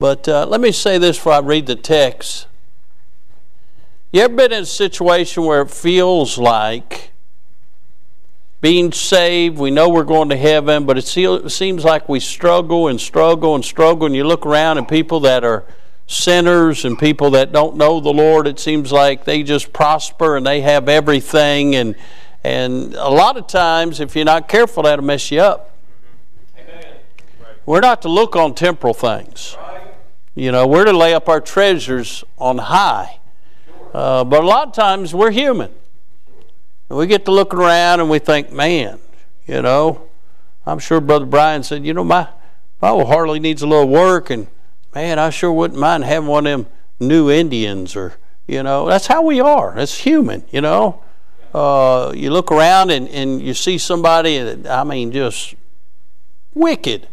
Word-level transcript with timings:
But 0.00 0.28
uh, 0.28 0.46
let 0.46 0.60
me 0.60 0.70
say 0.70 0.96
this 0.98 1.16
before 1.16 1.32
I 1.32 1.40
read 1.40 1.66
the 1.66 1.74
text. 1.74 2.46
You 4.12 4.22
ever 4.22 4.32
been 4.32 4.52
in 4.52 4.62
a 4.62 4.66
situation 4.66 5.42
where 5.42 5.62
it 5.62 5.72
feels 5.72 6.38
like 6.38 7.10
being 8.60 8.92
saved, 8.92 9.58
we 9.58 9.72
know 9.72 9.88
we're 9.88 10.04
going 10.04 10.28
to 10.28 10.36
heaven, 10.36 10.86
but 10.86 10.98
it 10.98 11.02
seems 11.02 11.84
like 11.84 12.08
we 12.08 12.20
struggle 12.20 12.86
and 12.86 13.00
struggle 13.00 13.56
and 13.56 13.64
struggle, 13.64 14.06
and 14.06 14.14
you 14.14 14.22
look 14.22 14.46
around 14.46 14.78
and 14.78 14.86
people 14.86 15.18
that 15.18 15.42
are 15.42 15.64
sinners 16.06 16.84
and 16.84 16.96
people 16.96 17.30
that 17.30 17.50
don't 17.50 17.76
know 17.76 17.98
the 17.98 18.12
Lord, 18.12 18.46
it 18.46 18.60
seems 18.60 18.92
like 18.92 19.24
they 19.24 19.42
just 19.42 19.72
prosper 19.72 20.36
and 20.36 20.46
they 20.46 20.60
have 20.60 20.88
everything, 20.88 21.74
and 21.74 21.96
and 22.44 22.94
a 22.94 23.10
lot 23.10 23.36
of 23.36 23.48
times, 23.48 23.98
if 23.98 24.14
you're 24.14 24.24
not 24.24 24.46
careful, 24.46 24.84
that'll 24.84 25.04
mess 25.04 25.32
you 25.32 25.40
up. 25.40 25.74
We're 27.66 27.80
not 27.80 28.02
to 28.02 28.08
look 28.08 28.36
on 28.36 28.54
temporal 28.54 28.94
things. 28.94 29.56
You 30.38 30.52
know, 30.52 30.68
we're 30.68 30.84
to 30.84 30.92
lay 30.92 31.14
up 31.14 31.28
our 31.28 31.40
treasures 31.40 32.22
on 32.38 32.58
high. 32.58 33.18
Uh, 33.92 34.22
but 34.22 34.44
a 34.44 34.46
lot 34.46 34.68
of 34.68 34.72
times 34.72 35.12
we're 35.12 35.32
human. 35.32 35.72
And 36.88 36.96
we 36.96 37.08
get 37.08 37.24
to 37.24 37.32
looking 37.32 37.58
around 37.58 37.98
and 37.98 38.08
we 38.08 38.20
think, 38.20 38.52
man, 38.52 39.00
you 39.48 39.62
know, 39.62 40.08
I'm 40.64 40.78
sure 40.78 41.00
Brother 41.00 41.26
Brian 41.26 41.64
said, 41.64 41.84
you 41.84 41.92
know, 41.92 42.04
my, 42.04 42.28
my 42.80 42.90
old 42.90 43.08
Harley 43.08 43.40
needs 43.40 43.62
a 43.62 43.66
little 43.66 43.88
work, 43.88 44.30
and 44.30 44.46
man, 44.94 45.18
I 45.18 45.30
sure 45.30 45.52
wouldn't 45.52 45.80
mind 45.80 46.04
having 46.04 46.28
one 46.28 46.46
of 46.46 46.52
them 46.52 46.72
new 47.00 47.28
Indians 47.28 47.96
or, 47.96 48.14
you 48.46 48.62
know, 48.62 48.86
that's 48.86 49.08
how 49.08 49.22
we 49.22 49.40
are. 49.40 49.74
That's 49.74 49.98
human, 49.98 50.44
you 50.52 50.60
know. 50.60 51.02
Uh, 51.52 52.12
you 52.14 52.30
look 52.30 52.52
around 52.52 52.90
and, 52.90 53.08
and 53.08 53.42
you 53.42 53.54
see 53.54 53.76
somebody 53.76 54.38
that, 54.38 54.70
I 54.70 54.84
mean, 54.84 55.10
just 55.10 55.56
wicked. 56.54 57.08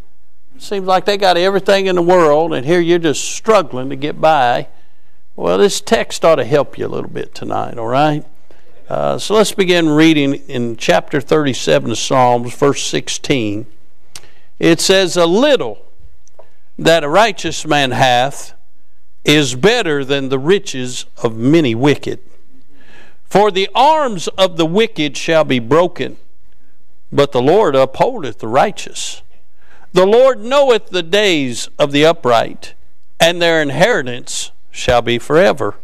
Seems 0.58 0.88
like 0.88 1.06
they 1.06 1.18
got 1.18 1.38
everything 1.38 1.88
in 1.88 1.96
the 1.96 2.02
world, 2.02 2.54
and 2.54 2.66
here 2.66 2.80
you're 2.80 2.98
just 2.98 3.24
struggling 3.24 3.90
to 3.90 3.96
get 3.96 4.22
by. 4.22 4.68
Well, 5.36 5.58
this 5.58 5.82
text 5.82 6.24
ought 6.24 6.36
to 6.36 6.46
help 6.46 6.78
you 6.78 6.88
a 6.88 6.88
little 6.88 7.10
bit 7.10 7.36
tonight, 7.36 7.78
all 7.78 7.88
right? 7.88 8.26
Uh, 8.88 9.18
so 9.18 9.36
let's 9.36 9.52
begin 9.52 9.90
reading 9.90 10.36
in 10.48 10.78
chapter 10.78 11.20
37 11.20 11.92
of 11.92 11.98
Psalms, 11.98 12.56
verse 12.56 12.84
16. 12.84 13.66
It 14.60 14.80
says, 14.80 15.18
A 15.18 15.26
little 15.26 15.86
that 16.78 17.04
a 17.04 17.10
righteous 17.10 17.66
man 17.66 17.92
hath 17.92 18.54
is 19.26 19.56
better 19.56 20.06
than 20.06 20.30
the 20.30 20.40
riches 20.40 21.06
of 21.22 21.36
many 21.36 21.76
wicked. 21.76 22.20
For 23.26 23.52
the 23.52 23.70
arms 23.76 24.30
of 24.30 24.56
the 24.56 24.66
wicked 24.66 25.18
shall 25.18 25.44
be 25.44 25.60
broken, 25.60 26.16
but 27.12 27.34
the 27.34 27.42
Lord 27.42 27.76
upholdeth 27.76 28.40
the 28.40 28.48
righteous. 28.48 29.22
The 29.96 30.06
Lord 30.06 30.42
knoweth 30.42 30.88
the 30.88 31.02
days 31.02 31.70
of 31.80 31.94
the 31.94 32.06
upright, 32.06 32.74
and 33.18 33.42
their 33.42 33.62
inheritance 33.62 34.52
shall 34.70 35.02
be 35.02 35.18
forever. 35.18 35.76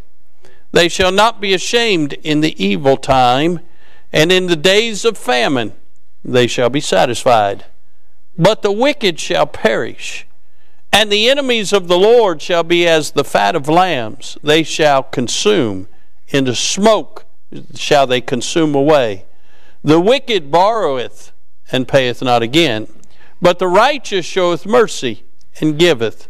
They 0.74 0.90
shall 0.90 1.14
not 1.14 1.40
be 1.40 1.54
ashamed 1.54 2.12
in 2.22 2.42
the 2.42 2.62
evil 2.62 2.98
time, 2.98 3.62
and 4.12 4.30
in 4.30 4.48
the 4.48 4.58
days 4.58 5.06
of 5.06 5.18
famine 5.18 5.72
they 6.26 6.46
shall 6.46 6.70
be 6.70 6.82
satisfied. 6.82 7.64
But 8.38 8.64
the 8.64 8.72
wicked 8.74 9.18
shall 9.18 9.48
perish, 9.48 10.28
and 10.92 11.10
the 11.10 11.30
enemies 11.30 11.72
of 11.72 11.88
the 11.88 11.98
Lord 11.98 12.42
shall 12.42 12.64
be 12.64 12.86
as 12.86 13.12
the 13.12 13.24
fat 13.24 13.56
of 13.56 13.70
lambs. 13.70 14.38
They 14.44 14.64
shall 14.64 15.04
consume 15.04 15.88
into 16.28 16.54
smoke 16.54 17.24
shall 17.76 18.08
they 18.08 18.20
consume 18.20 18.76
away. 18.76 19.24
The 19.86 20.02
wicked 20.02 20.52
borroweth 20.52 21.32
and 21.72 21.88
payeth 21.88 22.22
not 22.22 22.42
again, 22.42 22.90
but 23.42 23.60
the 23.60 23.68
righteous 23.68 24.26
showeth 24.26 24.66
mercy 24.66 25.24
and 25.60 25.80
giveth. 25.80 26.28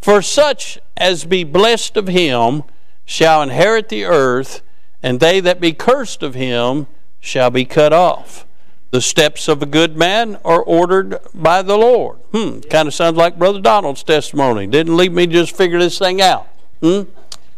For 0.00 0.22
such 0.22 0.78
as 0.96 1.24
be 1.24 1.44
blessed 1.44 1.96
of 1.96 2.08
him 2.08 2.62
shall 3.04 3.42
inherit 3.42 3.88
the 3.88 4.04
earth, 4.04 4.62
and 5.02 5.20
they 5.20 5.40
that 5.40 5.60
be 5.60 5.72
cursed 5.72 6.22
of 6.22 6.34
him 6.34 6.86
shall 7.20 7.50
be 7.50 7.64
cut 7.64 7.92
off. 7.92 8.46
The 8.90 9.00
steps 9.00 9.48
of 9.48 9.62
a 9.62 9.66
good 9.66 9.96
man 9.96 10.38
are 10.44 10.62
ordered 10.62 11.18
by 11.34 11.62
the 11.62 11.76
Lord. 11.76 12.18
Hmm, 12.32 12.60
kind 12.60 12.86
of 12.86 12.94
sounds 12.94 13.16
like 13.16 13.38
Brother 13.38 13.60
Donald's 13.60 14.04
testimony. 14.04 14.66
Didn't 14.66 14.96
leave 14.96 15.12
me 15.12 15.26
just 15.26 15.56
figure 15.56 15.80
this 15.80 15.98
thing 15.98 16.20
out. 16.20 16.46
Hmm? 16.80 17.02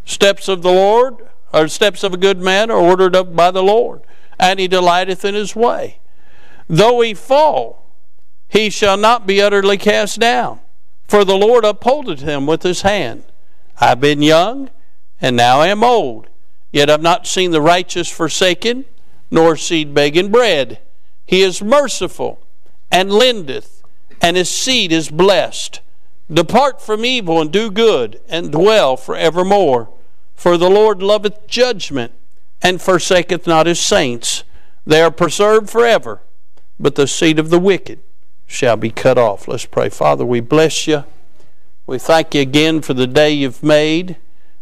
Steps 0.04 0.48
of 0.48 0.62
the 0.62 0.72
Lord 0.72 1.16
or 1.52 1.68
steps 1.68 2.02
of 2.02 2.14
a 2.14 2.18
good 2.18 2.38
man 2.38 2.70
are 2.70 2.78
ordered 2.78 3.14
up 3.14 3.34
by 3.34 3.50
the 3.50 3.62
Lord, 3.62 4.02
and 4.38 4.58
he 4.58 4.68
delighteth 4.68 5.24
in 5.24 5.34
his 5.34 5.54
way. 5.54 5.98
Though 6.68 7.00
he 7.00 7.12
fall, 7.12 7.85
he 8.48 8.70
shall 8.70 8.96
not 8.96 9.26
be 9.26 9.42
utterly 9.42 9.76
cast 9.76 10.20
down, 10.20 10.60
for 11.08 11.24
the 11.24 11.36
Lord 11.36 11.64
upholdeth 11.64 12.20
him 12.20 12.46
with 12.46 12.62
his 12.62 12.82
hand. 12.82 13.24
I've 13.80 14.00
been 14.00 14.22
young, 14.22 14.70
and 15.20 15.36
now 15.36 15.60
I 15.60 15.68
am 15.68 15.82
old, 15.82 16.28
yet 16.70 16.88
I've 16.88 17.02
not 17.02 17.26
seen 17.26 17.50
the 17.50 17.60
righteous 17.60 18.08
forsaken, 18.08 18.84
nor 19.30 19.56
seed 19.56 19.94
begging 19.94 20.30
bread. 20.30 20.78
He 21.26 21.42
is 21.42 21.62
merciful, 21.62 22.40
and 22.90 23.12
lendeth, 23.12 23.82
and 24.20 24.36
his 24.36 24.48
seed 24.48 24.92
is 24.92 25.10
blessed. 25.10 25.80
Depart 26.32 26.80
from 26.80 27.04
evil 27.04 27.40
and 27.40 27.52
do 27.52 27.70
good, 27.70 28.20
and 28.28 28.52
dwell 28.52 28.96
for 28.96 29.16
evermore. 29.16 29.90
For 30.34 30.56
the 30.56 30.70
Lord 30.70 31.02
loveth 31.02 31.46
judgment, 31.46 32.12
and 32.62 32.80
forsaketh 32.80 33.46
not 33.46 33.66
his 33.66 33.80
saints. 33.80 34.44
They 34.86 35.02
are 35.02 35.10
preserved 35.10 35.68
forever, 35.68 36.22
but 36.78 36.94
the 36.94 37.06
seed 37.06 37.38
of 37.38 37.50
the 37.50 37.58
wicked 37.58 38.00
shall 38.46 38.76
be 38.76 38.90
cut 38.90 39.18
off. 39.18 39.48
Let's 39.48 39.66
pray. 39.66 39.88
Father, 39.88 40.24
we 40.24 40.40
bless 40.40 40.86
you. 40.86 41.04
We 41.86 41.98
thank 41.98 42.34
you 42.34 42.40
again 42.40 42.80
for 42.80 42.94
the 42.94 43.06
day 43.06 43.30
you've 43.30 43.62
made. 43.62 44.16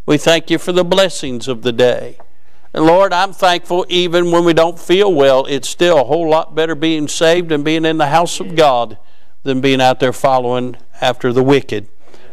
We 0.06 0.18
thank 0.18 0.50
you 0.50 0.58
for 0.58 0.72
the 0.72 0.84
blessings 0.84 1.48
of 1.48 1.62
the 1.62 1.72
day. 1.72 2.18
And 2.74 2.84
Lord, 2.86 3.12
I'm 3.12 3.32
thankful 3.32 3.86
even 3.88 4.30
when 4.30 4.44
we 4.44 4.52
don't 4.52 4.78
feel 4.78 5.12
well, 5.12 5.46
it's 5.46 5.68
still 5.68 5.98
a 5.98 6.04
whole 6.04 6.28
lot 6.28 6.54
better 6.54 6.74
being 6.74 7.08
saved 7.08 7.52
and 7.52 7.64
being 7.64 7.84
in 7.84 7.98
the 7.98 8.08
house 8.08 8.40
of 8.40 8.56
God 8.56 8.98
than 9.44 9.60
being 9.60 9.80
out 9.80 10.00
there 10.00 10.12
following 10.12 10.76
after 11.00 11.32
the 11.32 11.42
wicked. 11.42 11.88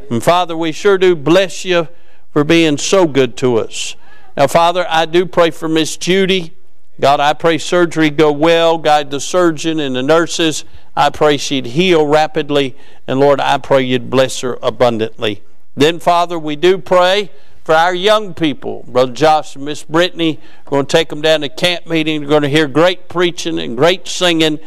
And 0.10 0.24
Father, 0.24 0.58
we 0.58 0.72
sure 0.72 0.98
do 0.98 1.16
bless 1.16 1.64
you 1.64 1.88
for 2.32 2.44
being 2.44 2.78
so 2.78 3.06
good 3.06 3.38
to 3.38 3.58
us. 3.58 3.96
Now, 4.36 4.48
Father, 4.48 4.86
I 4.90 5.06
do 5.06 5.26
pray 5.26 5.52
for 5.52 5.70
Miss 5.70 5.96
Judy. 5.96 6.58
God, 7.00 7.20
I 7.20 7.34
pray 7.34 7.58
surgery 7.58 8.10
go 8.10 8.32
well. 8.32 8.78
Guide 8.78 9.12
the 9.12 9.20
surgeon 9.20 9.80
and 9.80 9.96
the 9.96 10.04
nurses. 10.04 10.66
I 10.96 11.10
pray 11.10 11.38
she'd 11.38 11.68
heal 11.68 12.06
rapidly. 12.06 12.76
And 13.08 13.20
Lord, 13.20 13.40
I 13.40 13.58
pray 13.58 13.84
you'd 13.84 14.10
bless 14.10 14.42
her 14.42 14.58
abundantly. 14.62 15.42
Then, 15.76 16.00
Father, 16.00 16.38
we 16.38 16.56
do 16.56 16.78
pray 16.78 17.32
for 17.64 17.74
our 17.74 17.96
young 17.96 18.34
people. 18.34 18.84
Brother 18.88 19.14
Josh 19.14 19.56
and 19.56 19.66
Miss 19.66 19.84
Brittany, 19.84 20.40
we're 20.66 20.72
going 20.72 20.86
to 20.86 20.98
take 20.98 21.10
them 21.10 21.22
down 21.22 21.42
to 21.42 21.50
camp 21.50 21.88
meeting. 21.88 22.22
They're 22.22 22.30
going 22.30 22.42
to 22.44 22.50
hear 22.50 22.68
great 22.68 23.08
preaching 23.08 23.60
and 23.60 23.78
great 23.78 24.08
singing. 24.08 24.60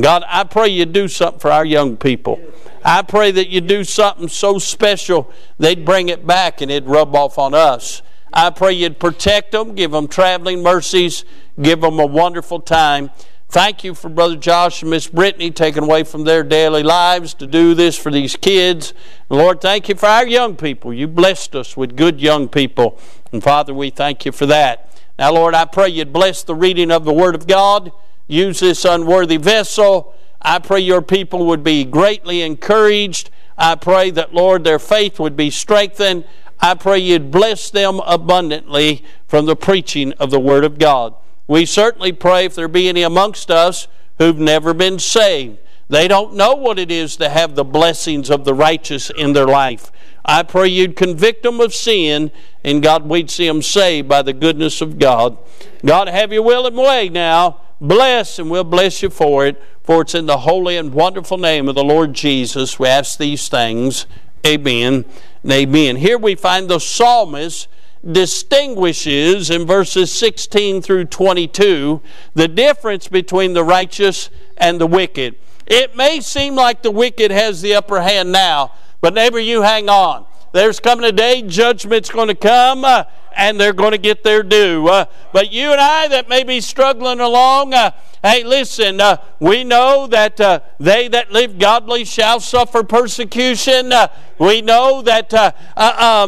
God, 0.00 0.24
I 0.26 0.44
pray 0.44 0.68
you 0.68 0.86
do 0.86 1.08
something 1.08 1.40
for 1.40 1.50
our 1.50 1.64
young 1.64 1.96
people. 1.96 2.40
I 2.84 3.02
pray 3.02 3.30
that 3.32 3.48
you 3.48 3.60
do 3.60 3.84
something 3.84 4.28
so 4.28 4.58
special, 4.58 5.32
they'd 5.58 5.84
bring 5.84 6.08
it 6.08 6.26
back 6.26 6.60
and 6.60 6.70
it'd 6.70 6.88
rub 6.88 7.14
off 7.14 7.38
on 7.38 7.54
us. 7.54 8.02
I 8.32 8.50
pray 8.50 8.72
you'd 8.72 8.98
protect 8.98 9.52
them, 9.52 9.74
give 9.74 9.90
them 9.90 10.08
traveling 10.08 10.62
mercies, 10.62 11.24
give 11.60 11.80
them 11.80 11.98
a 11.98 12.06
wonderful 12.06 12.60
time. 12.60 13.10
Thank 13.48 13.84
you 13.84 13.94
for 13.94 14.08
Brother 14.08 14.36
Josh 14.36 14.80
and 14.80 14.90
Miss 14.90 15.06
Brittany 15.08 15.50
taking 15.50 15.82
away 15.82 16.04
from 16.04 16.24
their 16.24 16.42
daily 16.42 16.82
lives 16.82 17.34
to 17.34 17.46
do 17.46 17.74
this 17.74 17.98
for 17.98 18.10
these 18.10 18.34
kids. 18.34 18.94
Lord, 19.28 19.60
thank 19.60 19.88
you 19.88 19.94
for 19.94 20.06
our 20.06 20.26
young 20.26 20.56
people. 20.56 20.94
You 20.94 21.06
blessed 21.06 21.54
us 21.54 21.76
with 21.76 21.96
good 21.96 22.20
young 22.20 22.48
people. 22.48 22.98
And 23.30 23.42
Father, 23.42 23.74
we 23.74 23.90
thank 23.90 24.24
you 24.24 24.32
for 24.32 24.46
that. 24.46 24.98
Now, 25.18 25.32
Lord, 25.32 25.54
I 25.54 25.66
pray 25.66 25.90
you'd 25.90 26.12
bless 26.12 26.42
the 26.42 26.54
reading 26.54 26.90
of 26.90 27.04
the 27.04 27.12
Word 27.12 27.34
of 27.34 27.46
God. 27.46 27.92
Use 28.26 28.60
this 28.60 28.86
unworthy 28.86 29.36
vessel 29.36 30.14
I 30.42 30.58
pray 30.58 30.80
your 30.80 31.02
people 31.02 31.46
would 31.46 31.62
be 31.62 31.84
greatly 31.84 32.42
encouraged. 32.42 33.30
I 33.56 33.76
pray 33.76 34.10
that, 34.10 34.34
Lord, 34.34 34.64
their 34.64 34.80
faith 34.80 35.20
would 35.20 35.36
be 35.36 35.50
strengthened. 35.50 36.24
I 36.62 36.74
pray 36.74 37.00
you'd 37.00 37.32
bless 37.32 37.70
them 37.70 38.00
abundantly 38.06 39.04
from 39.26 39.46
the 39.46 39.56
preaching 39.56 40.12
of 40.12 40.30
the 40.30 40.38
Word 40.38 40.64
of 40.64 40.78
God. 40.78 41.14
We 41.48 41.66
certainly 41.66 42.12
pray 42.12 42.44
if 42.44 42.54
there 42.54 42.68
be 42.68 42.88
any 42.88 43.02
amongst 43.02 43.50
us 43.50 43.88
who've 44.18 44.38
never 44.38 44.72
been 44.72 45.00
saved. 45.00 45.58
They 45.88 46.06
don't 46.06 46.34
know 46.34 46.54
what 46.54 46.78
it 46.78 46.90
is 46.90 47.16
to 47.16 47.28
have 47.28 47.56
the 47.56 47.64
blessings 47.64 48.30
of 48.30 48.44
the 48.44 48.54
righteous 48.54 49.10
in 49.10 49.32
their 49.32 49.46
life. 49.46 49.90
I 50.24 50.44
pray 50.44 50.68
you'd 50.68 50.94
convict 50.94 51.42
them 51.42 51.60
of 51.60 51.74
sin, 51.74 52.30
and 52.62 52.80
God, 52.80 53.08
we'd 53.08 53.28
see 53.28 53.48
them 53.48 53.60
saved 53.60 54.08
by 54.08 54.22
the 54.22 54.32
goodness 54.32 54.80
of 54.80 55.00
God. 55.00 55.36
God, 55.84 56.08
have 56.08 56.32
your 56.32 56.42
will 56.42 56.66
and 56.66 56.76
way 56.76 57.08
now. 57.08 57.60
Bless, 57.80 58.38
and 58.38 58.48
we'll 58.48 58.62
bless 58.62 59.02
you 59.02 59.10
for 59.10 59.44
it. 59.44 59.60
For 59.82 60.02
it's 60.02 60.14
in 60.14 60.26
the 60.26 60.38
holy 60.38 60.76
and 60.76 60.94
wonderful 60.94 61.38
name 61.38 61.68
of 61.68 61.74
the 61.74 61.82
Lord 61.82 62.14
Jesus 62.14 62.78
we 62.78 62.86
ask 62.86 63.18
these 63.18 63.48
things. 63.48 64.06
Amen 64.46 65.04
amen. 65.50 65.96
Here 65.96 66.18
we 66.18 66.34
find 66.34 66.68
the 66.68 66.78
psalmist 66.78 67.68
distinguishes 68.08 69.50
in 69.50 69.66
verses 69.66 70.12
16 70.12 70.82
through 70.82 71.04
22 71.04 72.00
the 72.34 72.48
difference 72.48 73.08
between 73.08 73.52
the 73.52 73.64
righteous 73.64 74.30
and 74.56 74.80
the 74.80 74.86
wicked. 74.86 75.36
It 75.66 75.96
may 75.96 76.20
seem 76.20 76.56
like 76.56 76.82
the 76.82 76.90
wicked 76.90 77.30
has 77.30 77.62
the 77.62 77.74
upper 77.74 78.02
hand 78.02 78.32
now, 78.32 78.72
but 79.00 79.14
neighbor, 79.14 79.38
you 79.38 79.62
hang 79.62 79.88
on. 79.88 80.26
There's 80.52 80.80
coming 80.80 81.04
a 81.06 81.12
day, 81.12 81.42
judgment's 81.42 82.10
going 82.10 82.28
to 82.28 82.34
come, 82.34 82.84
uh, 82.84 83.04
and 83.34 83.58
they're 83.58 83.72
going 83.72 83.92
to 83.92 83.98
get 83.98 84.22
their 84.22 84.42
due. 84.42 84.86
Uh, 84.86 85.06
but 85.32 85.50
you 85.50 85.72
and 85.72 85.80
I 85.80 86.08
that 86.08 86.28
may 86.28 86.44
be 86.44 86.60
struggling 86.60 87.20
along, 87.20 87.72
uh, 87.72 87.92
hey, 88.22 88.44
listen, 88.44 89.00
uh, 89.00 89.16
we 89.40 89.64
know 89.64 90.06
that 90.06 90.38
uh, 90.40 90.60
they 90.78 91.08
that 91.08 91.32
live 91.32 91.58
godly 91.58 92.04
shall 92.04 92.38
suffer 92.38 92.82
persecution. 92.84 93.92
Uh, 93.92 94.08
we 94.38 94.60
know 94.60 95.00
that 95.02 95.32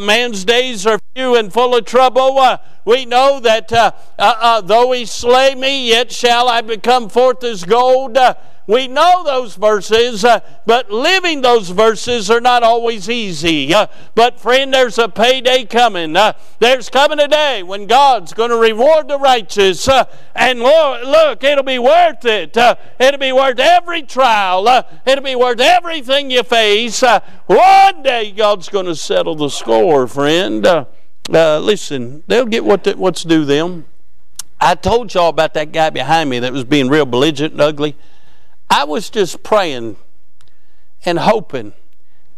man's 0.00 0.44
days 0.44 0.86
are 0.86 0.98
few 1.14 1.36
and 1.36 1.52
full 1.52 1.76
of 1.76 1.84
trouble. 1.84 2.40
we 2.86 3.04
know 3.04 3.40
that 3.40 3.68
though 4.66 4.92
he 4.92 5.04
slay 5.04 5.54
me, 5.54 5.88
yet 5.88 6.10
shall 6.10 6.48
I 6.48 6.62
become 6.62 7.10
forth 7.10 7.44
as 7.44 7.64
gold. 7.64 8.16
We 8.66 8.88
know 8.88 9.22
those 9.24 9.56
verses, 9.56 10.24
uh, 10.24 10.40
but 10.64 10.90
living 10.90 11.42
those 11.42 11.68
verses 11.68 12.30
are 12.30 12.40
not 12.40 12.62
always 12.62 13.10
easy. 13.10 13.74
Uh, 13.74 13.88
but, 14.14 14.40
friend, 14.40 14.72
there's 14.72 14.98
a 14.98 15.08
payday 15.08 15.66
coming. 15.66 16.16
Uh, 16.16 16.32
there's 16.60 16.88
coming 16.88 17.20
a 17.20 17.28
day 17.28 17.62
when 17.62 17.86
God's 17.86 18.32
going 18.32 18.48
to 18.50 18.56
reward 18.56 19.08
the 19.08 19.18
righteous. 19.18 19.86
Uh, 19.86 20.04
and 20.34 20.60
look, 20.60 21.04
look, 21.04 21.44
it'll 21.44 21.62
be 21.62 21.78
worth 21.78 22.24
it. 22.24 22.56
Uh, 22.56 22.76
it'll 22.98 23.20
be 23.20 23.32
worth 23.32 23.58
every 23.58 24.02
trial. 24.02 24.66
Uh, 24.66 24.82
it'll 25.04 25.24
be 25.24 25.36
worth 25.36 25.60
everything 25.60 26.30
you 26.30 26.42
face. 26.42 27.02
one 27.46 28.02
day, 28.02 28.32
God's 28.32 28.70
going 28.70 28.86
to 28.86 28.96
settle 28.96 29.34
the 29.34 29.50
score, 29.50 30.06
friend. 30.06 30.66
listen, 31.28 32.24
they'll 32.28 32.46
get 32.46 32.64
what 32.64 32.86
what's 32.96 33.24
due 33.24 33.44
them. 33.44 33.84
I 34.58 34.74
told 34.74 35.12
y'all 35.12 35.28
about 35.28 35.52
that 35.54 35.72
guy 35.72 35.90
behind 35.90 36.30
me 36.30 36.38
that 36.38 36.52
was 36.52 36.64
being 36.64 36.88
real 36.88 37.04
belligerent 37.04 37.52
and 37.52 37.60
ugly. 37.60 37.96
I 38.70 38.84
was 38.84 39.10
just 39.10 39.42
praying 39.42 39.96
and 41.04 41.18
hoping 41.18 41.72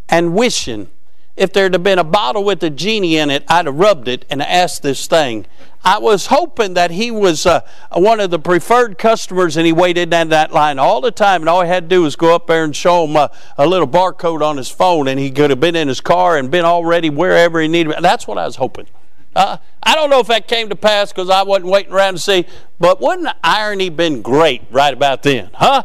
and 0.08 0.34
wishing 0.34 0.90
if 1.36 1.52
there'd 1.52 1.74
have 1.74 1.82
been 1.82 1.98
a 1.98 2.04
bottle 2.04 2.44
with 2.44 2.62
a 2.62 2.70
genie 2.70 3.18
in 3.18 3.28
it, 3.28 3.44
I'd 3.46 3.66
have 3.66 3.76
rubbed 3.76 4.08
it 4.08 4.24
and 4.30 4.40
asked 4.40 4.82
this 4.82 5.06
thing. 5.06 5.44
I 5.84 5.98
was 5.98 6.26
hoping 6.26 6.74
that 6.74 6.90
he 6.90 7.10
was 7.10 7.44
uh, 7.44 7.60
one 7.92 8.20
of 8.20 8.30
the 8.30 8.38
preferred 8.38 8.96
customers 8.96 9.56
and 9.56 9.66
he 9.66 9.72
waited 9.72 10.12
in 10.14 10.30
that 10.30 10.52
line 10.52 10.78
all 10.78 11.02
the 11.02 11.10
time. 11.10 11.42
And 11.42 11.48
all 11.48 11.60
he 11.60 11.68
had 11.68 11.84
to 11.84 11.94
do 11.94 12.02
was 12.02 12.16
go 12.16 12.34
up 12.34 12.46
there 12.46 12.64
and 12.64 12.74
show 12.74 13.06
him 13.06 13.16
a, 13.16 13.30
a 13.58 13.66
little 13.66 13.86
barcode 13.86 14.42
on 14.42 14.56
his 14.56 14.70
phone 14.70 15.08
and 15.08 15.20
he 15.20 15.30
could 15.30 15.50
have 15.50 15.60
been 15.60 15.76
in 15.76 15.88
his 15.88 16.00
car 16.00 16.38
and 16.38 16.50
been 16.50 16.64
already 16.64 17.10
wherever 17.10 17.60
he 17.60 17.68
needed. 17.68 17.94
That's 18.00 18.26
what 18.26 18.38
I 18.38 18.46
was 18.46 18.56
hoping. 18.56 18.86
Uh, 19.34 19.58
I 19.82 19.94
don't 19.94 20.08
know 20.08 20.20
if 20.20 20.28
that 20.28 20.48
came 20.48 20.70
to 20.70 20.76
pass 20.76 21.12
because 21.12 21.28
I 21.28 21.42
wasn't 21.42 21.70
waiting 21.70 21.92
around 21.92 22.14
to 22.14 22.20
see, 22.20 22.46
but 22.80 23.02
wouldn't 23.02 23.28
irony 23.44 23.90
been 23.90 24.22
great 24.22 24.62
right 24.70 24.94
about 24.94 25.22
then, 25.22 25.50
huh? 25.52 25.82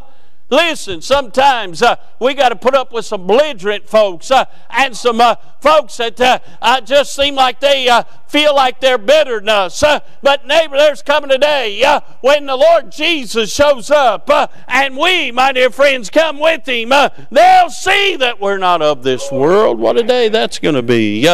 Listen, 0.52 1.02
sometimes 1.02 1.82
uh, 1.82 1.96
we 2.20 2.34
got 2.34 2.50
to 2.50 2.58
put 2.58 2.76
up 2.76 2.92
with 2.92 3.06
some 3.06 3.26
belligerent 3.26 3.88
folks 3.88 4.30
uh, 4.30 4.44
and 4.70 4.96
some 4.98 5.22
uh, 5.22 5.36
folks 5.62 5.96
that 5.96 6.20
uh, 6.20 6.40
uh, 6.62 6.82
just 6.82 7.16
seem 7.16 7.36
like 7.36 7.62
they 7.62 7.88
uh, 7.88 8.04
feel 8.28 8.54
like 8.54 8.82
they're 8.82 8.98
better 8.98 9.40
than 9.40 9.48
us. 9.48 9.82
but, 10.22 10.46
neighbor, 10.46 10.76
there's 10.76 11.02
coming 11.02 11.32
a 11.32 11.38
day 11.38 11.82
when 12.20 12.48
the 12.48 12.58
Lord 12.58 12.92
Jesus 12.92 13.54
shows 13.54 13.90
up 13.90 14.30
and 14.68 14.98
we, 14.98 15.32
my 15.32 15.54
dear 15.54 15.70
friends, 15.70 16.10
come 16.10 16.38
with 16.38 16.68
Him. 16.68 16.90
they'll 16.90 17.70
see 17.70 18.18
that 18.18 18.42
we're 18.42 18.58
not 18.58 18.82
of 18.82 19.04
this 19.04 19.32
world. 19.32 19.80
What 19.80 19.98
a 19.98 20.04
day 20.04 20.28
that's 20.28 20.60
going 20.60 20.76
to 20.76 20.84
be. 20.84 21.26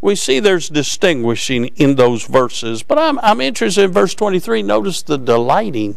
we 0.00 0.16
see 0.16 0.40
there's 0.40 0.68
distinguishing 0.68 1.66
in 1.76 1.94
those 1.94 2.26
verses. 2.26 2.82
But 2.82 2.98
I'm, 2.98 3.20
I'm 3.20 3.40
interested 3.40 3.84
in 3.84 3.92
verse 3.92 4.14
23. 4.14 4.64
Notice 4.64 5.00
the 5.02 5.16
delighting. 5.16 5.96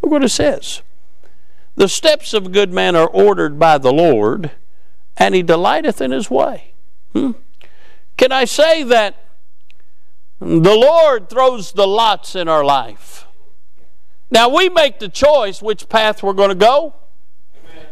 Look 0.00 0.12
what 0.12 0.24
it 0.24 0.30
says. 0.30 0.80
The 1.76 1.88
steps 1.88 2.34
of 2.34 2.46
a 2.46 2.50
good 2.50 2.72
man 2.72 2.96
are 2.96 3.08
ordered 3.08 3.58
by 3.58 3.78
the 3.78 3.92
Lord, 3.92 4.50
and 5.16 5.34
he 5.34 5.42
delighteth 5.42 6.00
in 6.00 6.10
his 6.10 6.30
way. 6.30 6.74
Hmm? 7.12 7.32
Can 8.16 8.32
I 8.32 8.44
say 8.44 8.82
that 8.82 9.16
the 10.40 10.74
Lord 10.74 11.28
throws 11.28 11.72
the 11.72 11.86
lots 11.86 12.34
in 12.34 12.48
our 12.48 12.64
life? 12.64 13.26
Now 14.30 14.48
we 14.48 14.68
make 14.68 14.98
the 14.98 15.08
choice 15.08 15.62
which 15.62 15.88
path 15.88 16.22
we're 16.22 16.34
going 16.34 16.50
to 16.50 16.54
go, 16.54 16.94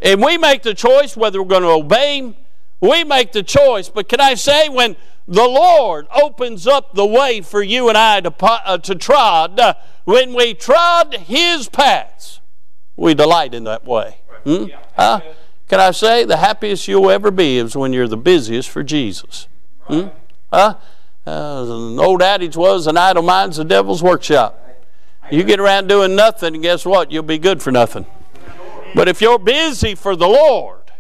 and 0.03 0.23
we 0.23 0.39
make 0.39 0.63
the 0.63 0.75
choice 0.75 1.17
whether 1.17 1.43
we're 1.43 1.49
going 1.49 1.63
to 1.63 1.69
obey 1.69 2.19
Him. 2.19 2.37
We 2.81 3.03
make 3.05 3.33
the 3.33 3.43
choice. 3.43 3.89
But 3.89 4.09
can 4.09 4.21
I 4.21 4.35
say, 4.35 4.69
when 4.69 4.97
the 5.27 5.49
Lord 5.49 6.07
opens 6.15 6.67
up 6.67 6.95
the 6.95 7.07
way 7.07 7.41
for 7.41 7.61
you 7.61 7.89
and 7.89 7.99
I 7.99 8.21
to, 8.21 8.33
uh, 8.41 8.79
to 8.79 8.95
trod, 8.95 9.59
uh, 9.59 9.75
when 10.05 10.33
we 10.33 10.55
trod 10.55 11.15
His 11.15 11.69
paths, 11.69 12.41
we 12.99 13.15
delight 13.15 13.55
in 13.55 13.65
that 13.65 13.85
way. 13.85 14.19
Hmm? 14.45 14.65
Huh? 14.97 15.21
Can 15.69 15.81
I 15.81 15.93
say 15.93 16.25
the 16.25 16.39
happiest 16.39 16.89
you'll 16.89 17.11
ever 17.11 17.31
be 17.31 17.59
is 17.59 17.77
when 17.77 17.93
you're 17.93 18.09
the 18.09 18.17
busiest 18.17 18.69
for 18.69 18.83
Jesus? 18.83 19.47
Hmm? 19.85 20.09
Huh? 20.53 20.75
Uh, 21.27 21.63
an 21.63 22.01
old 22.01 22.23
adage 22.23 22.57
was, 22.57 22.87
an 22.87 22.97
idle 22.97 23.23
mind's 23.23 23.59
the 23.59 23.65
devil's 23.65 24.03
workshop. 24.03 24.65
You 25.31 25.45
get 25.45 25.61
around 25.61 25.89
doing 25.89 26.17
nothing, 26.17 26.55
and 26.55 26.63
guess 26.63 26.85
what? 26.85 27.13
You'll 27.13 27.23
be 27.23 27.39
good 27.39 27.63
for 27.63 27.71
nothing. 27.71 28.07
But 28.95 29.09
if 29.09 29.21
you're 29.21 29.39
busy 29.39 29.95
for 29.95 30.17
the 30.17 30.27
Lord 30.27 30.91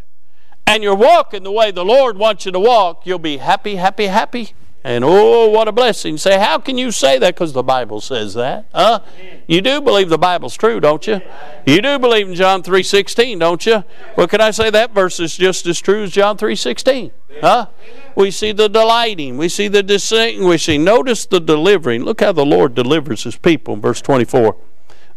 and 0.66 0.82
you're 0.82 0.94
walking 0.94 1.42
the 1.42 1.52
way 1.52 1.70
the 1.70 1.84
Lord 1.84 2.16
wants 2.16 2.46
you 2.46 2.52
to 2.52 2.60
walk, 2.60 3.06
you'll 3.06 3.18
be 3.18 3.38
happy, 3.38 3.76
happy, 3.76 4.06
happy. 4.06 4.52
And 4.84 5.04
oh, 5.04 5.48
what 5.50 5.66
a 5.66 5.72
blessing. 5.72 6.16
Say, 6.16 6.38
how 6.38 6.58
can 6.58 6.78
you 6.78 6.92
say 6.92 7.18
that? 7.18 7.34
Because 7.34 7.52
the 7.52 7.64
Bible 7.64 8.00
says 8.00 8.34
that. 8.34 8.66
Huh? 8.72 9.00
You 9.46 9.60
do 9.60 9.80
believe 9.80 10.08
the 10.08 10.18
Bible's 10.18 10.56
true, 10.56 10.78
don't 10.78 11.04
you? 11.06 11.20
You 11.66 11.82
do 11.82 11.98
believe 11.98 12.28
in 12.28 12.34
John 12.34 12.62
3.16, 12.62 13.40
don't 13.40 13.66
you? 13.66 13.82
Well, 14.16 14.28
can 14.28 14.40
I 14.40 14.52
say 14.52 14.70
that 14.70 14.94
verse 14.94 15.18
is 15.18 15.36
just 15.36 15.66
as 15.66 15.80
true 15.80 16.04
as 16.04 16.12
John 16.12 16.36
3.16? 16.36 17.10
Huh? 17.40 17.66
We 18.14 18.30
see 18.30 18.52
the 18.52 18.68
delighting. 18.68 19.36
We 19.36 19.48
see 19.48 19.68
the 19.68 19.82
distinguishing. 19.82 20.48
We 20.48 20.58
see 20.58 20.78
notice 20.78 21.26
the 21.26 21.40
delivering. 21.40 22.04
Look 22.04 22.20
how 22.20 22.32
the 22.32 22.46
Lord 22.46 22.74
delivers 22.74 23.24
his 23.24 23.36
people 23.36 23.74
in 23.74 23.80
verse 23.80 24.00
24. 24.00 24.56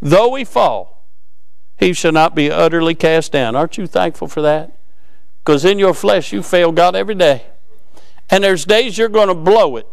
Though 0.01 0.29
we 0.29 0.43
fall, 0.43 1.05
he 1.77 1.93
shall 1.93 2.11
not 2.11 2.35
be 2.35 2.51
utterly 2.51 2.95
cast 2.95 3.31
down. 3.31 3.55
Aren't 3.55 3.77
you 3.77 3.87
thankful 3.87 4.27
for 4.27 4.41
that? 4.41 4.77
Because 5.43 5.65
in 5.65 5.79
your 5.79 5.93
flesh 5.93 6.33
you 6.33 6.43
fail 6.43 6.71
God 6.71 6.95
every 6.95 7.15
day. 7.15 7.45
And 8.31 8.45
there's 8.45 8.63
days 8.63 8.97
you're 8.97 9.09
going 9.09 9.27
to 9.27 9.35
blow 9.35 9.75
it. 9.75 9.85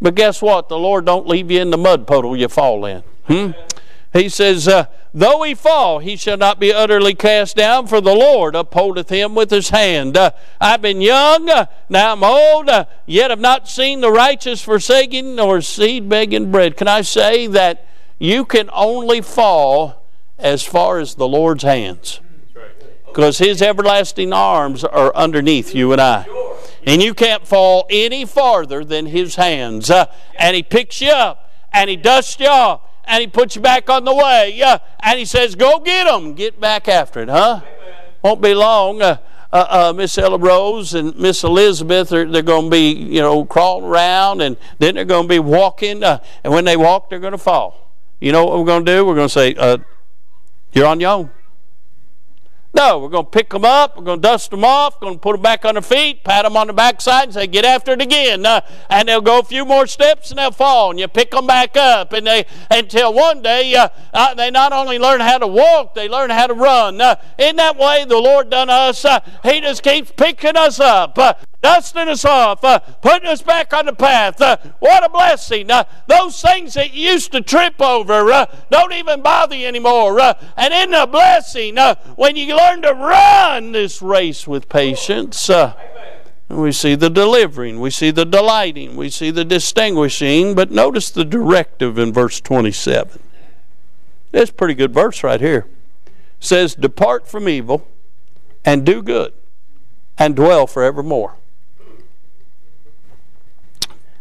But 0.00 0.16
guess 0.16 0.42
what? 0.42 0.68
The 0.68 0.78
Lord 0.78 1.06
don't 1.06 1.26
leave 1.26 1.50
you 1.50 1.60
in 1.60 1.70
the 1.70 1.78
mud 1.78 2.06
puddle 2.06 2.36
you 2.36 2.48
fall 2.48 2.84
in. 2.84 3.02
Hmm? 3.26 3.50
He 4.12 4.28
says, 4.28 4.66
uh, 4.66 4.86
Though 5.14 5.42
he 5.42 5.54
fall, 5.54 6.00
he 6.00 6.16
shall 6.16 6.36
not 6.36 6.60
be 6.60 6.72
utterly 6.72 7.14
cast 7.14 7.56
down, 7.56 7.86
for 7.86 8.00
the 8.00 8.14
Lord 8.14 8.54
upholdeth 8.54 9.08
him 9.08 9.34
with 9.34 9.50
his 9.50 9.70
hand. 9.70 10.16
Uh, 10.16 10.32
I've 10.60 10.82
been 10.82 11.00
young, 11.00 11.48
uh, 11.48 11.66
now 11.88 12.12
I'm 12.12 12.24
old, 12.24 12.68
uh, 12.68 12.84
yet 13.06 13.30
have 13.30 13.40
not 13.40 13.68
seen 13.68 14.00
the 14.00 14.12
righteous 14.12 14.62
forsaken, 14.62 15.36
nor 15.36 15.60
seed 15.60 16.08
begging 16.08 16.50
bread. 16.50 16.76
Can 16.76 16.88
I 16.88 17.02
say 17.02 17.46
that 17.48 17.86
you 18.18 18.44
can 18.44 18.68
only 18.72 19.20
fall 19.20 20.04
as 20.38 20.62
far 20.62 20.98
as 20.98 21.14
the 21.14 21.28
Lord's 21.28 21.64
hands? 21.64 22.20
Because 23.06 23.38
his 23.38 23.62
everlasting 23.62 24.32
arms 24.32 24.84
are 24.84 25.14
underneath 25.14 25.74
you 25.74 25.92
and 25.92 26.00
I 26.00 26.26
and 26.88 27.02
you 27.02 27.12
can't 27.12 27.46
fall 27.46 27.86
any 27.90 28.24
farther 28.24 28.82
than 28.82 29.04
his 29.04 29.34
hands. 29.34 29.90
Uh, 29.90 30.06
and 30.38 30.56
he 30.56 30.62
picks 30.62 31.02
you 31.02 31.10
up 31.10 31.52
and 31.70 31.90
he 31.90 31.96
dusts 31.96 32.40
you 32.40 32.46
off 32.46 32.80
and 33.04 33.20
he 33.20 33.26
puts 33.26 33.56
you 33.56 33.60
back 33.60 33.90
on 33.90 34.06
the 34.06 34.14
way. 34.14 34.60
Uh, 34.62 34.78
and 35.00 35.18
he 35.18 35.26
says, 35.26 35.54
Go 35.54 35.80
get 35.80 36.04
them. 36.04 36.32
Get 36.32 36.58
back 36.58 36.88
after 36.88 37.20
it, 37.20 37.28
huh? 37.28 37.60
Won't 38.22 38.40
be 38.40 38.54
long. 38.54 39.02
Uh, 39.02 39.18
uh, 39.52 39.90
uh, 39.90 39.92
Miss 39.94 40.16
Ella 40.16 40.38
Rose 40.38 40.94
and 40.94 41.14
Miss 41.18 41.44
Elizabeth 41.44 42.10
are 42.10 42.30
they're 42.30 42.40
going 42.40 42.64
to 42.64 42.70
be 42.70 42.90
you 42.90 43.20
know 43.20 43.44
crawling 43.44 43.84
around 43.84 44.40
and 44.40 44.56
then 44.78 44.94
they're 44.94 45.04
going 45.04 45.24
to 45.24 45.28
be 45.28 45.38
walking 45.38 46.02
uh, 46.02 46.22
and 46.44 46.52
when 46.52 46.64
they 46.64 46.76
walk 46.76 47.10
they're 47.10 47.18
going 47.18 47.32
to 47.32 47.38
fall. 47.38 47.92
You 48.18 48.32
know 48.32 48.46
what 48.46 48.58
we're 48.58 48.66
going 48.66 48.84
to 48.84 48.92
do? 48.96 49.04
We're 49.06 49.14
going 49.14 49.28
to 49.28 49.32
say, 49.32 49.54
uh, 49.54 49.78
"You're 50.72 50.86
on 50.86 51.00
your 51.00 51.10
own." 51.10 51.30
No, 52.74 52.98
we're 52.98 53.08
going 53.08 53.24
to 53.24 53.30
pick 53.30 53.48
them 53.50 53.64
up, 53.64 53.96
we're 53.96 54.04
going 54.04 54.20
to 54.20 54.28
dust 54.28 54.50
them 54.50 54.62
off, 54.62 55.00
going 55.00 55.14
to 55.14 55.18
put 55.18 55.32
them 55.32 55.42
back 55.42 55.64
on 55.64 55.74
their 55.74 55.82
feet, 55.82 56.22
pat 56.22 56.44
them 56.44 56.56
on 56.56 56.66
the 56.66 56.74
backside, 56.74 57.24
and 57.24 57.34
say, 57.34 57.46
get 57.46 57.64
after 57.64 57.92
it 57.92 58.02
again. 58.02 58.44
Uh, 58.44 58.60
and 58.90 59.08
they'll 59.08 59.22
go 59.22 59.38
a 59.38 59.42
few 59.42 59.64
more 59.64 59.86
steps 59.86 60.30
and 60.30 60.38
they'll 60.38 60.50
fall, 60.50 60.90
and 60.90 61.00
you 61.00 61.08
pick 61.08 61.30
them 61.30 61.46
back 61.46 61.76
up. 61.76 62.12
And 62.12 62.26
they 62.26 62.44
until 62.70 63.14
one 63.14 63.40
day 63.42 63.74
uh, 63.74 63.88
uh, 64.12 64.34
they 64.34 64.50
not 64.50 64.72
only 64.72 64.98
learn 64.98 65.20
how 65.20 65.38
to 65.38 65.46
walk, 65.46 65.94
they 65.94 66.08
learn 66.08 66.28
how 66.30 66.46
to 66.46 66.54
run. 66.54 67.00
Uh, 67.00 67.16
in 67.38 67.56
that 67.56 67.78
way, 67.78 68.04
the 68.04 68.18
Lord 68.18 68.50
done 68.50 68.68
us. 68.68 69.04
Uh, 69.04 69.20
he 69.42 69.60
just 69.60 69.82
keeps 69.82 70.12
picking 70.12 70.56
us 70.56 70.78
up. 70.78 71.18
Dusting 71.60 72.08
us 72.08 72.24
off, 72.24 72.62
uh, 72.62 72.78
putting 72.78 73.28
us 73.28 73.42
back 73.42 73.74
on 73.74 73.86
the 73.86 73.92
path. 73.92 74.40
Uh, 74.40 74.58
what 74.78 75.04
a 75.04 75.08
blessing. 75.08 75.70
Uh, 75.70 75.84
those 76.06 76.40
things 76.40 76.74
that 76.74 76.94
used 76.94 77.32
to 77.32 77.40
trip 77.40 77.80
over 77.80 78.30
uh, 78.30 78.46
don't 78.70 78.92
even 78.92 79.22
bother 79.22 79.56
you 79.56 79.66
anymore. 79.66 80.20
Uh, 80.20 80.34
and 80.56 80.72
in 80.72 80.92
the 80.92 81.06
blessing, 81.10 81.76
uh, 81.76 81.96
when 82.14 82.36
you 82.36 82.56
learn 82.56 82.82
to 82.82 82.92
run 82.92 83.72
this 83.72 84.00
race 84.00 84.46
with 84.46 84.68
patience, 84.68 85.50
we 86.48 86.70
see 86.70 86.94
the 86.94 87.10
delivering, 87.10 87.80
we 87.80 87.90
see 87.90 88.12
the 88.12 88.24
delighting, 88.24 88.94
we 88.94 89.10
see 89.10 89.32
the 89.32 89.44
distinguishing, 89.44 90.54
but 90.54 90.70
notice 90.70 91.10
the 91.10 91.24
directive 91.24 91.98
in 91.98 92.12
verse 92.12 92.40
27. 92.40 93.20
It's 94.32 94.50
a 94.50 94.54
pretty 94.54 94.74
good 94.74 94.94
verse 94.94 95.24
right 95.24 95.40
here. 95.40 95.66
It 96.06 96.12
says, 96.44 96.76
Depart 96.76 97.26
from 97.26 97.48
evil 97.48 97.88
and 98.64 98.86
do 98.86 99.02
good 99.02 99.32
and 100.16 100.36
dwell 100.36 100.68
forevermore. 100.68 101.37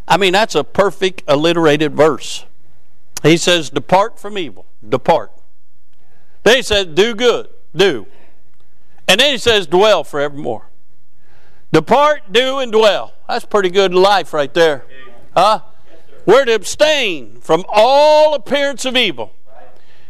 I 0.08 0.18
mean, 0.18 0.34
that's 0.34 0.56
a 0.56 0.64
perfect 0.64 1.24
alliterated 1.28 1.96
verse. 1.96 2.46
He 3.24 3.38
says, 3.38 3.70
Depart 3.70 4.20
from 4.20 4.38
evil. 4.38 4.66
Depart. 4.88 5.32
Then 6.44 6.58
he 6.58 6.62
says, 6.62 6.86
Do 6.88 7.14
good. 7.14 7.50
Do. 7.76 8.08
And 9.08 9.20
then 9.20 9.34
he 9.34 9.38
says, 9.38 9.68
Dwell 9.68 10.04
forevermore. 10.04 10.70
Depart, 11.72 12.32
do, 12.32 12.60
and 12.60 12.72
dwell. 12.72 13.14
That's 13.28 13.46
pretty 13.46 13.70
good 13.70 13.94
life 13.94 14.34
right 14.34 14.54
there. 14.54 14.86
Huh? 15.36 15.62
We're 16.26 16.46
to 16.46 16.56
abstain 16.56 17.40
from 17.42 17.66
all 17.68 18.34
appearance 18.34 18.86
of 18.86 18.96
evil. 18.96 19.34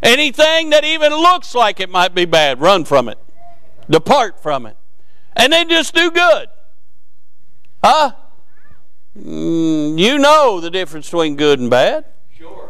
Anything 0.03 0.69
that 0.69 0.83
even 0.83 1.11
looks 1.11 1.55
like 1.55 1.79
it 1.79 1.89
might 1.89 2.13
be 2.13 2.25
bad, 2.25 2.61
run 2.61 2.85
from 2.85 3.09
it. 3.09 3.17
Depart 3.89 4.41
from 4.41 4.65
it. 4.65 4.77
And 5.35 5.51
then 5.51 5.69
just 5.69 5.95
do 5.95 6.11
good. 6.11 6.47
Huh? 7.83 8.11
Mm, 9.17 9.97
you 9.97 10.19
know 10.19 10.59
the 10.59 10.69
difference 10.69 11.07
between 11.07 11.35
good 11.35 11.59
and 11.59 11.69
bad. 11.69 12.05
Sure. 12.37 12.69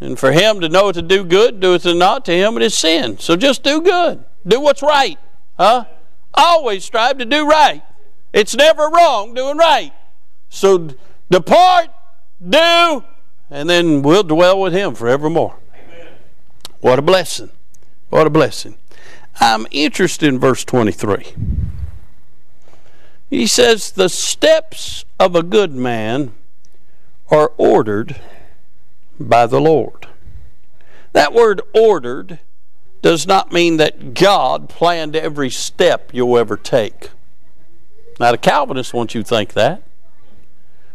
And 0.00 0.18
for 0.18 0.32
him 0.32 0.60
to 0.60 0.68
know 0.68 0.90
to 0.90 1.02
do 1.02 1.24
good, 1.24 1.60
doeth 1.60 1.86
it 1.86 1.94
not 1.94 2.24
to 2.24 2.32
him 2.32 2.56
it 2.56 2.62
is 2.62 2.76
sin. 2.76 3.18
So 3.18 3.36
just 3.36 3.62
do 3.62 3.80
good. 3.80 4.24
Do 4.46 4.60
what's 4.60 4.82
right. 4.82 5.18
Huh? 5.58 5.84
Always 6.32 6.84
strive 6.84 7.18
to 7.18 7.24
do 7.24 7.46
right. 7.46 7.82
It's 8.32 8.54
never 8.56 8.88
wrong 8.88 9.34
doing 9.34 9.56
right. 9.56 9.92
So 10.48 10.90
depart, 11.30 11.88
do, 12.46 13.04
and 13.50 13.70
then 13.70 14.02
we'll 14.02 14.24
dwell 14.24 14.60
with 14.60 14.72
him 14.72 14.94
forevermore. 14.94 15.56
Amen. 15.72 16.08
What 16.80 16.98
a 16.98 17.02
blessing. 17.02 17.50
What 18.10 18.26
a 18.26 18.30
blessing. 18.30 18.76
I'm 19.40 19.66
interested 19.70 20.28
in 20.28 20.38
verse 20.38 20.64
23. 20.64 21.34
He 23.30 23.46
says, 23.46 23.92
The 23.92 24.08
steps 24.08 25.04
of 25.18 25.34
a 25.34 25.42
good 25.42 25.72
man 25.72 26.32
are 27.30 27.52
ordered 27.56 28.20
by 29.18 29.46
the 29.46 29.60
Lord. 29.60 30.08
That 31.12 31.32
word 31.32 31.62
ordered 31.72 32.40
does 33.02 33.26
not 33.26 33.52
mean 33.52 33.76
that 33.76 34.14
God 34.14 34.68
planned 34.68 35.14
every 35.14 35.50
step 35.50 36.10
you'll 36.12 36.38
ever 36.38 36.56
take. 36.56 37.10
Now, 38.18 38.32
the 38.32 38.38
Calvinists 38.38 38.94
want 38.94 39.14
you 39.14 39.22
to 39.22 39.28
think 39.28 39.52
that. 39.52 39.82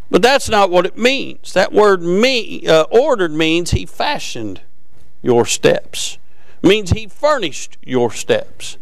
But 0.10 0.22
that's 0.22 0.50
not 0.50 0.72
what 0.72 0.86
it 0.86 0.98
means. 0.98 1.54
That 1.54 1.72
word 1.72 2.02
me, 2.02 2.66
uh, 2.66 2.84
ordered 2.90 3.32
means 3.32 3.72
he 3.72 3.86
fashioned 3.86 4.62
your 5.22 5.46
steps. 5.46 6.18
Means 6.64 6.92
he 6.92 7.08
furnished 7.08 7.78
your 7.84 8.12
steps. 8.12 8.78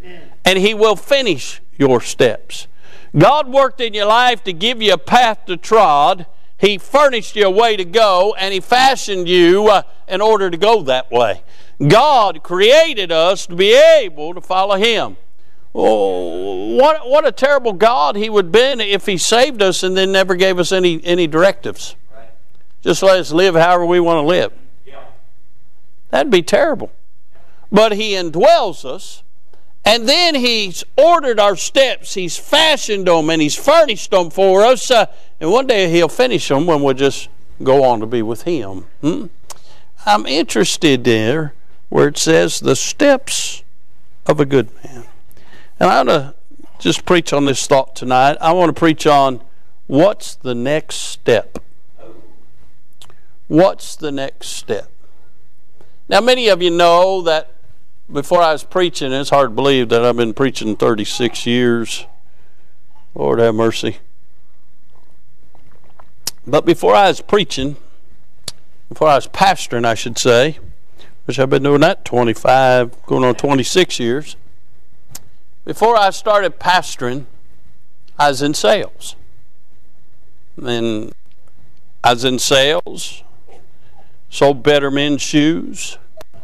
And 0.45 0.59
he 0.59 0.73
will 0.73 0.95
finish 0.95 1.61
your 1.77 1.99
steps. 1.99 2.67
God 3.15 3.47
worked 3.47 3.81
in 3.81 3.93
your 3.93 4.05
life 4.05 4.43
to 4.43 4.53
give 4.53 4.81
you 4.81 4.93
a 4.93 4.97
path 4.97 5.45
to 5.45 5.57
trod. 5.57 6.25
He 6.57 6.77
furnished 6.77 7.35
you 7.35 7.45
a 7.45 7.51
way 7.51 7.77
to 7.77 7.85
go, 7.85 8.35
and 8.37 8.53
He 8.53 8.59
fashioned 8.59 9.29
you 9.29 9.67
uh, 9.67 9.83
in 10.07 10.21
order 10.21 10.49
to 10.49 10.57
go 10.57 10.81
that 10.83 11.11
way. 11.11 11.43
God 11.85 12.41
created 12.41 13.11
us 13.11 13.45
to 13.45 13.55
be 13.55 13.73
able 13.73 14.33
to 14.33 14.41
follow 14.41 14.75
Him. 14.75 15.17
Oh, 15.75 16.75
what, 16.75 17.07
what 17.07 17.27
a 17.27 17.31
terrible 17.31 17.73
God 17.73 18.15
He 18.15 18.29
would 18.29 18.51
be 18.51 18.59
if 18.59 19.05
He 19.05 19.17
saved 19.17 19.61
us 19.61 19.83
and 19.83 19.95
then 19.95 20.11
never 20.11 20.35
gave 20.35 20.57
us 20.57 20.71
any, 20.71 21.03
any 21.03 21.27
directives. 21.27 21.95
Right. 22.15 22.29
Just 22.81 23.03
let 23.03 23.19
us 23.19 23.31
live 23.31 23.53
however 23.53 23.85
we 23.85 23.99
want 23.99 24.23
to 24.23 24.27
live. 24.27 24.51
Yeah. 24.85 25.03
That'd 26.09 26.31
be 26.31 26.41
terrible. 26.41 26.91
But 27.71 27.93
He 27.93 28.13
indwells 28.13 28.83
us 28.83 29.21
and 29.87 30.07
then 30.07 30.35
he's 30.35 30.83
ordered 30.97 31.39
our 31.39 31.55
steps. 31.55 32.13
He's 32.13 32.35
fashioned 32.35 33.07
them 33.07 33.29
and 33.29 33.41
he's 33.41 33.55
furnished 33.55 34.11
them 34.11 34.29
for 34.29 34.65
us. 34.65 34.91
Uh, 34.91 35.05
and 35.39 35.49
one 35.49 35.65
day 35.65 35.89
he'll 35.89 36.09
finish 36.09 36.49
them 36.49 36.65
when 36.65 36.81
we'll 36.81 36.93
just 36.93 37.29
go 37.63 37.85
on 37.85 38.01
to 38.01 38.05
be 38.05 38.21
with 38.21 38.41
him. 38.41 38.85
Hmm? 38.99 39.27
I'm 40.05 40.25
interested 40.25 41.05
there 41.05 41.53
where 41.87 42.09
it 42.09 42.17
says 42.17 42.59
the 42.59 42.75
steps 42.75 43.63
of 44.25 44.41
a 44.41 44.45
good 44.45 44.69
man. 44.83 45.05
And 45.79 45.89
I 45.89 46.03
want 46.03 46.09
to 46.09 46.35
just 46.79 47.05
preach 47.05 47.31
on 47.31 47.45
this 47.45 47.65
thought 47.65 47.95
tonight. 47.95 48.35
I 48.41 48.51
want 48.51 48.75
to 48.75 48.77
preach 48.77 49.07
on 49.07 49.41
what's 49.87 50.35
the 50.35 50.53
next 50.53 50.97
step. 50.97 51.59
What's 53.47 53.95
the 53.95 54.11
next 54.11 54.49
step? 54.49 54.91
Now, 56.09 56.19
many 56.19 56.49
of 56.49 56.61
you 56.61 56.71
know 56.71 57.21
that 57.21 57.51
before 58.11 58.41
I 58.41 58.53
was 58.53 58.63
preaching, 58.63 59.11
it's 59.11 59.29
hard 59.29 59.49
to 59.49 59.55
believe 59.55 59.89
that 59.89 60.03
I've 60.03 60.15
been 60.15 60.33
preaching 60.33 60.75
36 60.75 61.45
years. 61.45 62.05
Lord 63.13 63.39
have 63.39 63.55
mercy. 63.55 63.97
But 66.45 66.65
before 66.65 66.95
I 66.95 67.09
was 67.09 67.19
preaching, 67.19 67.75
before 68.87 69.09
I 69.09 69.15
was 69.15 69.27
pastoring, 69.27 69.85
I 69.85 69.95
should 69.95 70.17
say, 70.17 70.59
which 71.25 71.37
I've 71.39 71.49
been 71.49 71.63
doing 71.63 71.81
that 71.81 72.05
25, 72.05 73.05
going 73.05 73.25
on 73.25 73.35
26 73.35 73.99
years. 73.99 74.37
Before 75.65 75.97
I 75.97 76.11
started 76.11 76.59
pastoring, 76.59 77.25
I 78.17 78.29
was 78.29 78.41
in 78.41 78.53
sales. 78.53 79.17
And 80.55 81.11
I 82.03 82.13
was 82.13 82.23
in 82.23 82.39
sales, 82.39 83.23
sold 84.29 84.63
better 84.63 84.89
men's 84.89 85.21
shoes, 85.21 85.97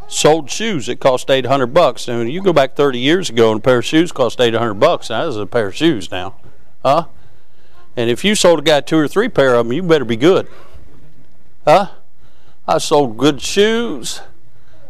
sold 0.07 0.49
shoes 0.49 0.87
that 0.87 0.99
cost 0.99 1.29
800 1.29 1.67
bucks. 1.67 2.07
And 2.07 2.31
you 2.31 2.41
go 2.41 2.53
back 2.53 2.75
30 2.75 2.99
years 2.99 3.29
ago 3.29 3.51
and 3.51 3.59
a 3.59 3.63
pair 3.63 3.79
of 3.79 3.85
shoes 3.85 4.11
cost 4.11 4.39
800 4.39 4.75
bucks. 4.75 5.07
This 5.07 5.27
is 5.29 5.37
a 5.37 5.45
pair 5.45 5.67
of 5.67 5.75
shoes 5.75 6.11
now. 6.11 6.35
Huh? 6.83 7.05
And 7.95 8.09
if 8.09 8.23
you 8.23 8.35
sold 8.35 8.59
a 8.59 8.61
guy 8.61 8.81
two 8.81 8.97
or 8.97 9.07
three 9.07 9.29
pair 9.29 9.55
of 9.55 9.65
them, 9.65 9.73
you 9.73 9.83
better 9.83 10.05
be 10.05 10.17
good. 10.17 10.47
Huh? 11.65 11.89
I 12.67 12.77
sold 12.77 13.17
good 13.17 13.41
shoes. 13.41 14.21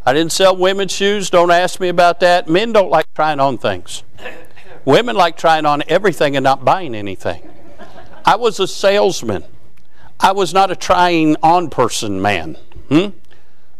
I 0.06 0.14
didn't 0.14 0.32
sell 0.32 0.56
women's 0.56 0.92
shoes. 0.92 1.30
Don't 1.30 1.52
ask 1.52 1.80
me 1.80 1.90
about 1.90 2.20
that. 2.20 2.50
Men 2.50 2.72
don't 2.72 2.90
like 2.90 3.12
trying 3.14 3.40
on 3.40 3.58
things. 3.58 4.04
Women 4.86 5.16
like 5.16 5.38
trying 5.38 5.66
on 5.66 5.84
everything 5.88 6.36
and 6.36 6.44
not 6.44 6.66
buying 6.66 6.94
anything. 6.94 7.50
I 8.26 8.36
was 8.36 8.60
a 8.60 8.68
salesman. 8.68 9.44
I 10.20 10.32
was 10.32 10.54
not 10.54 10.72
a 10.72 10.76
trying 10.76 11.36
on 11.42 11.70
person 11.70 12.22
man. 12.22 12.56
Hmm? 12.90 13.08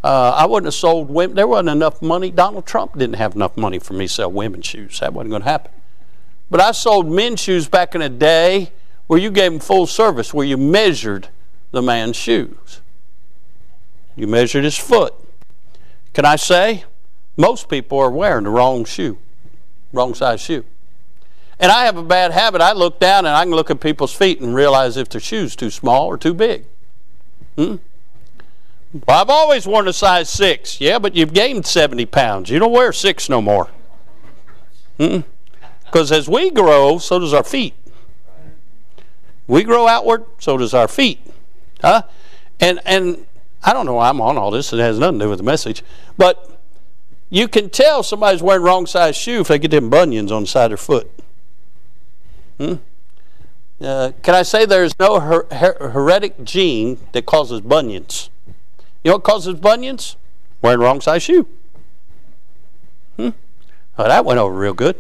Uh, 0.04 0.32
I 0.32 0.46
wouldn't 0.46 0.66
have 0.66 0.74
sold 0.74 1.10
women. 1.10 1.36
There 1.36 1.48
wasn't 1.48 1.70
enough 1.70 2.02
money. 2.02 2.30
Donald 2.30 2.66
Trump 2.66 2.98
didn't 2.98 3.16
have 3.16 3.36
enough 3.36 3.56
money 3.56 3.80
for 3.80 3.94
me 3.94 4.08
to 4.08 4.14
sell 4.14 4.32
women's 4.32 4.66
shoes. 4.66 5.00
That 5.00 5.14
wasn't 5.14 5.30
going 5.30 5.44
to 5.44 5.50
happen. 5.50 5.72
But 6.52 6.60
I 6.60 6.72
sold 6.72 7.10
men's 7.10 7.40
shoes 7.40 7.70
back 7.70 7.96
in 7.96 8.02
a 8.02 8.10
day 8.10 8.72
where 9.08 9.20
you 9.20 9.32
gave 9.32 9.52
them 9.52 9.60
full 9.60 9.88
service, 9.88 10.34
where 10.34 10.46
you 10.46 10.58
measured 10.58 11.30
the 11.72 11.82
man's 11.82 12.16
shoes. 12.16 12.82
You 14.16 14.28
measured 14.28 14.64
his 14.64 14.78
foot. 14.78 15.14
Can 16.14 16.26
I 16.26 16.36
say? 16.36 16.84
Most 17.38 17.70
people 17.70 17.98
are 17.98 18.12
wearing 18.12 18.44
the 18.44 18.52
wrong 18.52 18.86
shoe, 18.86 19.18
wrong 19.92 20.14
size 20.14 20.42
shoe. 20.42 20.64
And 21.60 21.72
I 21.72 21.86
have 21.86 21.98
a 21.98 22.04
bad 22.04 22.32
habit. 22.32 22.62
I 22.62 22.74
look 22.74 23.00
down 23.00 23.26
and 23.26 23.36
I 23.36 23.44
can 23.44 23.52
look 23.52 23.72
at 23.72 23.80
people's 23.80 24.14
feet 24.14 24.40
and 24.40 24.54
realize 24.54 24.98
if 24.98 25.10
their 25.10 25.22
shoe's 25.22 25.56
too 25.56 25.70
small 25.70 26.08
or 26.08 26.18
too 26.18 26.34
big. 26.34 26.66
Hmm? 27.58 27.78
Well, 28.94 29.22
I've 29.22 29.30
always 29.30 29.66
worn 29.66 29.88
a 29.88 29.94
size 29.94 30.30
six. 30.30 30.80
Yeah, 30.80 31.00
but 31.00 31.16
you've 31.16 31.34
gained 31.34 31.66
70 31.66 32.06
pounds. 32.06 32.50
You 32.50 32.60
don't 32.60 32.72
wear 32.72 32.94
six 32.94 33.28
no 33.28 33.42
more. 33.42 33.70
Because 34.98 36.12
as 36.12 36.30
we 36.30 36.52
grow, 36.52 37.00
so 37.00 37.18
does 37.18 37.34
our 37.34 37.44
feet. 37.44 37.74
We 39.48 39.64
grow 39.64 39.88
outward, 39.88 40.26
so 40.40 40.58
does 40.58 40.74
our 40.74 40.88
feet. 40.88 41.20
Huh? 41.82 42.04
And, 42.60 42.80
and 42.86 43.26
I 43.64 43.74
don't 43.74 43.86
know 43.86 43.96
why 43.96 44.10
I'm 44.10 44.22
on 44.22 44.38
all 44.38 44.52
this. 44.52 44.72
It 44.72 44.80
has 44.80 45.00
nothing 45.00 45.20
to 45.20 45.26
do 45.26 45.30
with 45.30 45.40
the 45.40 45.44
message. 45.44 45.84
But 46.18 46.60
you 47.30 47.48
can 47.48 47.70
tell 47.72 48.04
somebody's 48.04 48.44
wearing 48.44 48.64
wrong 48.64 48.86
size 48.86 49.18
shoe 49.18 49.42
if 49.42 49.48
they 49.48 49.58
get 49.58 49.72
them 49.72 49.90
bunions 49.90 50.32
on 50.32 50.44
the 50.44 50.48
side 50.48 50.66
of 50.66 50.70
their 50.72 50.78
foot. 50.78 51.12
Hmm? 52.60 52.74
Uh, 53.82 54.12
can 54.22 54.36
I 54.36 54.44
say 54.44 54.66
there's 54.66 54.98
no 55.00 55.20
her- 55.20 55.48
her- 55.52 55.90
heretic 55.90 56.44
gene 56.44 57.00
that 57.12 57.26
causes 57.26 57.60
bunions? 57.62 58.30
You 59.04 59.10
know 59.10 59.16
what 59.16 59.24
causes 59.24 59.56
bunions? 59.56 60.16
Wearing 60.62 60.80
wrong 60.80 61.02
size 61.02 61.24
shoe. 61.24 61.48
Hmm? 63.18 63.30
Oh, 63.98 64.08
that 64.08 64.26
went 64.26 64.40
over 64.40 64.56
real 64.56 64.74
good. 64.74 64.96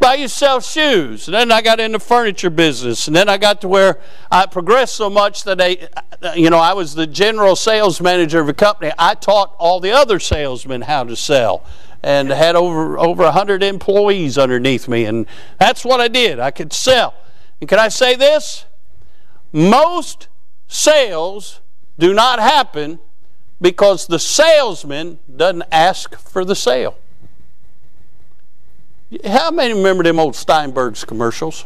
Buy 0.00 0.14
yourself 0.14 0.64
shoes. 0.64 1.26
And 1.26 1.34
then 1.34 1.50
I 1.50 1.60
got 1.60 1.80
in 1.80 1.90
the 1.90 1.98
furniture 1.98 2.50
business. 2.50 3.08
And 3.08 3.16
then 3.16 3.28
I 3.28 3.36
got 3.36 3.60
to 3.62 3.68
where 3.68 3.98
I 4.30 4.46
progressed 4.46 4.94
so 4.94 5.10
much 5.10 5.42
that 5.42 5.60
I, 5.60 5.88
you 6.36 6.50
know, 6.50 6.58
I 6.58 6.72
was 6.72 6.94
the 6.94 7.06
general 7.06 7.56
sales 7.56 8.00
manager 8.00 8.38
of 8.38 8.48
a 8.48 8.54
company. 8.54 8.92
I 8.96 9.14
taught 9.14 9.56
all 9.58 9.80
the 9.80 9.90
other 9.90 10.20
salesmen 10.20 10.82
how 10.82 11.02
to 11.04 11.16
sell 11.16 11.64
and 12.00 12.30
had 12.30 12.54
over 12.54 12.96
over 12.96 13.24
100 13.24 13.62
employees 13.62 14.38
underneath 14.38 14.86
me 14.86 15.04
and 15.04 15.26
that's 15.58 15.84
what 15.84 16.00
I 16.00 16.06
did. 16.06 16.38
I 16.38 16.52
could 16.52 16.72
sell. 16.72 17.14
And 17.60 17.68
can 17.68 17.80
I 17.80 17.88
say 17.88 18.14
this? 18.14 18.66
Most 19.52 20.28
sales 20.68 21.60
do 21.98 22.14
not 22.14 22.38
happen 22.38 22.98
because 23.60 24.06
the 24.06 24.18
salesman 24.18 25.18
doesn't 25.34 25.64
ask 25.72 26.14
for 26.16 26.44
the 26.44 26.54
sale. 26.54 26.96
How 29.24 29.50
many 29.50 29.74
remember 29.74 30.04
them 30.04 30.18
old 30.18 30.36
Steinberg's 30.36 31.04
commercials? 31.04 31.64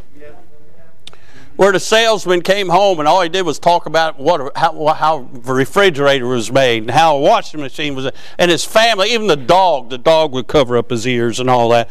where 1.57 1.73
the 1.73 1.81
salesman 1.81 2.41
came 2.43 2.69
home 2.69 2.99
and 2.99 3.07
all 3.07 3.21
he 3.21 3.29
did 3.29 3.43
was 3.43 3.59
talk 3.59 3.87
about 3.87 4.19
what 4.19 4.57
how, 4.57 4.87
how 4.95 5.29
the 5.33 5.53
refrigerator 5.53 6.27
was 6.27 6.51
made 6.51 6.83
and 6.83 6.91
how 6.91 7.17
a 7.17 7.21
washing 7.21 7.61
machine 7.61 7.95
was 7.95 8.11
and 8.39 8.51
his 8.51 8.65
family 8.65 9.13
even 9.13 9.27
the 9.27 9.37
dog 9.37 9.91
the 9.91 9.99
dog 9.99 10.33
would 10.33 10.47
cover 10.47 10.77
up 10.77 10.91
his 10.91 11.07
ears 11.07 11.39
and 11.41 11.51
all 11.51 11.69
that 11.69 11.91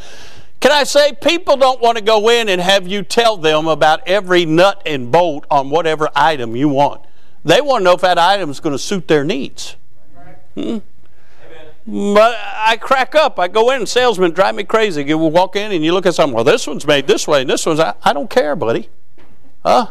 can 0.60 0.72
i 0.72 0.84
say 0.84 1.14
people 1.22 1.58
don't 1.58 1.80
want 1.82 1.98
to 1.98 2.04
go 2.04 2.30
in 2.30 2.50
and 2.50 2.60
have 2.60 2.88
you 2.88 3.04
tell 3.04 3.38
them 3.38 3.68
about 3.68 4.02
every 4.08 4.46
nut 4.46 4.82
and 4.86 5.12
bolt 5.12 5.46
on 5.52 5.70
whatever 5.70 6.10
item 6.16 6.56
you 6.56 6.68
want 6.68 7.02
they 7.44 7.62
want 7.62 7.82
to 7.82 7.84
know 7.86 7.94
if 7.94 8.02
that 8.02 8.18
item 8.18 8.50
is 8.50 8.60
going 8.60 8.74
to 8.74 8.80
suit 8.80 9.08
their 9.08 9.24
needs 9.24 9.76
hmm? 10.56 10.78
But 11.88 12.38
I 12.38 12.78
crack 12.78 13.16
up. 13.16 13.40
I 13.40 13.48
go 13.48 13.72
in, 13.72 13.86
salesmen 13.88 14.32
drive 14.32 14.56
me 14.56 14.64
crazy. 14.64 15.04
You 15.04 15.18
walk 15.18 15.56
in 15.56 15.72
and 15.72 15.84
you 15.84 15.94
look 15.94 16.06
at 16.06 16.14
something. 16.14 16.36
Well, 16.36 16.44
this 16.44 16.68
one's 16.68 16.86
made 16.86 17.08
this 17.08 17.28
way, 17.28 17.42
and 17.42 17.50
this 17.50 17.66
one's. 17.66 17.80
I, 17.80 17.96
I 18.04 18.14
don't 18.14 18.30
care, 18.30 18.56
buddy. 18.56 18.90
Huh? 19.66 19.88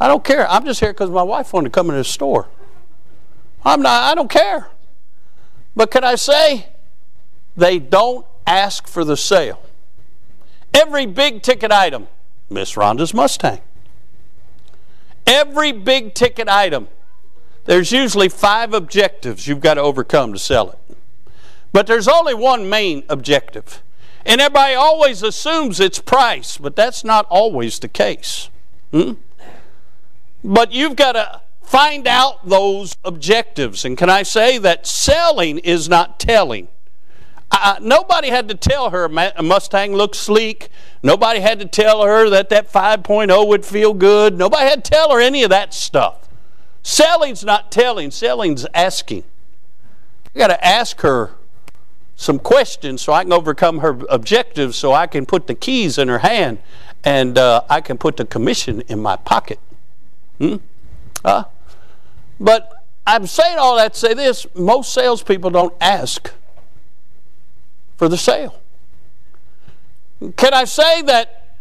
I 0.00 0.08
don't 0.08 0.24
care. 0.24 0.48
I'm 0.50 0.64
just 0.64 0.80
here 0.80 0.92
because 0.92 1.10
my 1.10 1.22
wife 1.22 1.52
wanted 1.52 1.68
to 1.68 1.70
come 1.70 1.88
in 1.88 1.96
the 1.96 2.04
store. 2.04 2.48
I'm 3.64 3.80
not, 3.80 4.02
I 4.10 4.14
don't 4.14 4.30
care. 4.30 4.68
But 5.76 5.90
can 5.90 6.04
I 6.04 6.16
say, 6.16 6.66
they 7.56 7.78
don't 7.78 8.26
ask 8.46 8.86
for 8.86 9.04
the 9.04 9.16
sale. 9.16 9.62
Every 10.74 11.06
big 11.06 11.42
ticket 11.42 11.70
item, 11.70 12.08
Miss 12.50 12.74
Rhonda's 12.74 13.14
Mustang. 13.14 13.60
Every 15.26 15.72
big 15.72 16.14
ticket 16.14 16.48
item, 16.48 16.88
there's 17.64 17.92
usually 17.92 18.28
five 18.28 18.74
objectives 18.74 19.46
you've 19.46 19.60
got 19.60 19.74
to 19.74 19.80
overcome 19.80 20.32
to 20.32 20.38
sell 20.38 20.70
it. 20.70 20.96
But 21.72 21.86
there's 21.86 22.08
only 22.08 22.34
one 22.34 22.68
main 22.68 23.04
objective. 23.08 23.82
And 24.26 24.40
everybody 24.40 24.74
always 24.74 25.22
assumes 25.22 25.80
it's 25.80 25.98
price, 25.98 26.56
but 26.56 26.76
that's 26.76 27.04
not 27.04 27.26
always 27.28 27.78
the 27.78 27.88
case. 27.88 28.48
Hmm? 28.92 29.14
But 30.42 30.72
you've 30.72 30.96
got 30.96 31.12
to 31.12 31.40
find 31.62 32.06
out 32.06 32.48
those 32.48 32.96
objectives. 33.04 33.84
And 33.84 33.98
can 33.98 34.08
I 34.08 34.22
say 34.22 34.58
that 34.58 34.86
selling 34.86 35.58
is 35.58 35.88
not 35.88 36.20
telling? 36.20 36.68
Uh, 37.50 37.76
nobody 37.80 38.28
had 38.28 38.48
to 38.48 38.54
tell 38.54 38.90
her 38.90 39.04
a 39.04 39.42
Mustang 39.42 39.94
looks 39.94 40.18
sleek. 40.18 40.68
Nobody 41.02 41.40
had 41.40 41.60
to 41.60 41.66
tell 41.66 42.02
her 42.02 42.28
that 42.30 42.48
that 42.48 42.72
5.0 42.72 43.46
would 43.46 43.64
feel 43.64 43.94
good. 43.94 44.36
Nobody 44.36 44.64
had 44.64 44.84
to 44.84 44.90
tell 44.90 45.12
her 45.12 45.20
any 45.20 45.42
of 45.42 45.50
that 45.50 45.72
stuff. 45.72 46.28
Selling's 46.82 47.44
not 47.44 47.70
telling, 47.70 48.10
selling's 48.10 48.66
asking. 48.74 49.24
I 50.34 50.38
got 50.38 50.48
to 50.48 50.66
ask 50.66 51.00
her 51.02 51.32
some 52.16 52.38
questions 52.38 53.02
so 53.02 53.12
I 53.12 53.22
can 53.22 53.32
overcome 53.32 53.78
her 53.78 53.98
objectives 54.08 54.76
so 54.76 54.92
I 54.92 55.06
can 55.06 55.26
put 55.26 55.46
the 55.46 55.54
keys 55.54 55.98
in 55.98 56.08
her 56.08 56.18
hand 56.18 56.58
and 57.04 57.38
uh, 57.38 57.62
I 57.68 57.80
can 57.80 57.98
put 57.98 58.16
the 58.16 58.24
commission 58.24 58.82
in 58.82 59.00
my 59.00 59.16
pocket. 59.16 59.58
Hmm? 60.38 60.56
Uh, 61.24 61.44
but 62.40 62.72
I'm 63.06 63.26
saying 63.26 63.58
all 63.58 63.76
that 63.76 63.94
to 63.94 63.98
say 63.98 64.14
this 64.14 64.46
most 64.54 64.92
salespeople 64.92 65.50
don't 65.50 65.74
ask 65.80 66.32
for 67.96 68.08
the 68.08 68.16
sale. 68.16 68.60
Can 70.36 70.54
I 70.54 70.64
say 70.64 71.02
that 71.02 71.56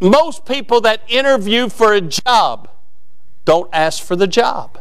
most 0.00 0.44
people 0.46 0.80
that 0.82 1.02
interview 1.08 1.68
for 1.68 1.92
a 1.92 2.00
job 2.00 2.68
don't 3.44 3.68
ask 3.72 4.02
for 4.02 4.16
the 4.16 4.26
job 4.26 4.78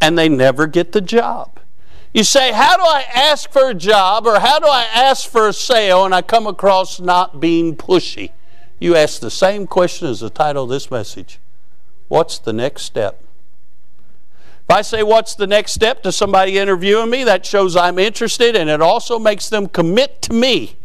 and 0.00 0.18
they 0.18 0.28
never 0.28 0.66
get 0.66 0.92
the 0.92 1.00
job? 1.00 1.58
You 2.12 2.24
say, 2.24 2.52
How 2.52 2.76
do 2.76 2.82
I 2.82 3.04
ask 3.14 3.50
for 3.50 3.70
a 3.70 3.74
job 3.74 4.26
or 4.26 4.38
how 4.40 4.58
do 4.58 4.66
I 4.66 4.82
ask 4.82 5.28
for 5.28 5.48
a 5.48 5.52
sale? 5.52 6.04
And 6.04 6.14
I 6.14 6.22
come 6.22 6.46
across 6.46 7.00
not 7.00 7.40
being 7.40 7.76
pushy 7.76 8.32
you 8.82 8.96
ask 8.96 9.20
the 9.20 9.30
same 9.30 9.68
question 9.68 10.08
as 10.08 10.18
the 10.20 10.28
title 10.28 10.64
of 10.64 10.70
this 10.70 10.90
message 10.90 11.38
What's 12.08 12.38
the 12.38 12.52
next 12.52 12.82
step? 12.82 13.22
I 14.72 14.82
say, 14.82 15.02
What's 15.02 15.34
the 15.34 15.46
next 15.46 15.72
step 15.72 16.02
to 16.02 16.10
somebody 16.12 16.58
interviewing 16.58 17.10
me, 17.10 17.24
that 17.24 17.46
shows 17.46 17.76
I'm 17.76 17.98
interested 17.98 18.56
and 18.56 18.68
it 18.68 18.80
also 18.80 19.18
makes 19.18 19.48
them 19.48 19.68
commit 19.68 20.22
to 20.22 20.32
me 20.32 20.76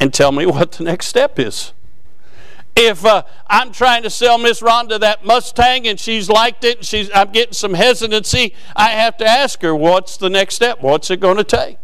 and 0.00 0.12
tell 0.12 0.32
me 0.32 0.44
what 0.54 0.72
the 0.72 0.84
next 0.84 1.06
step 1.06 1.38
is. 1.38 1.72
If 2.76 3.04
uh, 3.04 3.24
I'm 3.48 3.72
trying 3.72 4.04
to 4.04 4.10
sell 4.10 4.38
Miss 4.38 4.60
Rhonda 4.60 5.00
that 5.00 5.24
Mustang 5.24 5.88
and 5.88 5.98
she's 5.98 6.28
liked 6.28 6.62
it 6.62 6.76
and 6.78 6.86
she's, 6.86 7.10
I'm 7.12 7.32
getting 7.32 7.52
some 7.52 7.74
hesitancy, 7.74 8.54
I 8.76 8.90
have 8.90 9.16
to 9.16 9.26
ask 9.26 9.62
her, 9.62 9.74
What's 9.74 10.16
the 10.16 10.30
next 10.30 10.54
step? 10.54 10.80
What's 10.80 11.10
it 11.10 11.18
going 11.18 11.38
to 11.38 11.44
take? 11.44 11.78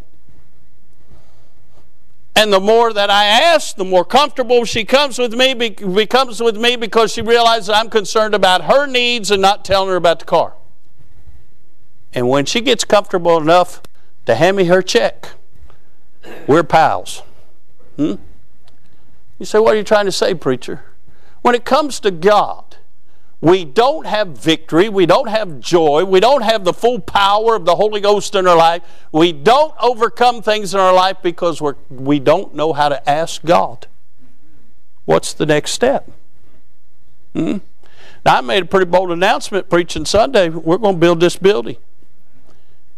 And 2.36 2.52
the 2.52 2.60
more 2.60 2.92
that 2.92 3.10
I 3.10 3.24
ask, 3.24 3.76
the 3.76 3.84
more 3.84 4.04
comfortable 4.04 4.64
she 4.64 4.84
comes 4.84 5.18
with 5.18 5.34
me, 5.34 5.54
becomes 5.54 6.40
with 6.42 6.56
me 6.56 6.74
because 6.76 7.12
she 7.12 7.22
realizes 7.22 7.68
I'm 7.68 7.90
concerned 7.90 8.34
about 8.34 8.64
her 8.64 8.86
needs 8.86 9.30
and 9.30 9.40
not 9.40 9.64
telling 9.64 9.88
her 9.88 9.96
about 9.96 10.18
the 10.18 10.24
car. 10.24 10.54
And 12.14 12.28
when 12.28 12.46
she 12.46 12.60
gets 12.60 12.84
comfortable 12.84 13.36
enough 13.36 13.82
to 14.26 14.36
hand 14.36 14.56
me 14.56 14.64
her 14.64 14.80
check, 14.80 15.30
we're 16.46 16.62
pals. 16.62 17.22
Hmm? 17.96 18.14
You 19.38 19.46
say, 19.46 19.58
What 19.58 19.74
are 19.74 19.78
you 19.78 19.84
trying 19.84 20.06
to 20.06 20.12
say, 20.12 20.34
preacher? 20.34 20.84
When 21.42 21.54
it 21.54 21.64
comes 21.64 22.00
to 22.00 22.10
God, 22.10 22.76
we 23.40 23.64
don't 23.66 24.06
have 24.06 24.28
victory, 24.28 24.88
we 24.88 25.04
don't 25.04 25.28
have 25.28 25.60
joy, 25.60 26.04
we 26.04 26.18
don't 26.18 26.42
have 26.42 26.64
the 26.64 26.72
full 26.72 27.00
power 27.00 27.54
of 27.54 27.66
the 27.66 27.74
Holy 27.74 28.00
Ghost 28.00 28.34
in 28.34 28.46
our 28.46 28.56
life. 28.56 28.82
We 29.12 29.32
don't 29.32 29.74
overcome 29.82 30.40
things 30.40 30.72
in 30.72 30.80
our 30.80 30.94
life 30.94 31.18
because 31.22 31.60
we're, 31.60 31.74
we 31.90 32.20
don't 32.20 32.54
know 32.54 32.72
how 32.72 32.88
to 32.88 33.10
ask 33.10 33.44
God. 33.44 33.86
What's 35.04 35.34
the 35.34 35.44
next 35.44 35.72
step? 35.72 36.10
Hmm? 37.34 37.58
Now, 38.24 38.38
I 38.38 38.40
made 38.40 38.62
a 38.62 38.66
pretty 38.66 38.86
bold 38.86 39.10
announcement 39.10 39.68
preaching 39.68 40.06
Sunday. 40.06 40.48
We're 40.48 40.78
going 40.78 40.94
to 40.94 41.00
build 41.00 41.20
this 41.20 41.36
building. 41.36 41.76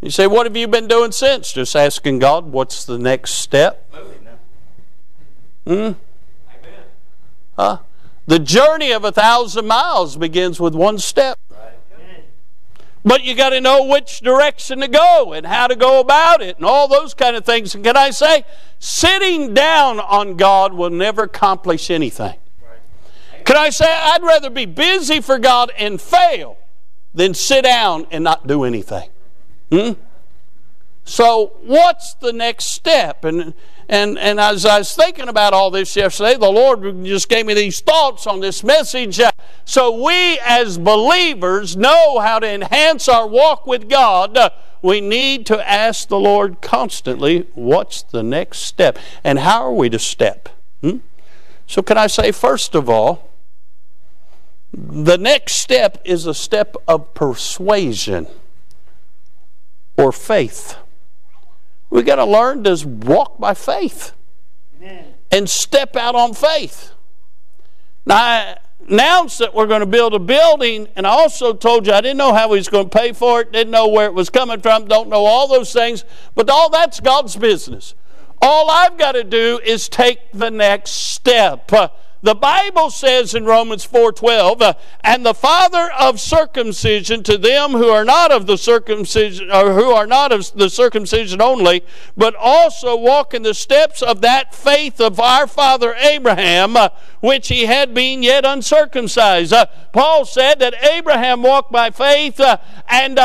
You 0.00 0.10
say, 0.10 0.26
What 0.26 0.46
have 0.46 0.56
you 0.56 0.68
been 0.68 0.88
doing 0.88 1.12
since? 1.12 1.52
Just 1.52 1.74
asking 1.74 2.18
God, 2.18 2.46
what's 2.52 2.84
the 2.84 2.98
next 2.98 3.34
step? 3.34 3.90
Hmm? 5.66 5.72
Amen. 5.72 5.96
Huh? 7.56 7.78
The 8.26 8.38
journey 8.38 8.92
of 8.92 9.04
a 9.04 9.12
thousand 9.12 9.66
miles 9.66 10.16
begins 10.16 10.60
with 10.60 10.74
one 10.74 10.98
step. 10.98 11.38
But 13.04 13.22
you 13.22 13.36
got 13.36 13.50
to 13.50 13.60
know 13.60 13.84
which 13.84 14.18
direction 14.18 14.80
to 14.80 14.88
go 14.88 15.32
and 15.32 15.46
how 15.46 15.68
to 15.68 15.76
go 15.76 16.00
about 16.00 16.42
it 16.42 16.56
and 16.56 16.66
all 16.66 16.88
those 16.88 17.14
kind 17.14 17.36
of 17.36 17.44
things. 17.44 17.72
And 17.72 17.84
can 17.84 17.96
I 17.96 18.10
say, 18.10 18.44
sitting 18.80 19.54
down 19.54 20.00
on 20.00 20.36
God 20.36 20.74
will 20.74 20.90
never 20.90 21.22
accomplish 21.22 21.88
anything. 21.88 22.34
Can 23.44 23.56
I 23.56 23.70
say, 23.70 23.86
I'd 23.88 24.24
rather 24.24 24.50
be 24.50 24.66
busy 24.66 25.20
for 25.20 25.38
God 25.38 25.70
and 25.78 26.00
fail 26.00 26.58
than 27.14 27.32
sit 27.32 27.62
down 27.62 28.08
and 28.10 28.24
not 28.24 28.48
do 28.48 28.64
anything. 28.64 29.08
Hmm? 29.70 29.92
So, 31.04 31.52
what's 31.62 32.14
the 32.14 32.32
next 32.32 32.66
step? 32.66 33.24
And 33.24 33.54
and, 33.88 34.18
and 34.18 34.40
as 34.40 34.66
I 34.66 34.78
was 34.78 34.94
thinking 34.94 35.28
about 35.28 35.52
all 35.52 35.70
this 35.70 35.94
yesterday, 35.94 36.36
the 36.36 36.50
Lord 36.50 37.04
just 37.04 37.28
gave 37.28 37.46
me 37.46 37.54
these 37.54 37.80
thoughts 37.80 38.26
on 38.26 38.40
this 38.40 38.64
message. 38.64 39.20
So 39.64 40.04
we 40.04 40.38
as 40.40 40.76
believers 40.76 41.76
know 41.76 42.18
how 42.18 42.40
to 42.40 42.48
enhance 42.48 43.08
our 43.08 43.26
walk 43.26 43.66
with 43.66 43.88
God. 43.88 44.36
We 44.82 45.00
need 45.00 45.46
to 45.46 45.68
ask 45.68 46.08
the 46.08 46.18
Lord 46.18 46.60
constantly, 46.60 47.46
what's 47.54 48.02
the 48.02 48.22
next 48.22 48.60
step? 48.60 48.98
And 49.22 49.38
how 49.38 49.62
are 49.62 49.72
we 49.72 49.88
to 49.90 49.98
step? 49.98 50.48
Hmm? 50.80 50.98
So, 51.66 51.82
can 51.82 51.98
I 51.98 52.06
say, 52.06 52.30
first 52.30 52.76
of 52.76 52.88
all, 52.88 53.30
the 54.72 55.16
next 55.16 55.56
step 55.56 56.00
is 56.04 56.26
a 56.26 56.34
step 56.34 56.76
of 56.86 57.14
persuasion 57.14 58.28
or 59.96 60.12
faith. 60.12 60.76
We 61.90 62.02
got 62.02 62.16
to 62.16 62.24
learn 62.24 62.64
to 62.64 62.86
walk 62.86 63.38
by 63.38 63.54
faith 63.54 64.12
Amen. 64.78 65.14
and 65.30 65.48
step 65.48 65.96
out 65.96 66.14
on 66.14 66.34
faith. 66.34 66.92
Now, 68.04 68.16
I 68.16 68.56
announced 68.88 69.38
that 69.38 69.54
we're 69.54 69.66
going 69.66 69.80
to 69.80 69.86
build 69.86 70.14
a 70.14 70.18
building, 70.18 70.88
and 70.96 71.06
I 71.06 71.10
also 71.10 71.52
told 71.52 71.86
you 71.86 71.92
I 71.92 72.00
didn't 72.00 72.18
know 72.18 72.32
how 72.32 72.48
he 72.48 72.58
was 72.58 72.68
going 72.68 72.88
to 72.88 72.96
pay 72.96 73.12
for 73.12 73.40
it, 73.40 73.52
didn't 73.52 73.70
know 73.70 73.88
where 73.88 74.06
it 74.06 74.14
was 74.14 74.30
coming 74.30 74.60
from, 74.60 74.86
don't 74.86 75.08
know 75.08 75.24
all 75.24 75.48
those 75.48 75.72
things, 75.72 76.04
but 76.34 76.48
all 76.50 76.70
that's 76.70 77.00
God's 77.00 77.36
business. 77.36 77.94
All 78.42 78.70
I've 78.70 78.98
got 78.98 79.12
to 79.12 79.24
do 79.24 79.60
is 79.64 79.88
take 79.88 80.30
the 80.32 80.50
next 80.50 80.90
step. 80.90 81.70
The 82.26 82.34
Bible 82.34 82.90
says 82.90 83.36
in 83.36 83.44
Romans 83.44 83.84
4:12, 83.84 84.60
uh, 84.60 84.72
"And 85.04 85.24
the 85.24 85.32
father 85.32 85.92
of 85.96 86.18
circumcision 86.20 87.22
to 87.22 87.38
them 87.38 87.70
who 87.70 87.88
are 87.88 88.04
not 88.04 88.32
of 88.32 88.48
the 88.48 88.58
circumcision 88.58 89.48
or 89.52 89.74
who 89.74 89.92
are 89.92 90.08
not 90.08 90.32
of 90.32 90.50
the 90.56 90.68
circumcision 90.68 91.40
only, 91.40 91.84
but 92.16 92.34
also 92.34 92.96
walk 92.96 93.32
in 93.32 93.44
the 93.44 93.54
steps 93.54 94.02
of 94.02 94.22
that 94.22 94.52
faith 94.52 95.00
of 95.00 95.20
our 95.20 95.46
father 95.46 95.94
Abraham, 96.00 96.76
uh, 96.76 96.88
which 97.20 97.46
he 97.46 97.66
had 97.66 97.94
been 97.94 98.24
yet 98.24 98.44
uncircumcised." 98.44 99.52
Uh, 99.52 99.66
Paul 99.92 100.24
said 100.24 100.58
that 100.58 100.74
Abraham 100.82 101.44
walked 101.44 101.70
by 101.70 101.90
faith, 101.90 102.40
and 102.88 103.20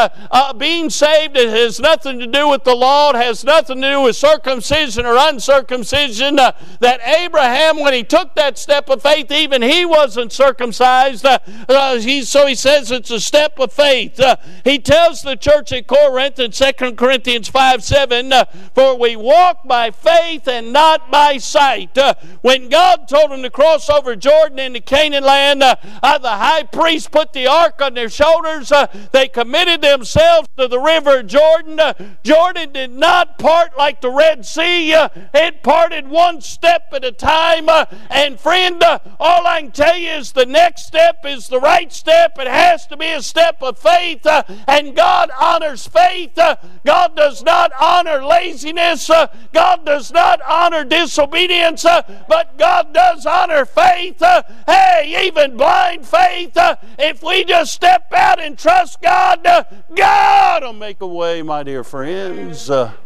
being 0.59 0.91
saved 0.91 1.35
it 1.35 1.49
has 1.49 1.79
nothing 1.79 2.19
to 2.19 2.27
do 2.27 2.47
with 2.47 2.65
the 2.65 2.75
law, 2.75 3.09
it 3.09 3.15
has 3.15 3.43
nothing 3.43 3.81
to 3.81 3.89
do 3.89 4.01
with 4.01 4.15
circumcision 4.15 5.07
or 5.07 5.17
uncircumcision. 5.17 6.35
that 6.35 7.01
Abraham, 7.03 7.79
when 7.79 7.93
he 7.93 8.03
took 8.03 8.35
that 8.35 8.59
step 8.59 8.90
of 8.91 9.01
faith. 9.01 9.31
Even 9.31 9.61
he 9.61 9.85
wasn't 9.85 10.31
circumcised. 10.31 11.25
Uh, 11.25 11.39
uh, 11.67 11.97
he, 11.97 12.23
so 12.23 12.45
he 12.45 12.55
says 12.55 12.91
it's 12.91 13.11
a 13.11 13.19
step 13.19 13.59
of 13.59 13.71
faith. 13.71 14.19
Uh, 14.19 14.35
he 14.63 14.79
tells 14.79 15.21
the 15.21 15.35
church 15.35 15.71
at 15.71 15.87
Corinth 15.87 16.39
in 16.39 16.51
2 16.51 16.95
Corinthians 16.95 17.47
5 17.47 17.83
7, 17.83 18.33
uh, 18.33 18.45
For 18.75 18.97
we 18.97 19.15
walk 19.15 19.67
by 19.67 19.91
faith 19.91 20.47
and 20.47 20.73
not 20.73 21.09
by 21.09 21.37
sight. 21.37 21.97
Uh, 21.97 22.13
when 22.41 22.69
God 22.69 23.07
told 23.07 23.31
them 23.31 23.41
to 23.43 23.49
cross 23.49 23.89
over 23.89 24.15
Jordan 24.15 24.59
into 24.59 24.81
Canaan 24.81 25.23
land, 25.23 25.63
uh, 25.63 25.75
the 26.17 26.29
high 26.29 26.63
priest 26.63 27.11
put 27.11 27.33
the 27.33 27.47
ark 27.47 27.81
on 27.81 27.93
their 27.93 28.09
shoulders. 28.09 28.71
they 29.11 29.27
committed 29.27 29.81
themselves 29.81 30.49
to 30.57 30.67
the 30.67 30.79
river 30.79 31.23
Jordan. 31.23 31.79
Jordan 32.23 32.73
did 32.73 32.91
not 32.91 33.39
part 33.39 33.77
like 33.77 34.01
the 34.01 34.09
Red 34.09 34.45
Sea, 34.45 34.93
it 35.33 35.63
parted 35.63 36.07
one 36.07 36.41
step 36.41 36.89
at 36.93 37.03
a 37.03 37.11
time. 37.11 37.69
and 38.09 38.39
friend, 38.79 39.01
all 39.19 39.45
I 39.45 39.61
can 39.61 39.71
tell 39.71 39.97
you 39.97 40.09
is 40.09 40.31
the 40.31 40.45
next 40.45 40.85
step 40.85 41.25
is 41.25 41.47
the 41.47 41.59
right 41.59 41.91
step. 41.91 42.37
It 42.37 42.47
has 42.47 42.87
to 42.87 42.97
be 42.97 43.11
a 43.11 43.21
step 43.21 43.61
of 43.61 43.77
faith, 43.77 44.25
uh, 44.25 44.43
and 44.67 44.95
God 44.95 45.31
honors 45.39 45.87
faith. 45.87 46.37
Uh, 46.37 46.55
God 46.85 47.15
does 47.15 47.43
not 47.43 47.71
honor 47.79 48.23
laziness. 48.23 49.09
Uh, 49.09 49.27
God 49.53 49.85
does 49.85 50.11
not 50.11 50.41
honor 50.41 50.83
disobedience, 50.83 51.85
uh, 51.85 52.01
but 52.27 52.57
God 52.57 52.93
does 52.93 53.25
honor 53.25 53.65
faith. 53.65 54.21
Uh, 54.21 54.43
hey, 54.67 55.27
even 55.27 55.57
blind 55.57 56.05
faith. 56.05 56.55
Uh, 56.57 56.75
if 56.99 57.23
we 57.23 57.43
just 57.43 57.73
step 57.73 58.11
out 58.13 58.39
and 58.39 58.57
trust 58.57 59.01
God, 59.01 59.47
God 59.95 60.63
will 60.63 60.73
make 60.73 61.01
a 61.01 61.07
way, 61.07 61.41
my 61.41 61.63
dear 61.63 61.83
friends. 61.83 62.69
I've 62.69 62.97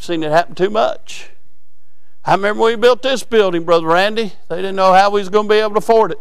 seen 0.00 0.22
it 0.22 0.30
happen 0.30 0.54
too 0.54 0.70
much. 0.70 1.30
I 2.24 2.32
remember 2.34 2.62
when 2.62 2.74
we 2.74 2.80
built 2.80 3.02
this 3.02 3.22
building, 3.22 3.64
Brother 3.64 3.86
Randy. 3.86 4.32
They 4.48 4.56
didn't 4.56 4.76
know 4.76 4.92
how 4.92 5.10
we 5.10 5.20
was 5.20 5.28
going 5.28 5.48
to 5.48 5.54
be 5.54 5.58
able 5.58 5.72
to 5.74 5.78
afford 5.78 6.12
it. 6.12 6.20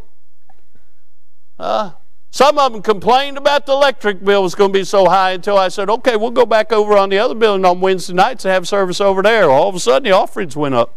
Uh, 1.60 1.92
some 2.30 2.58
of 2.60 2.72
them 2.72 2.82
complained 2.82 3.38
about 3.38 3.66
the 3.66 3.72
electric 3.72 4.24
bill 4.24 4.44
was 4.44 4.54
going 4.54 4.72
to 4.72 4.80
be 4.80 4.84
so 4.84 5.06
high 5.06 5.32
until 5.32 5.58
I 5.58 5.70
said, 5.70 5.90
okay, 5.90 6.16
we'll 6.16 6.32
go 6.32 6.46
back 6.46 6.72
over 6.72 6.98
on 6.98 7.10
the 7.10 7.18
other 7.18 7.36
building 7.36 7.66
on 7.66 7.82
Wednesday 7.82 8.14
nights 8.14 8.46
and 8.46 8.52
have 8.52 8.68
service 8.68 9.02
over 9.02 9.22
there. 9.22 9.50
All 9.50 9.70
of 9.70 9.76
a 9.76 9.80
sudden, 9.80 10.04
the 10.04 10.12
offerings 10.12 10.56
went 10.56 10.76
up. 10.76 10.96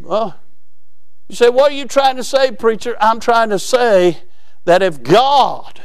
Well, 0.00 0.36
you 1.28 1.36
say, 1.36 1.48
what 1.48 1.72
are 1.72 1.74
you 1.74 1.86
trying 1.86 2.16
to 2.16 2.24
say, 2.24 2.50
preacher? 2.50 2.96
I'm 3.00 3.20
trying 3.20 3.50
to 3.50 3.58
say 3.58 4.18
that 4.64 4.82
if 4.82 5.02
God 5.02 5.80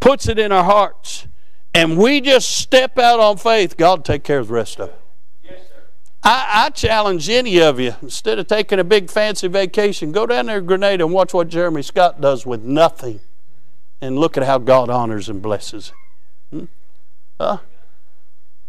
puts 0.00 0.28
it 0.28 0.38
in 0.38 0.52
our 0.52 0.64
hearts 0.64 1.26
and 1.74 1.96
we 1.96 2.20
just 2.20 2.56
step 2.56 2.98
out 2.98 3.20
on 3.20 3.36
faith, 3.36 3.76
God 3.76 4.00
will 4.00 4.04
take 4.04 4.22
care 4.22 4.38
of 4.38 4.48
the 4.48 4.54
rest 4.54 4.78
of 4.78 4.90
it. 4.90 5.00
I, 6.28 6.66
I, 6.66 6.68
challenge 6.68 7.30
any 7.30 7.58
of 7.58 7.80
you, 7.80 7.94
instead 8.02 8.38
of 8.38 8.46
taking 8.48 8.78
a 8.78 8.84
big 8.84 9.10
fancy 9.10 9.48
vacation, 9.48 10.12
go 10.12 10.26
down 10.26 10.44
there 10.44 10.60
to 10.60 10.66
Grenada 10.66 11.04
and 11.04 11.14
watch 11.14 11.32
what 11.32 11.48
Jeremy 11.48 11.80
Scott 11.80 12.20
does 12.20 12.44
with 12.44 12.62
nothing 12.62 13.20
and 14.02 14.18
look 14.18 14.36
at 14.36 14.42
how 14.42 14.58
God 14.58 14.90
honors 14.90 15.30
and 15.30 15.40
blesses. 15.40 15.94
Hmm? 16.50 16.66
Huh? 17.40 17.58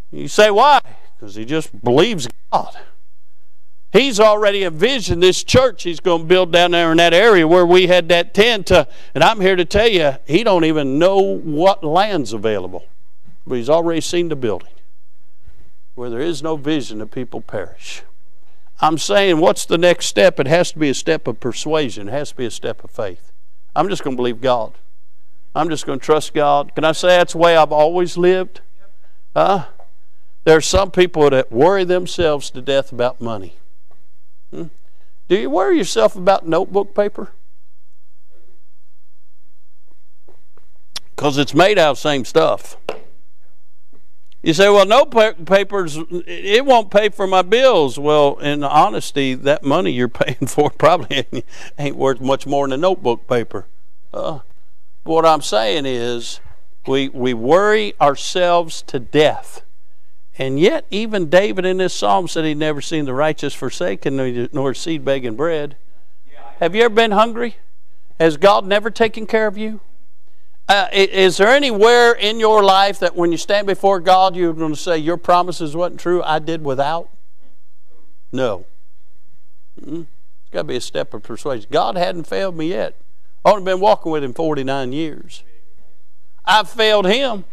You 0.10 0.30
say, 0.30 0.50
why? 0.50 0.80
Because 1.20 1.36
he 1.36 1.44
just 1.44 1.84
believes 1.84 2.30
God. 2.50 2.80
He's 3.92 4.22
already 4.22 4.64
envisioned 4.64 5.22
this 5.22 5.44
church 5.44 5.84
he's 5.84 6.00
going 6.00 6.22
to 6.22 6.28
build 6.28 6.54
down 6.54 6.72
there 6.72 6.92
in 6.92 6.98
that 7.00 7.14
area 7.14 7.46
where 7.46 7.66
we 7.66 7.88
had 7.88 8.08
that 8.08 8.34
tent. 8.34 8.72
Uh, 8.72 8.86
and 9.14 9.22
I'm 9.22 9.42
here 9.42 9.58
to 9.58 9.66
tell 9.66 9.90
you, 9.90 10.14
he 10.26 10.46
don't 10.46 10.64
even 10.64 10.98
know 10.98 11.20
what 11.20 11.84
land's 11.84 12.32
available. 12.32 12.86
But 13.46 13.56
he's 13.56 13.70
already 13.70 14.00
seen 14.00 14.30
the 14.30 14.38
building. 14.38 14.72
Where 16.00 16.10
there 16.10 16.22
is 16.22 16.42
no 16.42 16.56
vision, 16.56 17.00
the 17.00 17.06
people 17.06 17.42
perish. 17.42 18.04
I'm 18.80 18.98
saying, 18.98 19.40
what's 19.40 19.66
the 19.66 19.78
next 19.78 20.06
step? 20.06 20.40
It 20.40 20.48
has 20.48 20.72
to 20.72 20.80
be 20.80 20.88
a 20.88 20.94
step 20.94 21.28
of 21.28 21.42
persuasion, 21.42 22.08
it 22.08 22.12
has 22.12 22.30
to 22.30 22.38
be 22.38 22.46
a 22.46 22.52
step 22.52 22.86
of 22.86 22.90
faith. 22.90 23.34
I'm 23.76 23.90
just 23.90 24.02
going 24.02 24.16
to 24.16 24.18
believe 24.18 24.40
God. 24.40 24.76
I'm 25.54 25.68
just 25.68 25.86
going 25.86 26.00
to 26.00 26.06
trust 26.06 26.34
God. 26.34 26.74
Can 26.74 26.86
I 26.86 26.94
say 26.94 27.10
that's 27.10 27.34
the 27.34 27.40
way 27.40 27.58
I've 27.58 27.74
always 27.74 28.16
lived? 28.16 28.62
Huh? 29.36 29.66
There 30.46 30.56
are 30.56 30.62
some 30.62 30.90
people 30.90 31.30
that 31.32 31.52
worry 31.52 31.84
themselves 31.84 32.50
to 32.52 32.62
death 32.62 32.94
about 32.94 33.20
money. 33.20 33.58
Hmm? 34.54 34.68
Do 35.28 35.36
you 35.36 35.50
worry 35.50 35.80
yourself 35.80 36.16
about 36.16 36.48
notebook 36.48 36.96
paper? 36.96 37.34
Because 41.14 41.38
it's 41.38 41.54
made 41.54 41.78
out 41.78 41.92
of 41.92 41.98
the 41.98 42.02
same 42.02 42.24
stuff. 42.24 42.78
You 44.42 44.54
say, 44.54 44.70
well, 44.70 44.86
no 44.86 45.06
papers, 45.06 45.98
it 46.10 46.66
won't 46.66 46.90
pay 46.90 47.10
for 47.10 47.28
my 47.28 47.42
bills. 47.42 48.00
Well, 48.00 48.38
in 48.38 48.64
honesty, 48.64 49.34
that 49.34 49.64
money 49.64 49.92
you're 49.92 50.08
paying 50.08 50.48
for 50.48 50.70
probably 50.70 51.26
ain't, 51.78 51.98
worth 51.98 52.22
much 52.22 52.48
more 52.48 52.66
than 52.66 52.74
a 52.74 52.78
notebook 52.78 53.28
paper. 53.28 53.66
Uh, 54.14 54.40
what 55.04 55.26
I'm 55.26 55.42
saying 55.42 55.86
is, 55.86 56.40
we, 56.88 57.10
we 57.10 57.34
worry 57.34 57.94
ourselves 58.00 58.82
to 58.84 59.00
death. 59.00 59.62
And 60.38 60.58
yet, 60.58 60.86
even 60.90 61.30
David 61.30 61.66
in 61.66 61.78
this 61.78 61.94
psalm 61.94 62.30
said 62.30 62.46
he'd 62.46 62.58
never 62.58 62.80
seen 62.80 63.04
the 63.04 63.14
righteous 63.14 63.54
forsaken, 63.54 64.50
nor 64.54 64.74
seed 64.74 65.04
begging 65.04 65.36
bread. 65.36 65.76
Have 66.62 66.76
you 66.76 66.84
ever 66.84 66.94
been 66.94 67.12
hungry? 67.12 67.58
Has 68.20 68.38
God 68.38 68.66
never 68.66 68.90
taken 68.90 69.26
care 69.26 69.48
of 69.48 69.58
you? 69.58 69.82
Uh, 70.70 70.88
is 70.94 71.38
there 71.38 71.48
anywhere 71.48 72.14
in 72.14 72.40
your 72.40 72.64
life 72.64 73.00
that 73.00 73.16
when 73.16 73.32
you 73.32 73.40
stand 73.40 73.66
before 73.66 74.00
God, 74.00 74.36
you're 74.36 74.54
going 74.54 74.72
to 74.72 74.80
say, 74.80 75.00
Your 75.00 75.18
promises 75.18 75.76
wasn't 75.76 76.00
true, 76.00 76.22
I 76.22 76.38
did 76.38 76.64
without? 76.64 77.10
No. 78.32 78.68
Mm-hmm. 79.82 80.02
It's 80.02 80.52
got 80.52 80.60
to 80.60 80.68
be 80.68 80.76
a 80.76 80.82
step 80.82 81.16
of 81.16 81.24
persuasion. 81.24 81.70
God 81.72 81.98
hadn't 81.98 82.26
failed 82.26 82.56
me 82.56 82.68
yet. 82.68 83.02
I've 83.44 83.54
only 83.54 83.66
been 83.66 83.80
walking 83.80 84.12
with 84.12 84.24
Him 84.24 84.32
49 84.32 84.94
years. 84.94 85.44
I've 86.46 86.70
failed 86.70 87.08
Him, 87.08 87.46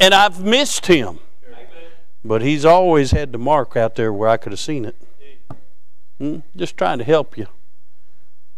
and 0.00 0.14
I've 0.14 0.42
missed 0.42 0.86
Him. 0.86 1.18
But 2.24 2.40
He's 2.40 2.64
always 2.64 3.10
had 3.10 3.30
the 3.32 3.38
mark 3.38 3.76
out 3.76 3.94
there 3.94 4.10
where 4.10 4.30
I 4.30 4.38
could 4.38 4.52
have 4.52 4.60
seen 4.60 4.86
it. 4.86 4.96
Mm-hmm. 6.18 6.38
Just 6.58 6.78
trying 6.78 6.96
to 6.96 7.04
help 7.04 7.36
you. 7.36 7.46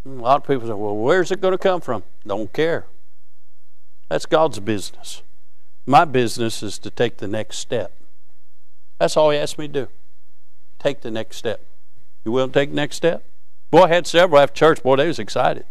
A 0.05 0.09
lot 0.09 0.37
of 0.37 0.47
people 0.47 0.65
say, 0.65 0.73
Well, 0.73 0.95
where's 0.95 1.29
it 1.29 1.41
going 1.41 1.51
to 1.51 1.57
come 1.57 1.81
from? 1.81 2.03
Don't 2.25 2.53
care. 2.53 2.85
That's 4.11 4.25
God's 4.25 4.59
business. 4.59 5.21
My 5.85 6.03
business 6.03 6.61
is 6.61 6.77
to 6.79 6.89
take 6.89 7.19
the 7.19 7.29
next 7.29 7.59
step. 7.59 7.93
That's 8.99 9.15
all 9.15 9.29
He 9.29 9.37
asked 9.37 9.57
me 9.57 9.69
to 9.69 9.85
do. 9.85 9.87
Take 10.79 10.99
the 10.99 11.09
next 11.09 11.37
step. 11.37 11.61
You 12.25 12.33
will 12.33 12.49
take 12.49 12.71
the 12.71 12.75
next 12.75 12.97
step? 12.97 13.23
Boy, 13.69 13.83
I 13.83 13.87
had 13.87 14.05
several 14.05 14.41
after 14.41 14.53
church. 14.53 14.83
Boy, 14.83 14.97
they 14.97 15.07
was 15.07 15.17
excited. 15.17 15.63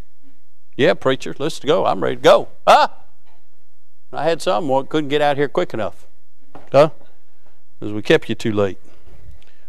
Yeah, 0.74 0.94
preacher, 0.94 1.34
let's 1.38 1.60
go. 1.60 1.84
I'm 1.84 2.02
ready 2.02 2.16
to 2.16 2.22
go. 2.22 2.48
Ah! 2.66 3.02
I 4.10 4.24
had 4.24 4.40
some 4.40 4.68
one 4.68 4.86
couldn't 4.86 5.10
get 5.10 5.20
out 5.20 5.36
here 5.36 5.46
quick 5.46 5.74
enough. 5.74 6.06
Huh? 6.72 6.92
Because 7.78 7.92
we 7.92 8.00
kept 8.00 8.30
you 8.30 8.34
too 8.34 8.54
late. 8.54 8.78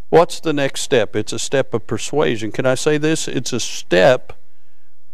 What's 0.08 0.40
the 0.40 0.54
next 0.54 0.80
step? 0.80 1.14
It's 1.14 1.34
a 1.34 1.40
step 1.40 1.74
of 1.74 1.88
persuasion. 1.88 2.54
Can 2.54 2.66
I 2.66 2.76
say 2.76 2.98
this? 2.98 3.28
It's 3.28 3.52
a 3.52 3.60
step 3.60 4.32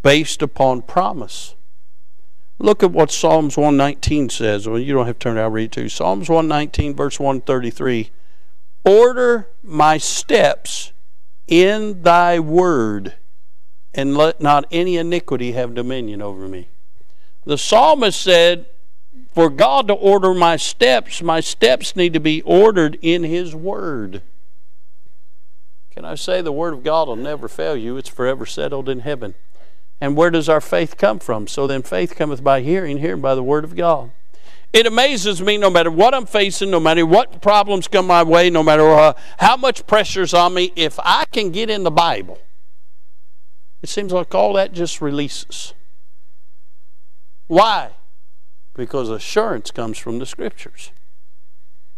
based 0.03 0.43
upon 0.43 0.83
promise. 0.83 1.55
Look 2.59 2.81
at 2.81 2.91
what 2.91 3.11
Psalms 3.11 3.55
119 3.55 4.29
says. 4.29 4.67
Well, 4.67 4.79
you 4.79 4.93
don't 4.93 5.05
have 5.05 5.19
to 5.19 5.23
turn 5.23 5.37
I'll 5.37 5.49
read 5.49 5.71
to. 5.73 5.89
Psalms 5.89 6.27
119, 6.27 6.95
verse 6.95 7.19
133. 7.19 8.09
Order 8.83 9.47
my 9.63 9.97
steps 9.97 10.91
in 11.47 12.01
thy 12.01 12.39
word, 12.39 13.15
and 13.93 14.17
let 14.17 14.41
not 14.41 14.65
any 14.71 14.97
iniquity 14.97 15.51
have 15.51 15.75
dominion 15.75 16.21
over 16.21 16.47
me. 16.47 16.69
The 17.45 17.57
psalmist 17.57 18.19
said, 18.19 18.65
For 19.33 19.49
God 19.49 19.87
to 19.87 19.93
order 19.93 20.33
my 20.33 20.57
steps, 20.57 21.21
my 21.21 21.39
steps 21.39 21.95
need 21.95 22.13
to 22.13 22.19
be 22.19 22.41
ordered 22.41 22.97
in 23.01 23.23
his 23.23 23.55
word. 23.55 24.23
Can 25.91 26.05
I 26.05 26.15
say 26.15 26.41
the 26.41 26.51
word 26.51 26.73
of 26.73 26.83
God 26.83 27.07
will 27.07 27.15
never 27.15 27.47
fail 27.47 27.75
you? 27.75 27.97
It's 27.97 28.09
forever 28.09 28.45
settled 28.45 28.89
in 28.89 28.99
heaven. 28.99 29.35
And 29.99 30.15
where 30.15 30.29
does 30.29 30.47
our 30.47 30.61
faith 30.61 30.97
come 30.97 31.19
from? 31.19 31.47
So 31.47 31.65
then 31.65 31.81
faith 31.81 32.15
cometh 32.15 32.43
by 32.43 32.61
hearing, 32.61 32.97
hearing 32.97 33.21
by 33.21 33.35
the 33.35 33.43
word 33.43 33.63
of 33.63 33.75
God. 33.75 34.11
It 34.73 34.85
amazes 34.85 35.41
me 35.41 35.57
no 35.57 35.69
matter 35.69 35.89
what 35.89 36.13
I'm 36.13 36.25
facing, 36.25 36.69
no 36.69 36.79
matter 36.79 37.05
what 37.05 37.41
problems 37.41 37.87
come 37.87 38.05
my 38.05 38.21
way, 38.21 38.49
no 38.49 38.61
matter 38.61 38.89
uh, 38.89 39.13
how 39.39 39.57
much 39.57 39.87
pressure's 39.87 40.33
on 40.33 40.53
me, 40.53 40.71
if 40.75 40.99
I 41.03 41.25
can 41.31 41.51
get 41.51 41.69
in 41.69 41.83
the 41.83 41.91
Bible, 41.91 42.37
it 43.81 43.89
seems 43.89 44.11
like 44.11 44.35
all 44.35 44.53
that 44.53 44.73
just 44.73 45.01
releases. 45.01 45.73
Why? 47.47 47.91
Because 48.73 49.09
assurance 49.09 49.71
comes 49.71 49.97
from 49.97 50.19
the 50.19 50.25
Scriptures. 50.25 50.91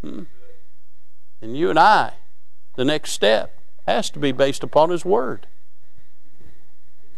Hmm? 0.01 0.23
And 1.41 1.57
you 1.57 1.69
and 1.69 1.79
I, 1.79 2.13
the 2.75 2.85
next 2.85 3.11
step 3.11 3.59
has 3.87 4.09
to 4.11 4.19
be 4.19 4.31
based 4.31 4.63
upon 4.63 4.91
His 4.91 5.03
Word. 5.03 5.47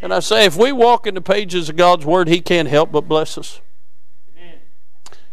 And 0.02 0.14
I 0.14 0.20
say, 0.20 0.46
if 0.46 0.58
we 0.58 0.72
walk 0.72 1.06
in 1.06 1.14
the 1.14 1.22
pages 1.22 1.70
of 1.70 1.76
God's 1.76 2.06
Word, 2.06 2.28
He 2.28 2.42
can't 2.42 2.68
help 2.68 2.92
but 2.92 3.08
bless 3.08 3.38
us. 3.38 3.62
Amen. 4.36 4.60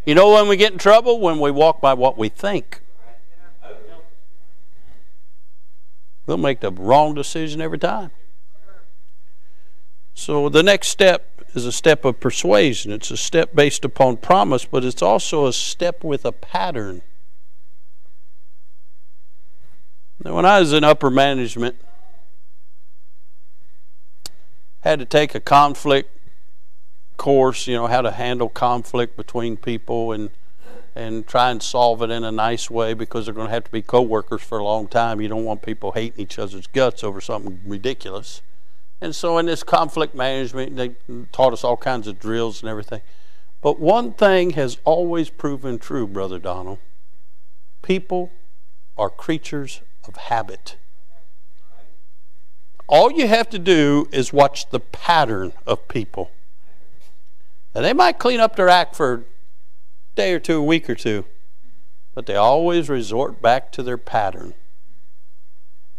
You 0.04 0.14
know 0.14 0.32
when 0.32 0.46
we 0.46 0.56
get 0.56 0.72
in 0.72 0.78
trouble? 0.78 1.20
When 1.20 1.40
we 1.40 1.50
walk 1.50 1.80
by 1.80 1.94
what 1.94 2.18
we 2.18 2.28
think. 2.28 2.82
We'll 6.26 6.36
make 6.36 6.60
the 6.60 6.70
wrong 6.70 7.14
decision 7.14 7.62
every 7.62 7.78
time. 7.78 8.10
So 10.12 10.50
the 10.50 10.62
next 10.62 10.88
step 10.88 11.42
is 11.54 11.64
a 11.64 11.72
step 11.72 12.04
of 12.04 12.20
persuasion. 12.20 12.92
It's 12.92 13.10
a 13.10 13.16
step 13.16 13.54
based 13.54 13.82
upon 13.82 14.18
promise, 14.18 14.66
but 14.66 14.84
it's 14.84 15.00
also 15.00 15.46
a 15.46 15.54
step 15.54 16.04
with 16.04 16.26
a 16.26 16.32
pattern. 16.32 17.00
Now, 20.22 20.34
when 20.34 20.44
I 20.44 20.60
was 20.60 20.74
in 20.74 20.84
upper 20.84 21.08
management, 21.08 21.76
had 24.80 24.98
to 24.98 25.04
take 25.04 25.34
a 25.34 25.40
conflict 25.40 26.10
course, 27.16 27.66
you 27.66 27.74
know, 27.74 27.86
how 27.86 28.00
to 28.00 28.12
handle 28.12 28.48
conflict 28.48 29.16
between 29.16 29.56
people 29.56 30.12
and 30.12 30.30
and 30.94 31.28
try 31.28 31.50
and 31.50 31.62
solve 31.62 32.02
it 32.02 32.10
in 32.10 32.24
a 32.24 32.32
nice 32.32 32.68
way 32.68 32.92
because 32.92 33.24
they're 33.24 33.34
going 33.34 33.46
to 33.46 33.52
have 33.52 33.62
to 33.62 33.70
be 33.70 33.80
co-workers 33.80 34.42
for 34.42 34.58
a 34.58 34.64
long 34.64 34.88
time. 34.88 35.20
You 35.20 35.28
don't 35.28 35.44
want 35.44 35.62
people 35.62 35.92
hating 35.92 36.20
each 36.20 36.40
other's 36.40 36.66
guts 36.66 37.04
over 37.04 37.20
something 37.20 37.60
ridiculous. 37.64 38.42
And 39.00 39.14
so 39.14 39.38
in 39.38 39.46
this 39.46 39.62
conflict 39.62 40.16
management, 40.16 40.74
they 40.74 40.96
taught 41.30 41.52
us 41.52 41.62
all 41.62 41.76
kinds 41.76 42.08
of 42.08 42.18
drills 42.18 42.62
and 42.62 42.68
everything. 42.68 43.00
But 43.62 43.78
one 43.78 44.12
thing 44.12 44.50
has 44.50 44.78
always 44.84 45.30
proven 45.30 45.78
true, 45.78 46.08
Brother 46.08 46.40
Donald. 46.40 46.78
People 47.80 48.32
are 48.96 49.08
creatures 49.08 49.82
of 50.06 50.16
habit. 50.16 50.78
All 52.88 53.12
you 53.12 53.28
have 53.28 53.50
to 53.50 53.58
do 53.58 54.08
is 54.10 54.32
watch 54.32 54.70
the 54.70 54.80
pattern 54.80 55.52
of 55.66 55.86
people. 55.88 56.30
And 57.74 57.84
they 57.84 57.92
might 57.92 58.18
clean 58.18 58.40
up 58.40 58.56
their 58.56 58.70
act 58.70 58.96
for 58.96 59.14
a 59.14 59.22
day 60.16 60.32
or 60.32 60.40
two, 60.40 60.56
a 60.56 60.62
week 60.62 60.88
or 60.88 60.94
two. 60.94 61.26
But 62.14 62.24
they 62.24 62.34
always 62.34 62.88
resort 62.88 63.42
back 63.42 63.70
to 63.72 63.82
their 63.82 63.98
pattern. 63.98 64.54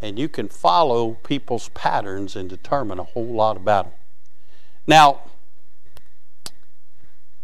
And 0.01 0.17
you 0.17 0.27
can 0.27 0.47
follow 0.49 1.11
people's 1.11 1.69
patterns 1.69 2.35
and 2.35 2.49
determine 2.49 2.99
a 2.99 3.03
whole 3.03 3.33
lot 3.33 3.55
about 3.55 3.85
them. 3.85 3.93
Now, 4.87 5.21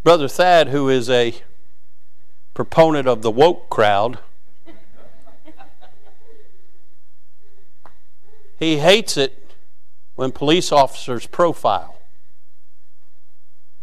Brother 0.03 0.27
Thad, 0.27 0.69
who 0.69 0.89
is 0.89 1.09
a 1.09 1.35
proponent 2.55 3.07
of 3.07 3.21
the 3.21 3.31
woke 3.31 3.69
crowd, 3.69 4.19
he 8.57 8.77
hates 8.77 9.17
it 9.17 9.51
when 10.15 10.31
police 10.31 10.71
officers 10.71 11.27
profile. 11.27 11.99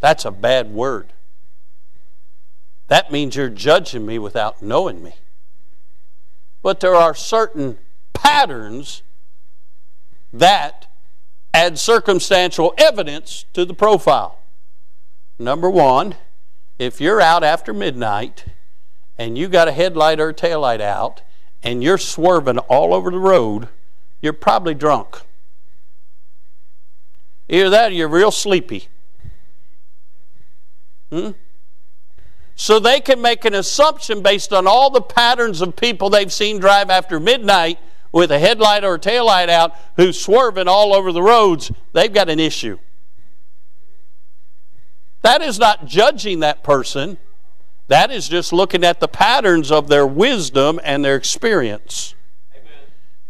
That's 0.00 0.24
a 0.24 0.30
bad 0.30 0.72
word. 0.72 1.12
That 2.88 3.12
means 3.12 3.36
you're 3.36 3.48
judging 3.48 4.04
me 4.04 4.18
without 4.18 4.62
knowing 4.62 5.02
me. 5.02 5.14
But 6.62 6.80
there 6.80 6.94
are 6.94 7.14
certain 7.14 7.78
patterns 8.12 9.02
that 10.32 10.86
add 11.54 11.78
circumstantial 11.78 12.74
evidence 12.78 13.44
to 13.52 13.64
the 13.64 13.74
profile. 13.74 14.38
Number 15.38 15.68
one, 15.68 16.14
if 16.78 17.00
you're 17.00 17.20
out 17.20 17.44
after 17.44 17.72
midnight 17.72 18.46
and 19.18 19.36
you 19.36 19.48
got 19.48 19.68
a 19.68 19.72
headlight 19.72 20.20
or 20.20 20.30
a 20.30 20.34
taillight 20.34 20.80
out 20.80 21.22
and 21.62 21.82
you're 21.82 21.98
swerving 21.98 22.58
all 22.58 22.94
over 22.94 23.10
the 23.10 23.18
road, 23.18 23.68
you're 24.22 24.32
probably 24.32 24.74
drunk. 24.74 25.20
Either 27.48 27.68
that 27.68 27.92
or 27.92 27.94
you're 27.94 28.08
real 28.08 28.30
sleepy. 28.30 28.88
Hmm? 31.10 31.32
so 32.54 32.78
they 32.78 33.00
can 33.00 33.20
make 33.20 33.44
an 33.44 33.54
assumption 33.54 34.22
based 34.22 34.52
on 34.52 34.66
all 34.66 34.88
the 34.88 35.00
patterns 35.00 35.60
of 35.60 35.74
people 35.74 36.10
they've 36.10 36.32
seen 36.32 36.60
drive 36.60 36.90
after 36.90 37.18
midnight 37.18 37.78
with 38.12 38.30
a 38.30 38.38
headlight 38.38 38.84
or 38.84 38.94
a 38.94 38.98
taillight 38.98 39.48
out 39.48 39.74
who's 39.96 40.22
swerving 40.22 40.68
all 40.68 40.94
over 40.94 41.12
the 41.12 41.22
roads, 41.22 41.72
they've 41.92 42.12
got 42.12 42.28
an 42.28 42.38
issue. 42.38 42.78
That 45.22 45.40
is 45.40 45.58
not 45.58 45.86
judging 45.86 46.40
that 46.40 46.62
person. 46.62 47.18
That 47.88 48.10
is 48.10 48.28
just 48.28 48.52
looking 48.52 48.84
at 48.84 49.00
the 49.00 49.08
patterns 49.08 49.72
of 49.72 49.88
their 49.88 50.06
wisdom 50.06 50.78
and 50.84 51.04
their 51.04 51.16
experience. 51.16 52.14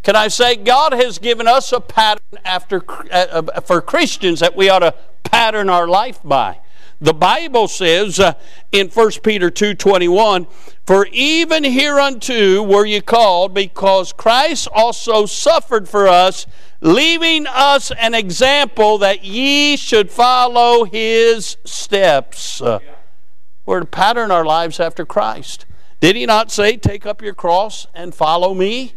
Can 0.02 0.16
I 0.16 0.28
say 0.28 0.56
God 0.56 0.92
has 0.92 1.18
given 1.18 1.46
us 1.46 1.72
a 1.72 1.80
pattern 1.80 2.38
after 2.44 2.82
uh, 3.10 3.42
uh 3.54 3.60
for 3.60 3.80
Christians 3.80 4.40
that 4.40 4.56
we 4.56 4.68
ought 4.68 4.80
to 4.80 4.94
pattern 5.22 5.68
our 5.68 5.86
life 5.86 6.20
by? 6.24 6.58
The 7.00 7.14
Bible 7.14 7.66
says 7.66 8.20
uh, 8.20 8.34
in 8.70 8.88
1 8.88 9.10
Peter 9.24 9.50
2:21, 9.50 10.46
"For 10.86 11.06
even 11.06 11.64
hereunto 11.64 12.62
were 12.62 12.84
ye 12.84 13.00
called, 13.00 13.54
because 13.54 14.12
Christ 14.12 14.68
also 14.72 15.26
suffered 15.26 15.88
for 15.88 16.06
us, 16.06 16.46
leaving 16.80 17.48
us 17.48 17.90
an 17.98 18.14
example 18.14 18.98
that 18.98 19.24
ye 19.24 19.76
should 19.76 20.10
follow 20.12 20.84
his 20.84 21.56
steps." 21.64 22.60
Uh, 22.60 22.78
we're 23.66 23.80
to 23.80 23.86
pattern 23.86 24.30
our 24.30 24.44
lives 24.44 24.78
after 24.78 25.04
Christ. 25.04 25.66
Did 25.98 26.14
he 26.14 26.24
not 26.24 26.52
say, 26.52 26.76
"Take 26.76 27.04
up 27.04 27.20
your 27.20 27.34
cross 27.34 27.88
and 27.94 28.14
follow 28.14 28.54
me"? 28.54 28.94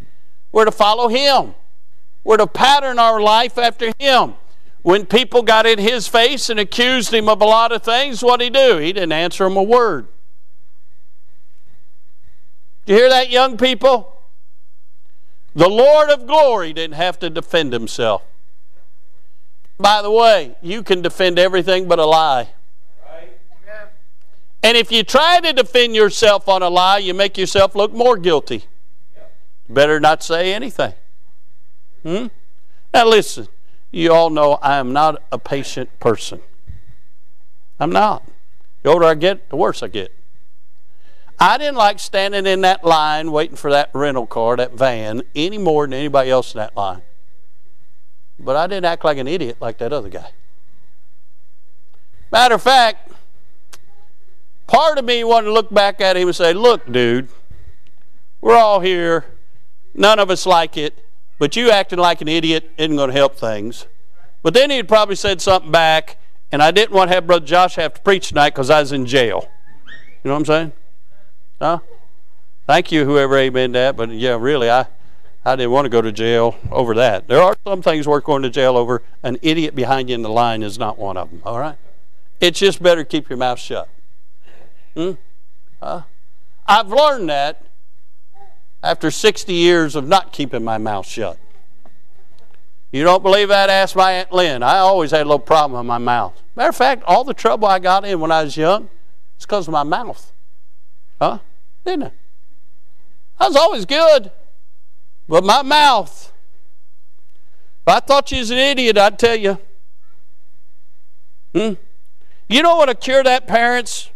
We're 0.56 0.64
to 0.64 0.72
follow 0.72 1.10
him. 1.10 1.54
We're 2.24 2.38
to 2.38 2.48
pattern 2.48 2.98
our 2.98 3.20
life 3.20 3.58
after 3.58 3.92
him. 4.00 4.36
When 4.84 5.06
people 5.06 5.42
got 5.42 5.66
in 5.66 5.80
his 5.80 6.08
face 6.08 6.50
and 6.50 6.58
accused 6.62 7.14
him 7.14 7.28
of 7.28 7.42
a 7.42 7.46
lot 7.46 7.74
of 7.74 7.84
things, 7.84 8.24
what 8.24 8.40
did 8.40 8.46
he 8.46 8.50
do? 8.52 8.78
He 8.78 8.94
didn't 8.94 9.12
answer 9.12 9.44
them 9.44 9.58
a 9.58 9.64
word. 9.64 10.08
Do 12.86 12.94
you 12.94 13.00
hear 13.00 13.10
that, 13.10 13.30
young 13.30 13.58
people? 13.58 14.22
The 15.54 15.68
Lord 15.68 16.10
of 16.10 16.26
glory 16.26 16.72
didn't 16.72 16.96
have 16.96 17.20
to 17.20 17.30
defend 17.30 17.74
himself. 17.74 18.22
By 19.78 20.02
the 20.02 20.12
way, 20.12 20.56
you 20.62 20.84
can 20.84 21.02
defend 21.02 21.38
everything 21.38 21.90
but 21.90 22.00
a 22.00 22.06
lie. 22.06 22.48
And 24.64 24.78
if 24.78 24.90
you 24.90 25.04
try 25.04 25.42
to 25.42 25.52
defend 25.52 25.98
yourself 25.98 26.48
on 26.48 26.64
a 26.64 26.70
lie, 26.70 27.00
you 27.00 27.14
make 27.14 27.38
yourself 27.38 27.76
look 27.76 27.92
more 27.92 28.16
guilty. 28.16 28.64
Better 29.68 30.00
not 30.00 30.24
say 30.24 30.54
anything. 30.54 30.94
Hmm? 32.04 32.28
Now 32.94 33.08
listen, 33.08 33.48
you 33.92 34.14
all 34.14 34.30
know 34.30 34.54
I 34.62 34.78
am 34.78 34.94
not 34.94 35.22
a 35.32 35.40
patient 35.40 36.00
person. 36.00 36.42
I'm 37.80 37.92
not. 37.92 38.24
The 38.84 38.90
older 38.90 39.06
I 39.06 39.16
get, 39.16 39.50
the 39.50 39.56
worse 39.56 39.82
I 39.82 39.88
get. 39.88 40.14
I 41.40 41.58
didn't 41.58 41.76
like 41.76 42.00
standing 42.00 42.46
in 42.46 42.62
that 42.62 42.84
line 42.84 43.32
waiting 43.32 43.58
for 43.58 43.72
that 43.72 43.90
rental 43.94 44.26
car, 44.26 44.56
that 44.56 44.74
van, 44.74 45.24
any 45.36 45.58
more 45.58 45.86
than 45.86 45.94
anybody 45.94 46.30
else 46.30 46.54
in 46.54 46.60
that 46.60 46.78
line. 46.78 47.02
But 48.40 48.56
I 48.56 48.68
didn't 48.68 48.86
act 48.86 49.04
like 49.04 49.18
an 49.18 49.28
idiot 49.28 49.58
like 49.60 49.78
that 49.80 49.92
other 49.92 50.10
guy. 50.10 50.32
Matter 52.32 52.56
of 52.56 52.62
fact, 52.62 53.12
part 54.68 54.98
of 54.98 55.06
me 55.06 55.24
wanted 55.24 55.48
to 55.48 55.54
look 55.54 55.74
back 55.74 56.00
at 56.02 56.18
him 56.18 56.28
and 56.28 56.36
say, 56.36 56.54
Look, 56.54 56.90
dude, 56.92 57.30
we're 58.42 58.58
all 58.58 58.80
here. 58.80 59.26
None 59.96 60.20
of 60.20 60.30
us 60.30 60.46
like 60.46 60.78
it. 60.78 61.06
But 61.40 61.56
you 61.56 61.70
acting 61.70 62.00
like 62.00 62.22
an 62.22 62.28
idiot 62.28 62.72
isn't 62.78 62.96
going 62.96 63.10
to 63.10 63.16
help 63.16 63.36
things. 63.36 63.88
But 64.42 64.54
then 64.54 64.70
he'd 64.70 64.88
probably 64.88 65.16
said 65.16 65.42
something 65.42 65.72
back, 65.72 66.18
and 66.52 66.62
I 66.62 66.72
didn't 66.72 66.96
want 66.96 67.10
to 67.10 67.16
have 67.16 67.28
Brother 67.28 67.46
Josh 67.46 67.76
have 67.76 67.96
to 67.96 68.02
preach 68.02 68.30
tonight 68.30 68.52
because 68.52 68.70
I 68.70 68.80
was 68.80 68.92
in 68.92 69.06
jail. 69.06 69.50
You 70.24 70.30
know 70.30 70.34
what 70.34 70.40
I'm 70.40 70.46
saying? 70.46 70.74
Huh? 71.60 71.80
Thank 72.68 72.92
you, 72.92 73.06
whoever 73.06 73.38
amen 73.38 73.74
that. 73.74 73.98
But 73.98 74.12
yeah, 74.12 74.38
really, 74.40 74.70
I, 74.70 74.88
I 75.44 75.56
didn't 75.56 75.72
want 75.72 75.86
to 75.86 75.90
go 75.90 76.02
to 76.02 76.12
jail 76.12 76.56
over 76.72 76.94
that. 76.96 77.28
There 77.28 77.42
are 77.42 77.56
some 77.66 77.82
things 77.82 78.08
worth 78.08 78.24
going 78.24 78.44
to 78.44 78.50
jail 78.50 78.78
over. 78.78 79.02
An 79.24 79.38
idiot 79.42 79.76
behind 79.76 80.10
you 80.10 80.16
in 80.16 80.22
the 80.22 80.30
line 80.30 80.64
is 80.64 80.80
not 80.80 80.98
one 80.98 81.18
of 81.18 81.30
them. 81.30 81.42
All 81.44 81.60
right? 81.60 81.78
It's 82.40 82.60
just 82.60 82.82
better 82.82 83.04
keep 83.04 83.30
your 83.30 83.38
mouth 83.38 83.60
shut. 83.60 83.90
Hmm? 84.96 85.12
Huh? 85.82 86.04
I've 86.66 86.88
learned 86.88 87.30
that 87.30 87.62
after 88.86 89.10
60 89.10 89.52
years 89.52 89.96
of 89.96 90.08
not 90.08 90.32
keeping 90.32 90.64
my 90.64 90.78
mouth 90.78 91.08
shut. 91.08 91.40
You 92.92 93.04
don't 93.04 93.24
believe 93.24 93.50
that? 93.50 93.70
Ask 93.70 93.96
my 93.96 94.12
Aunt 94.12 94.32
Lynn. 94.32 94.62
I 94.62 94.78
always 94.78 95.12
had 95.12 95.22
a 95.22 95.26
little 95.26 95.40
problem 95.40 95.80
with 95.80 95.88
my 95.88 95.98
mouth. 95.98 96.40
Matter 96.56 96.70
of 96.70 96.76
fact, 96.76 97.04
all 97.04 97.24
the 97.24 97.34
trouble 97.34 97.68
I 97.68 97.80
got 97.80 98.06
in 98.06 98.20
when 98.20 98.32
I 98.32 98.44
was 98.44 98.56
young 98.56 98.84
is 99.38 99.46
because 99.46 99.68
of 99.68 99.72
my 99.72 99.84
mouth. 99.84 100.32
Huh? 101.20 101.40
Didn't 101.84 102.04
it? 102.04 102.14
I 103.40 103.48
was 103.48 103.56
always 103.56 103.86
good, 103.86 104.32
but 105.28 105.44
my 105.44 105.64
mouth. 105.64 106.32
If 107.82 107.88
I 107.88 108.00
thought 108.00 108.32
you 108.32 108.38
was 108.38 108.52
an 108.52 108.60
idiot, 108.60 108.98
I'd 108.98 109.18
tell 109.18 109.36
you. 109.36 109.58
Hmm? 111.54 111.74
You 112.48 112.62
know 112.62 112.76
what 112.76 112.86
to 112.86 112.96
cure 112.96 113.24
that, 113.24 113.48
parents? 113.48 114.12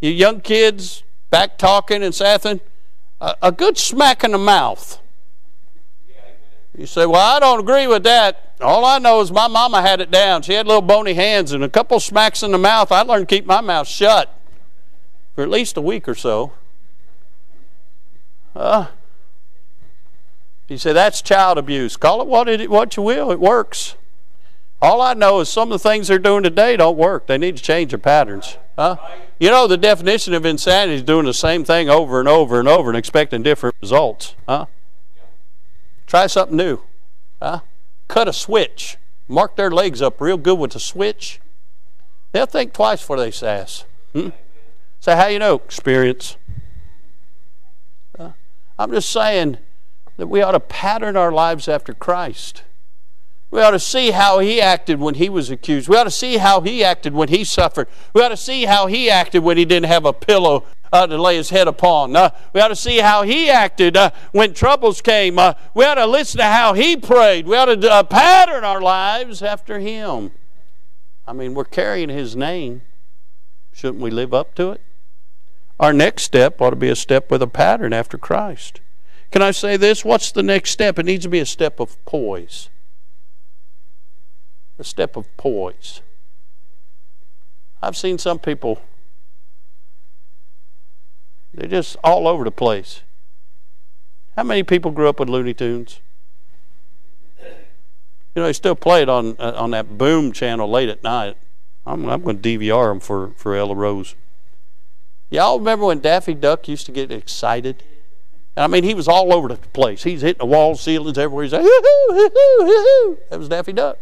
You 0.00 0.10
young 0.10 0.40
kids 0.40 1.02
back 1.30 1.58
talking 1.58 2.02
and 2.02 2.14
sathing? 2.14 2.60
A, 3.42 3.52
good 3.52 3.78
smack 3.78 4.24
in 4.24 4.32
the 4.32 4.38
mouth. 4.38 5.00
You 6.76 6.86
say, 6.86 7.06
Well, 7.06 7.20
I 7.20 7.40
don't 7.40 7.60
agree 7.60 7.86
with 7.86 8.02
that. 8.04 8.54
All 8.60 8.84
I 8.84 8.98
know 8.98 9.20
is 9.20 9.30
my 9.30 9.48
mama 9.48 9.82
had 9.82 10.00
it 10.00 10.10
down. 10.10 10.42
She 10.42 10.54
had 10.54 10.66
little 10.66 10.82
bony 10.82 11.14
hands, 11.14 11.52
and 11.52 11.62
a 11.62 11.68
couple 11.68 12.00
smacks 12.00 12.42
in 12.42 12.52
the 12.52 12.58
mouth, 12.58 12.90
I 12.90 13.02
learned 13.02 13.28
to 13.28 13.34
keep 13.34 13.46
my 13.46 13.60
mouth 13.60 13.88
shut 13.88 14.36
for 15.34 15.42
at 15.42 15.50
least 15.50 15.76
a 15.76 15.80
week 15.80 16.08
or 16.08 16.14
so. 16.14 16.52
Uh, 18.54 18.86
You 20.68 20.78
say 20.78 20.92
that's 20.92 21.20
child 21.20 21.58
abuse. 21.58 21.96
Call 21.96 22.20
it 22.20 22.26
what 22.26 22.48
it 22.48 22.70
what 22.70 22.96
you 22.96 23.02
will. 23.02 23.30
It 23.30 23.40
works. 23.40 23.96
All 24.80 25.00
I 25.00 25.14
know 25.14 25.40
is 25.40 25.48
some 25.48 25.72
of 25.72 25.82
the 25.82 25.88
things 25.88 26.08
they're 26.08 26.18
doing 26.18 26.42
today 26.42 26.76
don't 26.76 26.96
work. 26.96 27.26
They 27.26 27.38
need 27.38 27.56
to 27.56 27.62
change 27.62 27.90
their 27.90 27.98
patterns. 27.98 28.58
Huh? 28.76 28.96
You 29.38 29.50
know 29.50 29.66
the 29.66 29.76
definition 29.76 30.34
of 30.34 30.44
insanity 30.44 30.96
is 30.96 31.02
doing 31.02 31.26
the 31.26 31.34
same 31.34 31.64
thing 31.64 31.88
over 31.88 32.18
and 32.18 32.28
over 32.28 32.58
and 32.58 32.68
over 32.68 32.90
and 32.90 32.96
expecting 32.96 33.42
different 33.42 33.76
results. 33.80 34.34
Huh? 34.48 34.66
Try 36.06 36.26
something 36.26 36.56
new. 36.56 36.80
Huh? 37.40 37.60
Cut 38.08 38.28
a 38.28 38.32
switch. 38.32 38.96
Mark 39.28 39.56
their 39.56 39.70
legs 39.70 40.02
up 40.02 40.20
real 40.20 40.36
good 40.36 40.58
with 40.58 40.74
a 40.74 40.80
switch. 40.80 41.40
They'll 42.32 42.46
think 42.46 42.72
twice 42.72 43.00
before 43.00 43.18
they 43.18 43.30
sass. 43.30 43.84
Hmm? 44.12 44.30
Say, 45.00 45.16
how 45.16 45.26
you 45.26 45.38
know? 45.38 45.56
Experience. 45.56 46.36
I'm 48.76 48.90
just 48.90 49.10
saying 49.10 49.58
that 50.16 50.26
we 50.26 50.42
ought 50.42 50.52
to 50.52 50.60
pattern 50.60 51.16
our 51.16 51.30
lives 51.30 51.68
after 51.68 51.94
Christ. 51.94 52.64
We 53.54 53.62
ought 53.62 53.70
to 53.70 53.78
see 53.78 54.10
how 54.10 54.40
he 54.40 54.60
acted 54.60 54.98
when 54.98 55.14
he 55.14 55.28
was 55.28 55.48
accused. 55.48 55.88
We 55.88 55.96
ought 55.96 56.04
to 56.04 56.10
see 56.10 56.38
how 56.38 56.60
he 56.60 56.82
acted 56.82 57.14
when 57.14 57.28
he 57.28 57.44
suffered. 57.44 57.86
We 58.12 58.20
ought 58.20 58.30
to 58.30 58.36
see 58.36 58.64
how 58.64 58.88
he 58.88 59.08
acted 59.08 59.44
when 59.44 59.56
he 59.56 59.64
didn't 59.64 59.86
have 59.86 60.04
a 60.04 60.12
pillow 60.12 60.64
uh, 60.92 61.06
to 61.06 61.22
lay 61.22 61.36
his 61.36 61.50
head 61.50 61.68
upon. 61.68 62.16
Uh, 62.16 62.30
we 62.52 62.60
ought 62.60 62.68
to 62.68 62.74
see 62.74 62.98
how 62.98 63.22
he 63.22 63.48
acted 63.48 63.96
uh, 63.96 64.10
when 64.32 64.54
troubles 64.54 65.00
came. 65.00 65.38
Uh, 65.38 65.54
we 65.72 65.84
ought 65.84 65.94
to 65.94 66.04
listen 66.04 66.38
to 66.38 66.46
how 66.46 66.72
he 66.72 66.96
prayed. 66.96 67.46
We 67.46 67.54
ought 67.54 67.66
to 67.66 67.88
uh, 67.88 68.02
pattern 68.02 68.64
our 68.64 68.80
lives 68.80 69.40
after 69.40 69.78
him. 69.78 70.32
I 71.24 71.32
mean, 71.32 71.54
we're 71.54 71.62
carrying 71.62 72.08
his 72.08 72.34
name. 72.34 72.82
Shouldn't 73.72 74.02
we 74.02 74.10
live 74.10 74.34
up 74.34 74.56
to 74.56 74.72
it? 74.72 74.80
Our 75.78 75.92
next 75.92 76.24
step 76.24 76.60
ought 76.60 76.70
to 76.70 76.76
be 76.76 76.88
a 76.88 76.96
step 76.96 77.30
with 77.30 77.40
a 77.40 77.46
pattern 77.46 77.92
after 77.92 78.18
Christ. 78.18 78.80
Can 79.30 79.42
I 79.42 79.52
say 79.52 79.76
this? 79.76 80.04
What's 80.04 80.32
the 80.32 80.42
next 80.42 80.70
step? 80.70 80.98
It 80.98 81.06
needs 81.06 81.22
to 81.22 81.28
be 81.28 81.38
a 81.38 81.46
step 81.46 81.78
of 81.78 82.04
poise 82.04 82.68
a 84.78 84.84
step 84.84 85.16
of 85.16 85.34
poise. 85.36 86.00
I've 87.82 87.96
seen 87.96 88.18
some 88.18 88.38
people, 88.38 88.80
they're 91.52 91.68
just 91.68 91.96
all 92.02 92.26
over 92.26 92.44
the 92.44 92.50
place. 92.50 93.02
How 94.36 94.42
many 94.42 94.62
people 94.62 94.90
grew 94.90 95.08
up 95.08 95.20
with 95.20 95.28
Looney 95.28 95.54
Tunes? 95.54 96.00
You 97.38 98.42
know, 98.42 98.46
they 98.46 98.52
still 98.52 98.74
play 98.74 99.02
it 99.02 99.08
on 99.08 99.36
uh, 99.38 99.52
on 99.56 99.70
that 99.70 99.96
Boom 99.96 100.32
channel 100.32 100.68
late 100.68 100.88
at 100.88 101.04
night. 101.04 101.36
I'm, 101.86 102.08
I'm 102.08 102.22
going 102.22 102.40
to 102.40 102.58
DVR 102.58 102.90
them 102.90 103.00
for, 103.00 103.32
for 103.36 103.54
Ella 103.54 103.74
Rose. 103.74 104.14
Y'all 105.30 105.58
remember 105.58 105.86
when 105.86 106.00
Daffy 106.00 106.34
Duck 106.34 106.66
used 106.68 106.86
to 106.86 106.92
get 106.92 107.12
excited? 107.12 107.82
I 108.56 108.68
mean, 108.68 108.84
he 108.84 108.94
was 108.94 109.08
all 109.08 109.32
over 109.34 109.48
the 109.48 109.56
place. 109.56 110.04
He's 110.04 110.22
hitting 110.22 110.38
the 110.38 110.46
walls, 110.46 110.80
ceilings, 110.80 111.18
everywhere. 111.18 111.44
He's 111.44 111.52
like, 111.52 111.62
hoo-hoo, 111.62 112.14
hoo-hoo, 112.14 112.64
hoo-hoo. 112.64 113.18
That 113.30 113.38
was 113.38 113.48
Daffy 113.48 113.72
Duck. 113.72 113.98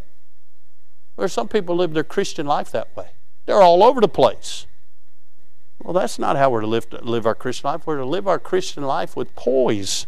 Or 1.22 1.28
some 1.28 1.46
people 1.46 1.76
live 1.76 1.92
their 1.92 2.02
Christian 2.02 2.46
life 2.46 2.72
that 2.72 2.96
way. 2.96 3.10
They're 3.46 3.62
all 3.62 3.84
over 3.84 4.00
the 4.00 4.08
place. 4.08 4.66
Well, 5.80 5.92
that's 5.92 6.18
not 6.18 6.36
how 6.36 6.50
we're 6.50 6.62
to 6.62 6.66
live, 6.66 6.88
live 7.00 7.26
our 7.26 7.34
Christian 7.36 7.70
life. 7.70 7.86
We're 7.86 7.98
to 7.98 8.04
live 8.04 8.26
our 8.26 8.40
Christian 8.40 8.82
life 8.82 9.14
with 9.16 9.34
poise. 9.36 10.06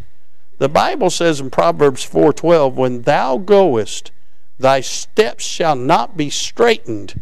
The 0.58 0.68
Bible 0.68 1.10
says 1.10 1.40
in 1.40 1.50
Proverbs 1.50 2.02
4:12, 2.02 2.76
"When 2.76 3.02
thou 3.02 3.38
goest, 3.38 4.10
thy 4.58 4.80
steps 4.80 5.44
shall 5.44 5.76
not 5.76 6.16
be 6.16 6.30
straitened, 6.30 7.20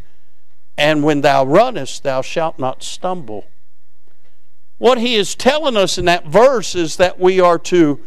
and 0.77 1.05
when 1.05 1.21
thou 1.21 1.45
runnest, 1.45 2.03
thou 2.03 2.23
shalt 2.23 2.59
not 2.59 2.83
stumble." 2.83 3.45
What 4.79 4.99
he 4.99 5.17
is 5.17 5.35
telling 5.35 5.77
us 5.77 5.99
in 5.99 6.07
that 6.07 6.27
verse 6.27 6.75
is 6.75 6.97
that 6.97 7.21
we 7.21 7.41
are 7.41 7.59
to 7.59 8.01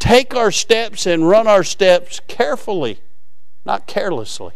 take 0.00 0.34
our 0.34 0.50
steps 0.50 1.06
and 1.06 1.28
run 1.28 1.46
our 1.46 1.64
steps 1.64 2.20
carefully, 2.26 3.00
not 3.64 3.86
carelessly. 3.86 4.54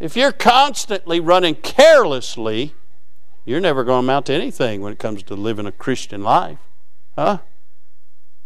If 0.00 0.16
you're 0.16 0.32
constantly 0.32 1.20
running 1.20 1.54
carelessly, 1.54 2.74
you're 3.44 3.60
never 3.60 3.84
going 3.84 4.02
to 4.02 4.04
amount 4.04 4.26
to 4.26 4.32
anything 4.32 4.80
when 4.80 4.92
it 4.92 4.98
comes 4.98 5.22
to 5.24 5.34
living 5.34 5.66
a 5.66 5.72
Christian 5.72 6.22
life. 6.22 6.58
Huh? 7.16 7.38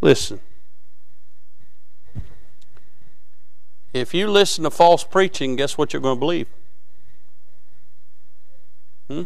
Listen. 0.00 0.40
If 3.92 4.12
you 4.12 4.28
listen 4.28 4.64
to 4.64 4.70
false 4.70 5.02
preaching, 5.04 5.56
guess 5.56 5.78
what 5.78 5.92
you're 5.92 6.02
going 6.02 6.16
to 6.16 6.20
believe? 6.20 6.48
Hmm? 9.08 9.22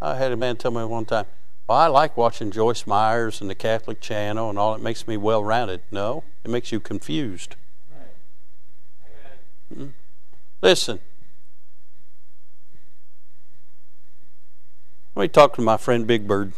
I 0.00 0.16
had 0.16 0.32
a 0.32 0.36
man 0.36 0.56
tell 0.56 0.70
me 0.70 0.84
one 0.84 1.06
time, 1.06 1.26
well, 1.66 1.78
I 1.78 1.86
like 1.86 2.16
watching 2.16 2.50
Joyce 2.50 2.86
Myers 2.86 3.40
and 3.40 3.48
the 3.48 3.54
Catholic 3.54 4.00
Channel 4.00 4.50
and 4.50 4.58
all. 4.58 4.74
It 4.74 4.82
makes 4.82 5.06
me 5.06 5.16
well 5.16 5.42
rounded. 5.42 5.80
No, 5.90 6.24
it 6.44 6.50
makes 6.50 6.70
you 6.70 6.80
confused. 6.80 7.56
Hmm? 9.72 9.86
Listen. 10.62 11.00
Let 15.16 15.22
me 15.22 15.28
talk 15.28 15.54
to 15.56 15.60
my 15.60 15.76
friend 15.76 16.06
Big 16.06 16.26
Bird. 16.26 16.52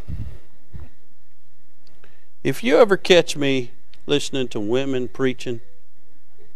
If 2.44 2.62
you 2.62 2.76
ever 2.76 2.98
catch 2.98 3.36
me 3.36 3.72
listening 4.06 4.48
to 4.48 4.60
women 4.60 5.08
preaching, 5.08 5.62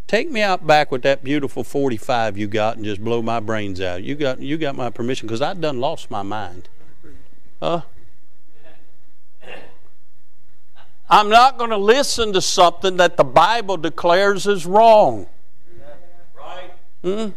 take 0.07 0.31
me 0.31 0.43
out 0.43 0.67
back 0.67 0.93
with 0.93 1.03
that 1.03 1.25
beautiful 1.25 1.65
45 1.65 2.37
you 2.37 2.47
got 2.47 2.77
and 2.77 2.85
just 2.85 3.03
blow 3.03 3.23
my 3.23 3.41
brains 3.41 3.81
out. 3.81 4.03
You 4.03 4.15
got 4.15 4.41
you 4.41 4.59
got 4.59 4.77
my 4.77 4.91
permission 4.91 5.27
because 5.27 5.43
I 5.43 5.55
done 5.55 5.81
lost 5.81 6.11
my 6.11 6.23
mind. 6.23 6.69
Huh? 7.61 7.83
I'm 11.11 11.31
not 11.31 11.57
going 11.57 11.71
to 11.71 11.79
listen 11.79 12.35
to 12.35 12.43
something 12.43 12.99
that 12.99 13.17
the 13.17 13.25
Bible 13.25 13.79
declares 13.79 14.47
is 14.47 14.67
wrong. 14.67 15.27
Hmm? 17.03 17.29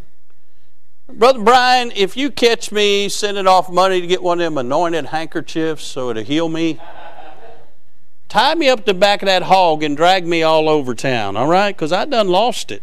Brother 1.08 1.41
Brian, 1.41 1.91
if 1.95 2.15
you 2.15 2.32
catch 2.32 2.71
me 2.71 3.10
sending 3.10 3.47
off 3.47 3.69
money 3.69 4.02
to 4.02 4.08
get 4.08 4.24
one 4.24 4.39
of 4.39 4.45
them 4.45 4.58
anointed 4.58 5.08
handkerchiefs 5.08 5.84
so 5.84 6.10
it'll 6.10 6.24
heal 6.24 6.47
me, 6.47 6.80
tie 8.30 8.56
me 8.56 8.69
up 8.69 8.86
the 8.86 8.93
back 8.93 9.21
of 9.21 9.28
that 9.28 9.43
hog 9.43 9.84
and 9.84 9.97
drag 9.97 10.26
me 10.26 10.41
all 10.41 10.69
over 10.69 10.95
town, 10.95 11.36
all 11.36 11.47
right? 11.47 11.76
Because 11.76 11.91
I 11.91 12.06
done 12.06 12.30
lost 12.30 12.71
it. 12.71 12.82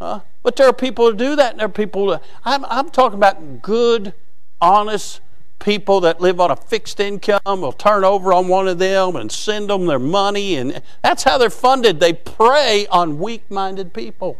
Huh? 0.00 0.20
But 0.42 0.56
there 0.56 0.68
are 0.68 0.72
people 0.72 1.10
who 1.10 1.16
do 1.16 1.36
that, 1.36 1.52
and 1.52 1.60
there 1.60 1.66
are 1.66 1.70
people, 1.70 2.08
that, 2.08 2.22
I'm, 2.44 2.64
I'm 2.66 2.90
talking 2.90 3.18
about 3.18 3.62
good, 3.62 4.14
honest 4.60 5.20
people 5.58 6.00
that 6.00 6.20
live 6.20 6.40
on 6.40 6.50
a 6.50 6.56
fixed 6.56 7.00
income 7.00 7.40
will 7.44 7.72
turn 7.72 8.04
over 8.04 8.32
on 8.32 8.48
one 8.48 8.68
of 8.68 8.78
them 8.78 9.16
and 9.16 9.30
send 9.30 9.70
them 9.70 9.86
their 9.86 9.98
money, 9.98 10.56
and 10.56 10.82
that's 11.02 11.24
how 11.24 11.38
they're 11.38 11.50
funded. 11.50 12.00
They 12.00 12.12
prey 12.12 12.86
on 12.88 13.18
weak 13.18 13.50
minded 13.50 13.92
people. 13.92 14.38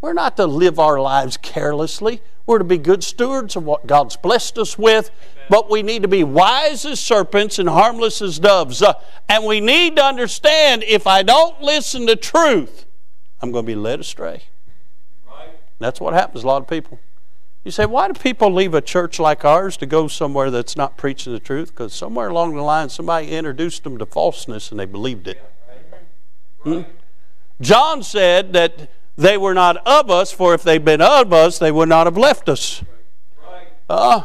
We're 0.00 0.12
not 0.14 0.36
to 0.38 0.46
live 0.46 0.78
our 0.78 1.00
lives 1.00 1.36
carelessly. 1.36 2.22
We're 2.46 2.58
to 2.58 2.64
be 2.64 2.78
good 2.78 3.04
stewards 3.04 3.54
of 3.54 3.64
what 3.64 3.86
God's 3.86 4.16
blessed 4.16 4.58
us 4.58 4.78
with, 4.78 5.10
but 5.48 5.70
we 5.70 5.82
need 5.82 6.02
to 6.02 6.08
be 6.08 6.24
wise 6.24 6.84
as 6.84 6.98
serpents 6.98 7.58
and 7.58 7.68
harmless 7.68 8.22
as 8.22 8.38
doves. 8.38 8.82
Uh, 8.82 8.94
and 9.28 9.44
we 9.44 9.60
need 9.60 9.96
to 9.96 10.04
understand 10.04 10.82
if 10.84 11.06
I 11.06 11.22
don't 11.22 11.60
listen 11.60 12.06
to 12.06 12.16
truth, 12.16 12.86
I'm 13.42 13.52
going 13.52 13.64
to 13.64 13.66
be 13.66 13.76
led 13.76 14.00
astray. 14.00 14.44
Right. 15.28 15.50
That's 15.78 16.00
what 16.00 16.14
happens 16.14 16.42
to 16.42 16.46
a 16.46 16.48
lot 16.48 16.62
of 16.62 16.68
people. 16.68 16.98
You 17.62 17.70
say, 17.70 17.84
why 17.84 18.08
do 18.08 18.14
people 18.14 18.52
leave 18.52 18.72
a 18.72 18.80
church 18.80 19.20
like 19.20 19.44
ours 19.44 19.76
to 19.78 19.86
go 19.86 20.08
somewhere 20.08 20.50
that's 20.50 20.76
not 20.76 20.96
preaching 20.96 21.34
the 21.34 21.40
truth? 21.40 21.70
Because 21.70 21.92
somewhere 21.92 22.28
along 22.28 22.54
the 22.54 22.62
line, 22.62 22.88
somebody 22.88 23.32
introduced 23.32 23.84
them 23.84 23.98
to 23.98 24.06
falseness 24.06 24.70
and 24.70 24.80
they 24.80 24.86
believed 24.86 25.28
it. 25.28 25.44
Hmm? 26.62 26.82
John 27.60 28.02
said 28.02 28.54
that 28.54 28.90
they 29.16 29.36
were 29.36 29.54
not 29.54 29.76
of 29.86 30.10
us, 30.10 30.32
for 30.32 30.54
if 30.54 30.62
they'd 30.62 30.84
been 30.84 31.00
of 31.00 31.32
us, 31.32 31.58
they 31.58 31.72
would 31.72 31.88
not 31.88 32.06
have 32.06 32.16
left 32.16 32.48
us. 32.48 32.82
Uh, 33.88 34.22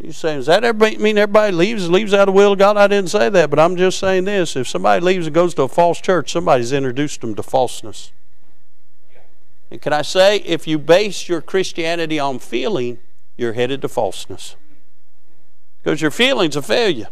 you 0.00 0.12
saying, 0.12 0.38
does 0.38 0.46
that 0.46 0.64
everybody, 0.64 0.98
mean 0.98 1.16
everybody 1.16 1.52
leaves 1.52 1.88
leaves 1.88 2.12
out 2.12 2.28
of 2.28 2.34
the 2.34 2.38
will 2.38 2.52
of 2.52 2.58
God? 2.58 2.76
I 2.76 2.86
didn't 2.88 3.10
say 3.10 3.28
that, 3.30 3.48
but 3.48 3.58
I'm 3.58 3.76
just 3.76 3.98
saying 3.98 4.24
this. 4.24 4.54
If 4.54 4.68
somebody 4.68 5.04
leaves 5.04 5.26
and 5.26 5.34
goes 5.34 5.54
to 5.54 5.62
a 5.62 5.68
false 5.68 6.00
church, 6.00 6.32
somebody's 6.32 6.72
introduced 6.72 7.20
them 7.20 7.34
to 7.34 7.42
falseness. 7.42 8.12
And 9.70 9.80
can 9.80 9.92
I 9.92 10.02
say, 10.02 10.36
if 10.38 10.66
you 10.66 10.78
base 10.78 11.28
your 11.28 11.40
Christianity 11.40 12.18
on 12.18 12.38
feeling, 12.38 12.98
you're 13.36 13.54
headed 13.54 13.82
to 13.82 13.88
falseness. 13.88 14.56
Because 15.82 16.00
your 16.00 16.10
feelings 16.10 16.54
will 16.54 16.62
fail 16.62 16.90
you. 16.90 17.06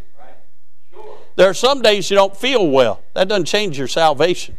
There 1.35 1.49
are 1.49 1.53
some 1.53 1.81
days 1.81 2.09
you 2.11 2.15
don't 2.15 2.37
feel 2.37 2.69
well. 2.69 3.01
That 3.15 3.27
doesn't 3.27 3.45
change 3.45 3.77
your 3.77 3.87
salvation. 3.87 4.55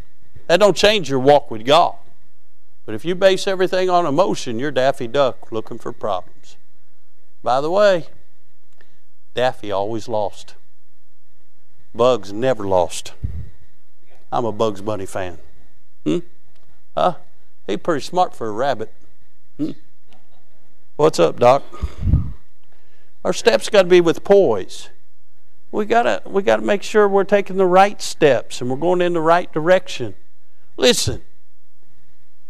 That 0.46 0.60
don't 0.60 0.76
change 0.76 1.08
your 1.08 1.20
walk 1.20 1.50
with 1.50 1.64
God. 1.64 1.96
But 2.84 2.94
if 2.94 3.04
you 3.04 3.14
base 3.14 3.46
everything 3.46 3.88
on 3.88 4.04
emotion, 4.04 4.58
you're 4.58 4.70
Daffy 4.70 5.06
Duck 5.06 5.50
looking 5.50 5.78
for 5.78 5.92
problems. 5.92 6.56
By 7.42 7.60
the 7.60 7.70
way, 7.70 8.06
Daffy 9.34 9.72
always 9.72 10.06
lost. 10.06 10.54
Bugs 11.94 12.32
never 12.32 12.64
lost. 12.64 13.14
I'm 14.30 14.44
a 14.44 14.52
Bugs 14.52 14.82
Bunny 14.82 15.06
fan. 15.06 15.38
Hmm? 16.04 16.18
Huh? 16.96 17.16
He's 17.66 17.78
pretty 17.78 18.02
smart 18.02 18.34
for 18.34 18.48
a 18.48 18.52
rabbit. 18.52 18.92
Hmm? 19.56 19.70
What's 20.96 21.18
up, 21.18 21.40
Doc? 21.40 21.62
Our 23.24 23.32
steps 23.32 23.70
got 23.70 23.82
to 23.82 23.88
be 23.88 24.02
with 24.02 24.24
poise. 24.24 24.90
we 25.72 25.86
gotta 25.86 26.22
we 26.26 26.42
gotta 26.42 26.62
make 26.62 26.82
sure 26.82 27.08
we're 27.08 27.24
taking 27.24 27.56
the 27.56 27.66
right 27.66 28.00
steps 28.02 28.60
and 28.60 28.68
we're 28.70 28.76
going 28.76 29.00
in 29.00 29.14
the 29.14 29.20
right 29.20 29.50
direction. 29.52 30.14
Listen, 30.76 31.22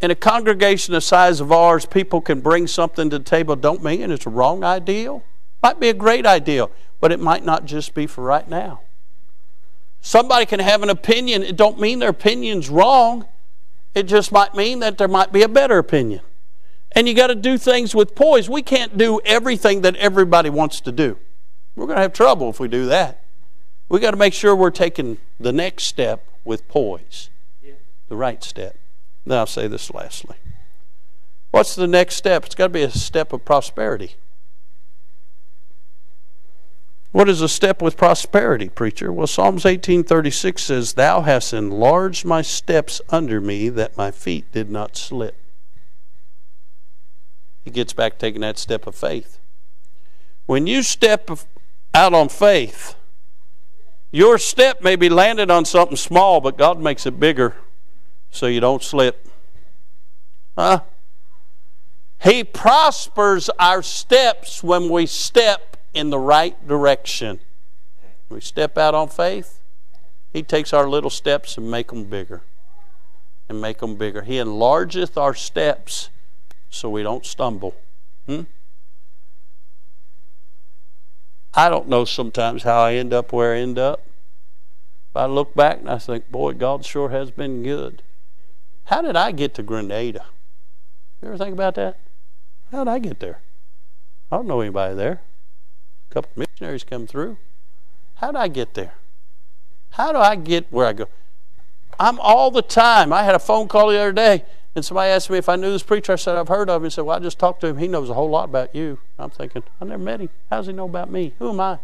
in 0.01 0.11
a 0.11 0.15
congregation 0.15 0.95
the 0.95 1.01
size 1.01 1.41
of 1.41 1.53
ours, 1.53 1.87
people 1.87 2.21
can 2.21 2.41
bring 2.41 2.67
something 2.67 3.11
to 3.11 3.19
the 3.19 3.25
table. 3.25 3.57
Don't 3.57 3.83
mean 3.83 4.11
it's 4.11 4.27
a 4.27 4.31
wrong 4.31 4.65
ideal. 4.65 5.25
Might 5.63 5.81
be 5.81 5.89
a 5.89 5.95
great 5.95 6.27
ideal, 6.27 6.71
but 7.01 7.13
it 7.13 7.21
might 7.21 7.45
not 7.45 7.65
just 7.65 7.95
be 7.95 8.07
for 8.07 8.23
right 8.23 8.49
now. 8.49 8.81
Somebody 10.01 10.45
can 10.45 10.61
have 10.61 10.83
an 10.83 10.91
opinion. 10.91 11.43
It 11.43 11.57
don't 11.57 11.81
mean 11.81 11.99
their 11.99 12.11
opinion's 12.11 12.69
wrong. 12.69 13.25
It 13.95 14.03
just 14.03 14.33
might 14.33 14.55
mean 14.55 14.81
that 14.81 14.99
there 14.99 15.09
might 15.09 15.33
be 15.33 15.43
a 15.43 15.49
better 15.49 15.79
opinion. 15.79 16.21
And 16.93 17.09
you 17.09 17.15
got 17.15 17.29
to 17.29 17.35
do 17.35 17.57
things 17.57 17.95
with 17.95 18.15
poise. 18.15 18.49
We 18.49 18.63
can't 18.63 18.99
do 18.99 19.21
everything 19.25 19.81
that 19.81 19.97
everybody 19.97 20.51
wants 20.51 20.81
to 20.83 20.93
do. 20.93 21.17
We're 21.75 21.87
going 21.87 21.97
to 21.97 22.03
have 22.03 22.13
trouble 22.13 22.51
if 22.51 22.61
we 22.61 22.69
do 22.69 22.87
that. 22.87 23.25
We 23.89 24.01
got 24.01 24.13
to 24.13 24.17
make 24.17 24.35
sure 24.35 24.55
we're 24.55 24.71
taking 24.71 25.19
the 25.41 25.53
next 25.53 25.85
step 25.85 26.27
with 26.45 26.69
poise, 26.69 27.31
the 28.15 28.19
right 28.19 28.45
step. 28.45 28.77
Then 29.27 29.39
I'll 29.39 29.47
say 29.47 29.67
this 29.67 29.93
lastly. 29.93 30.37
What's 31.51 31.75
the 31.75 31.89
next 31.89 32.15
step? 32.15 32.47
It's 32.47 32.55
got 32.55 32.67
to 32.67 32.73
be 32.73 32.83
a 32.83 32.91
step 32.91 33.33
of 33.33 33.45
prosperity. 33.45 34.15
What 37.11 37.29
is 37.29 37.41
a 37.41 37.49
step 37.49 37.83
with 37.83 37.97
prosperity, 37.97 38.69
preacher? 38.69 39.13
Well, 39.13 39.27
Psalms 39.27 39.65
18:36 39.65 40.63
says, 40.63 40.93
"Thou 40.93 41.23
hast 41.23 41.53
enlarged 41.53 42.25
my 42.25 42.43
steps 42.43 43.01
under 43.09 43.41
me 43.41 43.69
that 43.69 43.97
my 43.97 44.11
feet 44.11 44.51
did 44.53 44.71
not 44.71 44.97
slip." 44.97 45.37
He 47.65 47.71
gets 47.71 47.93
back 47.93 48.19
taking 48.19 48.43
that 48.43 48.59
step 48.59 48.87
of 48.87 48.95
faith. 48.95 49.39
When 50.47 50.67
you 50.67 50.83
step 50.83 51.31
out 51.93 52.15
on 52.15 52.29
faith, 52.29 52.95
your 54.13 54.39
step 54.39 54.83
may 54.83 54.95
be 54.97 55.09
landed 55.09 55.51
on 55.51 55.65
something 55.65 55.97
small, 55.97 56.41
but 56.41 56.59
God 56.59 56.79
makes 56.79 57.07
it 57.07 57.19
bigger 57.19 57.57
so 58.35 58.47
you 58.47 58.59
don't 58.59 58.83
slip. 58.83 59.29
Huh? 60.59 60.81
He 62.23 62.43
prospers 62.43 63.49
our 63.61 63.81
steps 63.81 64.63
when 64.63 64.89
we 64.89 65.07
step 65.07 65.77
in 65.95 66.11
the 66.11 66.19
right 66.19 66.67
direction. 66.67 67.39
We 68.29 68.41
step 68.41 68.77
out 68.77 68.95
on 68.95 69.09
faith, 69.09 69.61
He 70.33 70.43
takes 70.43 70.73
our 70.73 70.89
little 70.89 71.11
steps 71.11 71.57
and 71.57 71.71
make 71.71 71.89
them 71.89 72.05
bigger. 72.05 72.43
And 73.49 73.61
make 73.61 73.79
them 73.79 73.95
bigger. 73.95 74.23
He 74.23 74.39
enlargeth 74.39 75.17
our 75.17 75.35
steps 75.35 76.11
so 76.71 76.91
we 76.91 77.05
don't 77.05 77.25
stumble. 77.25 77.77
Hmm? 78.27 78.43
I 81.53 81.69
don't 81.69 81.89
know 81.89 82.05
sometimes 82.05 82.65
how 82.65 82.81
I 82.81 82.95
end 82.95 83.13
up 83.13 83.33
where 83.33 83.55
I 83.55 83.59
end 83.59 83.79
up. 83.79 84.03
But 85.13 85.21
I 85.21 85.27
look 85.27 85.55
back 85.55 85.79
and 85.79 85.91
I 85.91 85.99
think, 85.99 86.33
boy, 86.33 86.55
God 86.55 86.85
sure 86.85 87.11
has 87.11 87.31
been 87.31 87.63
good. 87.63 88.03
How 88.85 89.03
did 89.03 89.17
I 89.17 89.33
get 89.33 89.55
to 89.55 89.63
Grenada? 89.63 90.27
You 91.23 91.29
ever 91.29 91.39
think 91.39 91.53
about 91.53 91.75
that? 91.77 91.99
How 92.71 92.85
did 92.85 92.91
I 92.91 92.99
get 92.99 93.21
there? 93.21 93.41
I 94.31 94.37
don't 94.37 94.47
know 94.47 94.61
anybody 94.61 94.95
there. 94.95 95.21
A 96.11 96.15
couple 96.15 96.31
of 96.33 96.37
missionaries 96.37 96.85
come 96.85 97.07
through. 97.07 97.39
How 98.17 98.33
did 98.33 98.39
I 98.39 98.49
get 98.49 98.75
there? 98.75 98.95
How 99.91 100.13
do 100.13 100.19
I 100.19 100.37
get 100.37 100.67
where 100.71 100.87
I 100.87 100.93
go? 100.93 101.07
I'm 101.99 102.19
all 102.21 102.51
the 102.51 102.63
time. 102.63 103.13
I 103.13 103.23
had 103.23 103.35
a 103.35 103.39
phone 103.39 103.69
call 103.69 103.89
the 103.89 103.99
other 103.99 104.13
day, 104.13 104.45
and 104.75 104.85
somebody 104.85 105.11
asked 105.11 105.31
me 105.31 105.39
if 105.39 105.49
I 105.49 105.57
knew 105.57 105.71
this 105.71 105.83
preacher. 105.83 106.13
I 106.13 106.17
said, 106.17 106.37
I've 106.37 106.49
heard 106.49 106.69
of 106.69 106.83
him. 106.83 106.85
He 106.85 106.91
said, 106.91 107.03
Well, 107.03 107.17
I 107.17 107.21
just 107.21 107.39
talked 107.39 107.61
to 107.61 107.69
him. 107.69 107.79
He 107.79 107.89
knows 107.89 108.11
a 108.11 108.15
whole 108.15 108.29
lot 108.29 108.45
about 108.45 108.75
you. 108.75 108.99
I'm 109.19 109.31
thinking, 109.31 109.63
I 109.81 109.85
never 109.85 110.03
met 110.03 110.21
him. 110.21 110.31
How 110.51 110.59
does 110.59 110.67
he 110.67 110.73
know 110.73 110.87
about 110.87 111.11
me? 111.11 111.35
Who 111.39 111.51
am 111.51 111.61
I? 111.61 111.79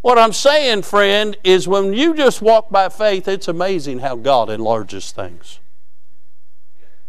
What 0.00 0.18
I'm 0.18 0.32
saying, 0.32 0.82
friend, 0.82 1.36
is 1.42 1.66
when 1.66 1.92
you 1.92 2.14
just 2.14 2.40
walk 2.40 2.70
by 2.70 2.88
faith, 2.88 3.26
it's 3.26 3.48
amazing 3.48 3.98
how 3.98 4.16
God 4.16 4.48
enlarges 4.48 5.10
things. 5.10 5.58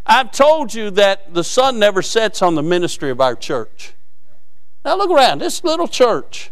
I've 0.05 0.31
told 0.31 0.73
you 0.73 0.89
that 0.91 1.33
the 1.35 1.43
sun 1.43 1.77
never 1.77 2.01
sets 2.01 2.41
on 2.41 2.55
the 2.55 2.63
ministry 2.63 3.11
of 3.11 3.21
our 3.21 3.35
church. 3.35 3.93
Now 4.83 4.97
look 4.97 5.11
around, 5.11 5.39
this 5.39 5.63
little 5.63 5.87
church. 5.87 6.51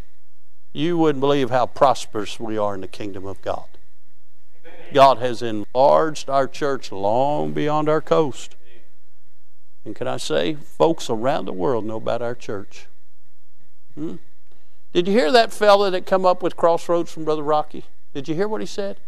You 0.74 0.96
wouldn't 0.98 1.22
believe 1.22 1.50
how 1.50 1.66
prosperous 1.66 2.40
we 2.40 2.56
are 2.56 2.76
in 2.76 2.82
the 2.82 2.88
kingdom 2.88 3.26
of 3.26 3.42
God. 3.42 3.66
God 4.94 5.18
has 5.18 5.42
enlarged 5.42 6.30
our 6.30 6.48
church 6.48 6.92
long 6.92 7.52
beyond 7.52 7.90
our 7.90 8.02
coast. 8.02 8.56
And 9.84 9.96
can 9.96 10.08
I 10.08 10.18
say, 10.18 10.54
folks 10.54 11.10
around 11.10 11.46
the 11.46 11.54
world 11.54 11.84
know 11.84 11.98
about 11.98 12.22
our 12.22 12.36
church. 12.36 12.86
Hmm? 13.96 14.18
Did 14.98 15.08
you 15.08 15.14
hear 15.14 15.32
that 15.32 15.54
fella 15.54 15.92
that 15.92 16.08
come 16.08 16.26
up 16.26 16.42
with 16.42 16.58
Crossroads 16.58 17.12
from 17.14 17.24
Brother 17.24 17.44
Rocky? 17.44 17.86
Did 18.16 18.28
you 18.28 18.34
hear 18.34 18.48
what 18.48 18.62
he 18.62 18.66
said? 18.66 19.00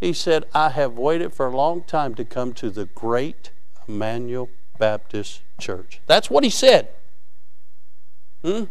He 0.00 0.14
said, 0.14 0.46
I 0.54 0.70
have 0.70 0.96
waited 0.96 1.34
for 1.34 1.46
a 1.46 1.54
long 1.54 1.82
time 1.82 2.14
to 2.14 2.24
come 2.24 2.54
to 2.54 2.70
the 2.70 2.86
great 2.86 3.50
Immanuel 3.86 4.48
Baptist 4.78 5.42
Church. 5.60 6.00
That's 6.06 6.30
what 6.30 6.44
he 6.44 6.48
said. 6.48 6.88
Hmm? 8.42 8.64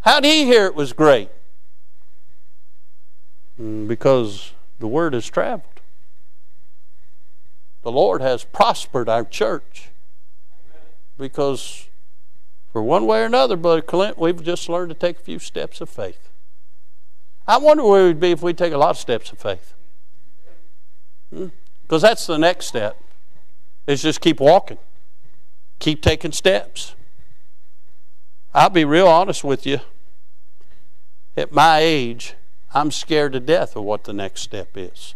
How 0.00 0.18
did 0.18 0.32
he 0.32 0.44
hear 0.44 0.66
it 0.66 0.74
was 0.74 0.92
great? 0.92 1.30
Hmm, 3.56 3.86
because 3.86 4.54
the 4.80 4.88
word 4.88 5.14
has 5.14 5.30
traveled. 5.30 5.80
The 7.84 7.92
Lord 7.92 8.20
has 8.22 8.42
prospered 8.42 9.08
our 9.08 9.24
church 9.24 9.90
because 11.16 11.86
for 12.76 12.82
one 12.82 13.06
way 13.06 13.22
or 13.22 13.24
another, 13.24 13.56
Brother 13.56 13.80
Clint, 13.80 14.18
we've 14.18 14.42
just 14.42 14.68
learned 14.68 14.90
to 14.90 14.94
take 14.94 15.18
a 15.18 15.22
few 15.22 15.38
steps 15.38 15.80
of 15.80 15.88
faith. 15.88 16.28
I 17.48 17.56
wonder 17.56 17.82
where 17.82 18.04
we'd 18.04 18.20
be 18.20 18.32
if 18.32 18.42
we 18.42 18.52
take 18.52 18.74
a 18.74 18.76
lot 18.76 18.90
of 18.90 18.98
steps 18.98 19.32
of 19.32 19.38
faith. 19.38 19.72
Because 21.30 21.50
hmm? 21.88 21.96
that's 22.06 22.26
the 22.26 22.36
next 22.36 22.66
step. 22.66 23.02
Is 23.86 24.02
just 24.02 24.20
keep 24.20 24.40
walking. 24.40 24.76
Keep 25.78 26.02
taking 26.02 26.32
steps. 26.32 26.94
I'll 28.52 28.68
be 28.68 28.84
real 28.84 29.08
honest 29.08 29.42
with 29.42 29.64
you. 29.64 29.80
At 31.34 31.52
my 31.52 31.78
age, 31.78 32.34
I'm 32.74 32.90
scared 32.90 33.32
to 33.32 33.40
death 33.40 33.74
of 33.74 33.84
what 33.84 34.04
the 34.04 34.12
next 34.12 34.42
step 34.42 34.76
is. 34.76 35.14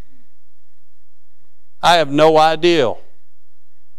I 1.83 1.97
have 1.97 2.11
no 2.11 2.39
idea 2.39 2.95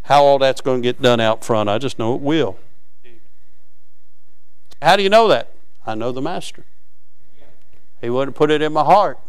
how 0.06 0.24
all 0.24 0.40
that's 0.40 0.62
going 0.62 0.82
to 0.82 0.84
get 0.84 1.00
done 1.00 1.20
out 1.20 1.46
front. 1.46 1.70
I 1.70 1.78
just 1.78 2.00
know 2.00 2.16
it 2.16 2.22
will. 2.22 2.58
How 4.82 4.96
do 4.96 5.04
you 5.04 5.10
know 5.10 5.28
that? 5.28 5.54
I 5.86 5.96
know 5.96 6.12
the 6.12 6.22
Master. 6.22 6.66
He 8.02 8.10
wouldn't 8.10 8.36
put 8.36 8.50
it 8.50 8.62
in 8.62 8.74
my 8.74 8.84
heart 8.84 9.20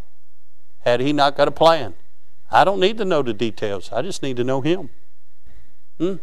had 0.80 1.00
he 1.00 1.12
not 1.12 1.36
got 1.36 1.48
a 1.48 1.52
plan. 1.52 1.94
I 2.50 2.64
don't 2.64 2.80
need 2.80 2.98
to 2.98 3.04
know 3.04 3.22
the 3.22 3.34
details. 3.34 3.90
I 3.92 4.02
just 4.02 4.22
need 4.22 4.36
to 4.36 4.44
know 4.44 4.60
him. 4.60 4.90
Hmm? 5.98 6.14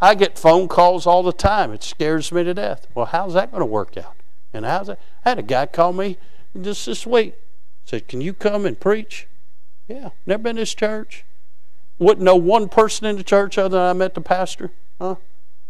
I 0.00 0.14
get 0.14 0.38
phone 0.38 0.68
calls 0.68 1.06
all 1.06 1.22
the 1.22 1.32
time. 1.32 1.72
It 1.72 1.82
scares 1.82 2.30
me 2.30 2.44
to 2.44 2.54
death. 2.54 2.86
Well, 2.94 3.06
how's 3.06 3.34
that 3.34 3.50
going 3.50 3.60
to 3.60 3.66
work 3.66 3.96
out? 3.96 4.14
And 4.52 4.64
how's 4.64 4.86
that? 4.86 5.00
I 5.24 5.30
had 5.30 5.38
a 5.38 5.42
guy 5.42 5.66
call 5.66 5.92
me 5.92 6.18
just 6.60 6.86
this 6.86 7.06
week. 7.06 7.34
Said, 7.84 8.06
"Can 8.06 8.20
you 8.20 8.32
come 8.32 8.64
and 8.64 8.78
preach?" 8.78 9.26
Yeah, 9.88 10.10
never 10.26 10.42
been 10.42 10.56
to 10.56 10.62
this 10.62 10.74
church. 10.74 11.24
Wouldn't 11.98 12.24
know 12.24 12.36
one 12.36 12.68
person 12.68 13.06
in 13.06 13.16
the 13.16 13.24
church 13.24 13.58
other 13.58 13.76
than 13.76 13.86
I 13.86 13.92
met 13.92 14.14
the 14.14 14.20
pastor. 14.20 14.70
Huh? 15.00 15.16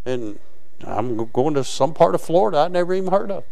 And 0.05 0.39
I'm 0.87 1.27
going 1.33 1.55
to 1.55 1.65
some 1.65 1.93
part 1.95 2.15
of 2.15 2.21
Florida 2.21 2.59
I 2.59 2.69
never 2.69 2.95
even 2.95 3.11
heard 3.11 3.31
of. 3.31 3.45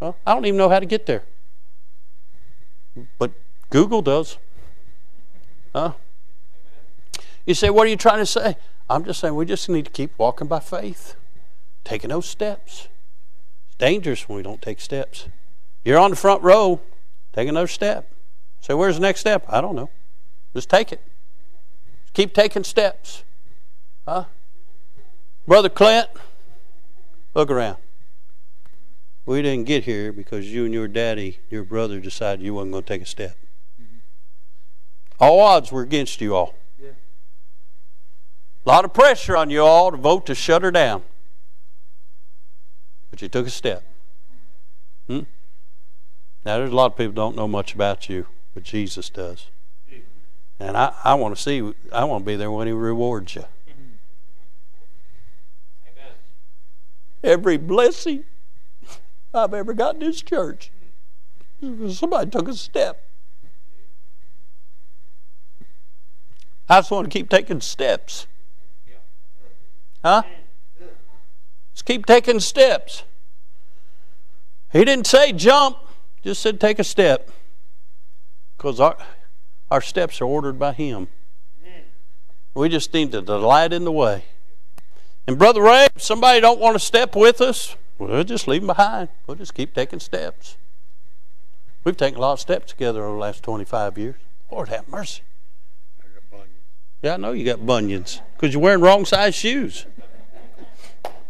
Well, 0.00 0.16
I 0.26 0.34
don't 0.34 0.46
even 0.46 0.58
know 0.58 0.68
how 0.68 0.80
to 0.80 0.86
get 0.86 1.06
there. 1.06 1.24
But 3.18 3.32
Google 3.70 4.02
does. 4.02 4.38
Huh? 5.74 5.94
You 7.46 7.54
say, 7.54 7.70
what 7.70 7.86
are 7.86 7.90
you 7.90 7.96
trying 7.96 8.18
to 8.18 8.26
say? 8.26 8.56
I'm 8.88 9.04
just 9.04 9.20
saying 9.20 9.34
we 9.34 9.46
just 9.46 9.68
need 9.68 9.86
to 9.86 9.90
keep 9.90 10.12
walking 10.18 10.46
by 10.46 10.60
faith, 10.60 11.16
taking 11.84 12.10
those 12.10 12.26
steps. 12.26 12.88
It's 13.66 13.76
dangerous 13.76 14.28
when 14.28 14.36
we 14.36 14.42
don't 14.42 14.62
take 14.62 14.80
steps. 14.80 15.28
You're 15.84 15.98
on 15.98 16.10
the 16.10 16.16
front 16.16 16.42
row, 16.42 16.80
take 17.32 17.48
another 17.48 17.66
step. 17.66 18.10
Say, 18.60 18.74
where's 18.74 18.96
the 18.96 19.02
next 19.02 19.20
step? 19.20 19.44
I 19.48 19.60
don't 19.60 19.74
know. 19.74 19.90
Just 20.54 20.70
take 20.70 20.92
it. 20.92 21.00
Just 22.02 22.14
keep 22.14 22.32
taking 22.32 22.64
steps. 22.64 23.24
Huh? 24.06 24.24
Brother 25.46 25.68
Clint, 25.68 26.08
Look 27.34 27.50
around. 27.50 27.78
We 29.26 29.42
didn't 29.42 29.66
get 29.66 29.84
here 29.84 30.12
because 30.12 30.52
you 30.52 30.64
and 30.64 30.74
your 30.74 30.86
daddy, 30.86 31.38
your 31.50 31.64
brother, 31.64 31.98
decided 31.98 32.44
you 32.44 32.54
wasn't 32.54 32.72
going 32.72 32.84
to 32.84 32.88
take 32.88 33.02
a 33.02 33.06
step. 33.06 33.36
Mm-hmm. 33.80 33.96
All 35.18 35.40
odds 35.40 35.72
were 35.72 35.82
against 35.82 36.20
you 36.20 36.36
all. 36.36 36.54
Yeah. 36.80 36.90
A 38.64 38.68
lot 38.68 38.84
of 38.84 38.92
pressure 38.92 39.36
on 39.36 39.50
you 39.50 39.62
all 39.62 39.90
to 39.90 39.96
vote 39.96 40.26
to 40.26 40.34
shut 40.34 40.62
her 40.62 40.70
down. 40.70 41.02
But 43.10 43.22
you 43.22 43.28
took 43.28 43.46
a 43.46 43.50
step. 43.50 43.82
Hmm? 45.06 45.20
Now, 46.44 46.58
there's 46.58 46.70
a 46.72 46.74
lot 46.74 46.92
of 46.92 46.98
people 46.98 47.14
don't 47.14 47.36
know 47.36 47.48
much 47.48 47.74
about 47.74 48.08
you, 48.08 48.26
but 48.52 48.62
Jesus 48.62 49.08
does. 49.08 49.46
And 50.60 50.76
I, 50.76 50.94
I 51.02 51.14
want 51.14 51.34
to 51.34 51.42
see, 51.42 51.72
I 51.92 52.04
want 52.04 52.24
to 52.24 52.26
be 52.26 52.36
there 52.36 52.50
when 52.50 52.66
He 52.66 52.72
rewards 52.72 53.34
you. 53.34 53.44
Every 57.24 57.56
blessing 57.56 58.24
I've 59.32 59.54
ever 59.54 59.74
gotten 59.74 60.02
in 60.02 60.08
this 60.08 60.22
church. 60.22 60.70
Somebody 61.90 62.30
took 62.30 62.46
a 62.46 62.54
step. 62.54 63.02
I 66.68 66.78
just 66.78 66.90
want 66.90 67.10
to 67.10 67.10
keep 67.10 67.28
taking 67.28 67.60
steps. 67.60 68.26
Huh? 70.02 70.22
Just 71.72 71.84
keep 71.84 72.06
taking 72.06 72.40
steps. 72.40 73.04
He 74.72 74.84
didn't 74.84 75.06
say 75.06 75.32
jump, 75.32 75.78
just 76.22 76.42
said 76.42 76.60
take 76.60 76.78
a 76.78 76.84
step. 76.84 77.30
Because 78.56 78.80
our, 78.80 78.96
our 79.70 79.80
steps 79.80 80.20
are 80.20 80.26
ordered 80.26 80.58
by 80.58 80.72
Him. 80.72 81.08
We 82.54 82.68
just 82.68 82.94
need 82.94 83.12
to 83.12 83.20
delight 83.20 83.72
in 83.72 83.84
the 83.84 83.92
way. 83.92 84.24
And 85.26 85.38
Brother 85.38 85.62
Ray, 85.62 85.88
if 85.94 86.02
somebody 86.02 86.40
don't 86.40 86.60
want 86.60 86.74
to 86.74 86.78
step 86.78 87.16
with 87.16 87.40
us, 87.40 87.76
we'll 87.98 88.24
just 88.24 88.46
leave 88.46 88.60
them 88.60 88.68
behind. 88.68 89.08
We'll 89.26 89.36
just 89.36 89.54
keep 89.54 89.74
taking 89.74 90.00
steps. 90.00 90.56
We've 91.82 91.96
taken 91.96 92.18
a 92.18 92.20
lot 92.20 92.34
of 92.34 92.40
steps 92.40 92.72
together 92.72 93.04
over 93.04 93.14
the 93.14 93.20
last 93.20 93.42
25 93.42 93.98
years. 93.98 94.16
Lord 94.50 94.68
have 94.68 94.88
mercy. 94.88 95.22
Yeah, 97.02 97.14
I 97.14 97.16
know 97.18 97.32
you 97.32 97.44
got 97.44 97.66
bunions 97.66 98.22
because 98.34 98.54
you're 98.54 98.62
wearing 98.62 98.80
wrong 98.80 99.04
size 99.04 99.34
shoes. 99.34 99.84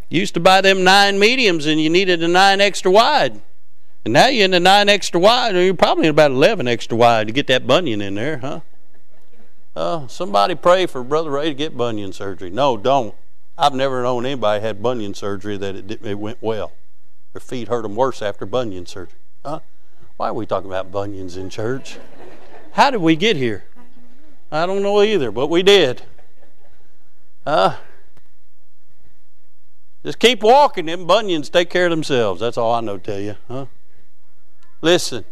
You 0.09 0.21
used 0.21 0.35
to 0.35 0.41
buy 0.41 0.61
them 0.61 0.85
nine 0.85 1.19
mediums 1.19 1.67
and 1.67 1.81
you 1.81 1.91
needed 1.91 2.23
a 2.23 2.29
nine 2.29 2.61
extra 2.61 2.91
wide. 2.91 3.41
And 4.05 4.13
now 4.13 4.29
you're 4.29 4.45
in 4.45 4.51
the 4.51 4.61
nine 4.61 4.89
extra 4.89 5.19
wide, 5.19 5.55
or 5.57 5.63
you're 5.63 5.75
probably 5.75 6.05
in 6.05 6.11
about 6.11 6.31
11 6.31 6.69
extra 6.69 6.97
wide 6.97 7.27
to 7.27 7.33
get 7.33 7.47
that 7.47 7.67
bunion 7.67 8.03
in 8.03 8.15
there, 8.15 8.39
huh? 8.39 8.61
Uh, 9.75 10.07
somebody 10.07 10.55
pray 10.55 10.87
for 10.87 11.03
Brother 11.03 11.31
Ray 11.31 11.47
to 11.47 11.55
get 11.55 11.77
bunion 11.77 12.13
surgery. 12.13 12.51
No, 12.51 12.77
don't. 12.77 13.15
I've 13.57 13.75
never 13.75 14.03
known 14.03 14.27
anybody 14.27 14.61
had 14.61 14.83
bunion 14.83 15.15
surgery 15.15 15.57
that 15.57 15.77
it, 15.77 16.05
it 16.05 16.19
went 16.19 16.39
well. 16.41 16.73
Their 17.33 17.41
feet 17.41 17.69
hurt 17.69 17.83
them 17.83 17.95
worse 17.95 18.21
after 18.21 18.47
bunion 18.47 18.87
surgery. 18.87 19.19
Huh? 19.45 19.61
Why 20.17 20.29
are 20.29 20.35
we 20.35 20.47
talking 20.47 20.71
about 20.71 20.91
bunions 20.91 21.37
in 21.37 21.51
church? 21.51 21.99
How 22.73 22.91
did 22.91 23.01
we 23.01 23.15
get 23.17 23.37
here? 23.37 23.65
I 24.51 24.67
don't 24.67 24.83
know 24.83 25.03
either, 25.03 25.31
but 25.31 25.49
we 25.49 25.63
did. 25.63 26.03
Uh, 27.47 27.77
just 30.05 30.19
keep 30.19 30.43
walking. 30.43 30.87
Them 30.87 31.07
bunions 31.07 31.49
take 31.49 31.71
care 31.71 31.87
of 31.87 31.91
themselves. 31.91 32.41
That's 32.41 32.59
all 32.59 32.75
I 32.75 32.81
know 32.81 32.99
tell 32.99 33.21
you. 33.21 33.37
Huh? 33.49 33.67
Listen, 34.81 35.25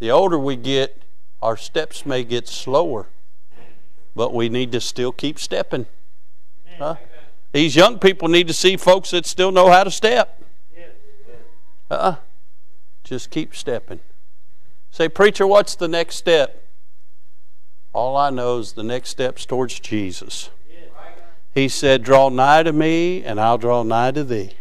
the 0.00 0.10
older 0.10 0.38
we 0.38 0.56
get, 0.56 1.02
our 1.40 1.56
steps 1.56 2.04
may 2.04 2.24
get 2.24 2.46
slower, 2.46 3.06
but 4.14 4.34
we 4.34 4.48
need 4.48 4.70
to 4.72 4.80
still 4.80 5.12
keep 5.12 5.38
stepping. 5.38 5.86
Huh? 6.78 6.96
These 7.52 7.76
young 7.76 7.98
people 7.98 8.28
need 8.28 8.48
to 8.48 8.54
see 8.54 8.76
folks 8.76 9.10
that 9.10 9.26
still 9.26 9.52
know 9.52 9.70
how 9.70 9.84
to 9.84 9.90
step. 9.90 10.42
Uh, 11.90 12.16
just 13.04 13.30
keep 13.30 13.54
stepping. 13.54 14.00
Say, 14.90 15.08
preacher, 15.08 15.46
what's 15.46 15.74
the 15.74 15.88
next 15.88 16.16
step? 16.16 16.66
All 17.92 18.16
I 18.16 18.30
know 18.30 18.58
is 18.58 18.72
the 18.72 18.82
next 18.82 19.10
step's 19.10 19.44
towards 19.44 19.78
Jesus. 19.78 20.48
He 21.54 21.68
said, 21.68 22.02
Draw 22.02 22.30
nigh 22.30 22.62
to 22.62 22.72
me, 22.72 23.22
and 23.22 23.38
I'll 23.38 23.58
draw 23.58 23.82
nigh 23.82 24.12
to 24.12 24.24
thee. 24.24 24.54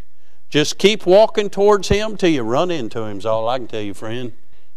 Just 0.49 0.77
keep 0.77 1.05
walking 1.05 1.49
towards 1.49 1.87
Him 1.87 2.17
till 2.17 2.29
you 2.29 2.43
run 2.43 2.69
into 2.69 3.03
Him, 3.03 3.19
is 3.19 3.25
all 3.25 3.47
I 3.47 3.57
can 3.57 3.67
tell 3.67 3.81
you, 3.81 3.93
friend. 3.93 4.33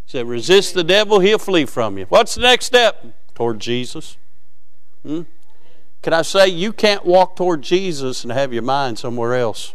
He 0.07 0.13
said, 0.13 0.29
Resist 0.29 0.75
the 0.75 0.85
devil, 0.85 1.19
he'll 1.19 1.39
flee 1.39 1.65
from 1.65 1.99
you. 1.99 2.07
What's 2.09 2.37
the 2.37 2.43
next 2.43 2.67
step? 2.67 3.05
Toward 3.35 3.59
Jesus. 3.59 4.17
Hmm? 5.05 5.23
Can 6.05 6.13
I 6.13 6.21
say, 6.21 6.49
you 6.49 6.75
can't 6.75 7.07
walk 7.07 7.35
toward 7.35 7.63
Jesus 7.63 8.25
and 8.25 8.31
have 8.31 8.53
your 8.53 8.63
mind 8.63 8.99
somewhere 8.99 9.35
else? 9.37 9.73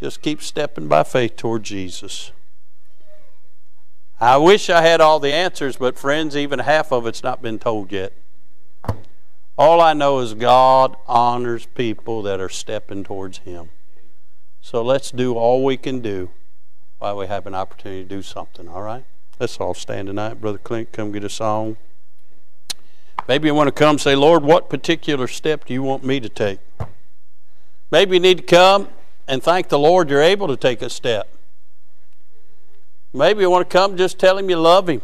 Just 0.00 0.20
keep 0.20 0.42
stepping 0.42 0.86
by 0.86 1.02
faith 1.02 1.36
toward 1.36 1.62
Jesus. 1.62 2.32
I 4.20 4.36
wish 4.36 4.68
I 4.68 4.82
had 4.82 5.00
all 5.00 5.18
the 5.18 5.32
answers, 5.32 5.78
but 5.78 5.96
friends, 5.96 6.36
even 6.36 6.58
half 6.58 6.92
of 6.92 7.06
it's 7.06 7.22
not 7.22 7.40
been 7.40 7.58
told 7.58 7.90
yet. 7.90 8.12
All 9.56 9.80
I 9.80 9.94
know 9.94 10.18
is 10.18 10.34
God 10.34 10.94
honors 11.08 11.64
people 11.64 12.20
that 12.24 12.38
are 12.38 12.50
stepping 12.50 13.02
towards 13.02 13.38
Him. 13.38 13.70
So 14.60 14.82
let's 14.82 15.10
do 15.10 15.36
all 15.36 15.64
we 15.64 15.78
can 15.78 16.00
do 16.00 16.28
while 16.98 17.16
we 17.16 17.28
have 17.28 17.46
an 17.46 17.54
opportunity 17.54 18.02
to 18.02 18.08
do 18.10 18.20
something, 18.20 18.68
all 18.68 18.82
right? 18.82 19.06
Let's 19.38 19.58
all 19.58 19.72
stand 19.72 20.08
tonight. 20.08 20.38
Brother 20.38 20.58
Clint, 20.58 20.92
come 20.92 21.12
get 21.12 21.24
a 21.24 21.30
song. 21.30 21.78
Maybe 23.28 23.48
you 23.48 23.54
want 23.54 23.68
to 23.68 23.72
come 23.72 23.98
say, 23.98 24.14
Lord, 24.16 24.42
what 24.42 24.68
particular 24.68 25.26
step 25.26 25.66
do 25.66 25.72
you 25.74 25.82
want 25.82 26.04
me 26.04 26.20
to 26.20 26.28
take? 26.28 26.58
Maybe 27.90 28.16
you 28.16 28.20
need 28.20 28.38
to 28.38 28.44
come 28.44 28.88
and 29.26 29.42
thank 29.42 29.68
the 29.68 29.78
Lord 29.78 30.10
you're 30.10 30.22
able 30.22 30.48
to 30.48 30.56
take 30.56 30.82
a 30.82 30.90
step. 30.90 31.28
Maybe 33.12 33.40
you 33.40 33.50
want 33.50 33.68
to 33.68 33.72
come 33.72 33.96
just 33.96 34.18
tell 34.18 34.38
him 34.38 34.48
you 34.50 34.56
love 34.56 34.88
him. 34.88 35.02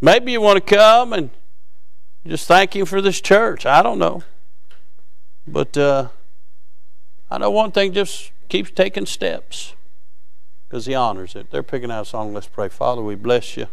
Maybe 0.00 0.32
you 0.32 0.40
want 0.40 0.64
to 0.64 0.74
come 0.74 1.12
and 1.12 1.30
just 2.26 2.46
thank 2.46 2.74
him 2.76 2.86
for 2.86 3.00
this 3.00 3.20
church. 3.20 3.64
I 3.66 3.82
don't 3.82 3.98
know. 3.98 4.22
But 5.46 5.76
uh, 5.76 6.08
I 7.30 7.38
know 7.38 7.50
one 7.50 7.72
thing 7.72 7.92
just 7.92 8.30
keeps 8.48 8.70
taking 8.70 9.06
steps 9.06 9.74
because 10.68 10.86
he 10.86 10.94
honors 10.94 11.34
it. 11.34 11.50
They're 11.50 11.62
picking 11.62 11.90
out 11.90 12.02
a 12.02 12.04
song. 12.04 12.34
Let's 12.34 12.48
pray. 12.48 12.68
Father, 12.68 13.02
we 13.02 13.14
bless 13.14 13.56
you. 13.56 13.68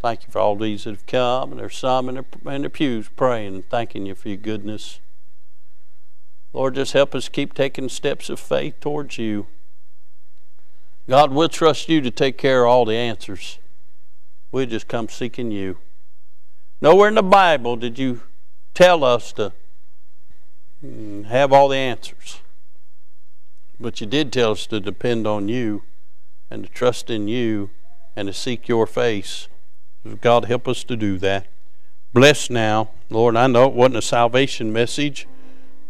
Thank 0.00 0.24
you 0.24 0.30
for 0.30 0.38
all 0.38 0.54
these 0.54 0.84
that 0.84 0.90
have 0.90 1.06
come, 1.06 1.50
and 1.50 1.60
there's 1.60 1.76
some 1.76 2.08
in 2.08 2.14
the, 2.14 2.50
in 2.50 2.62
their 2.62 2.70
pews 2.70 3.08
praying 3.08 3.54
and 3.54 3.68
thanking 3.68 4.06
you 4.06 4.14
for 4.14 4.28
your 4.28 4.36
goodness. 4.36 5.00
Lord, 6.52 6.76
just 6.76 6.92
help 6.92 7.14
us 7.14 7.28
keep 7.28 7.52
taking 7.52 7.88
steps 7.88 8.30
of 8.30 8.38
faith 8.38 8.80
towards 8.80 9.18
you. 9.18 9.46
God, 11.08 11.32
we'll 11.32 11.48
trust 11.48 11.88
you 11.88 12.00
to 12.00 12.10
take 12.10 12.38
care 12.38 12.64
of 12.64 12.70
all 12.70 12.84
the 12.84 12.94
answers. 12.94 13.58
We'll 14.52 14.66
just 14.66 14.88
come 14.88 15.08
seeking 15.08 15.50
you. 15.50 15.78
Nowhere 16.80 17.08
in 17.08 17.14
the 17.14 17.22
Bible 17.22 17.76
did 17.76 17.98
you 17.98 18.22
tell 18.74 19.02
us 19.02 19.32
to 19.32 19.52
mm, 20.84 21.24
have 21.26 21.52
all 21.52 21.68
the 21.68 21.76
answers. 21.76 22.40
But 23.80 24.00
you 24.00 24.06
did 24.06 24.32
tell 24.32 24.52
us 24.52 24.66
to 24.68 24.80
depend 24.80 25.26
on 25.26 25.48
you 25.48 25.82
and 26.50 26.64
to 26.64 26.70
trust 26.70 27.10
in 27.10 27.26
you 27.26 27.70
and 28.14 28.28
to 28.28 28.32
seek 28.32 28.68
your 28.68 28.86
face. 28.86 29.48
God, 30.20 30.46
help 30.46 30.68
us 30.68 30.84
to 30.84 30.96
do 30.96 31.18
that. 31.18 31.46
Bless 32.12 32.50
now. 32.50 32.90
Lord, 33.10 33.36
I 33.36 33.46
know 33.46 33.66
it 33.66 33.74
wasn't 33.74 33.96
a 33.96 34.02
salvation 34.02 34.72
message. 34.72 35.26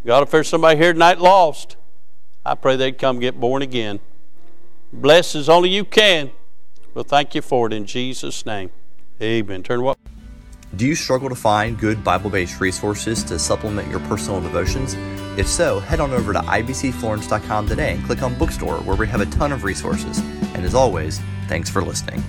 God, 0.05 0.23
if 0.23 0.31
there's 0.31 0.49
somebody 0.49 0.79
here 0.79 0.93
tonight 0.93 1.19
lost, 1.19 1.77
I 2.45 2.55
pray 2.55 2.77
they'd 2.77 2.99
come 2.99 3.19
get 3.19 3.39
born 3.39 3.63
again. 3.63 4.01
Bless 4.93 5.35
as 5.35 5.49
only 5.49 5.69
you 5.69 5.85
can. 5.85 6.31
Well, 6.95 7.05
thank 7.05 7.35
you 7.35 7.43
for 7.43 7.67
it 7.67 7.73
in 7.73 7.87
Jesus' 7.87 8.47
name. 8.47 8.71
Amen. 9.21 9.63
Turn 9.63 9.83
what? 9.83 9.99
Do 10.77 10.87
you 10.87 10.95
struggle 10.95 11.29
to 11.29 11.35
find 11.35 11.79
good 11.79 12.05
Bible 12.05 12.31
based 12.31 12.61
resources 12.61 13.25
to 13.25 13.39
supplement 13.39 13.89
your 13.89 14.01
personal 14.01 14.41
devotions? 14.41 14.95
If 15.39 15.49
so, 15.49 15.81
head 15.81 16.01
on 16.01 16.13
over 16.13 16.33
to 16.33 16.41
ibcflorence.com 16.41 17.69
today 17.69 17.95
and 17.95 18.05
click 18.05 18.23
on 18.23 18.35
Bookstore, 18.35 18.79
where 18.79 18.97
we 18.97 19.07
have 19.07 19.21
a 19.21 19.27
ton 19.27 19.53
of 19.53 19.65
resources. 19.65 20.19
And 20.55 20.65
as 20.65 20.75
always, 20.75 21.21
thanks 21.49 21.71
for 21.71 21.83
listening. 21.83 22.23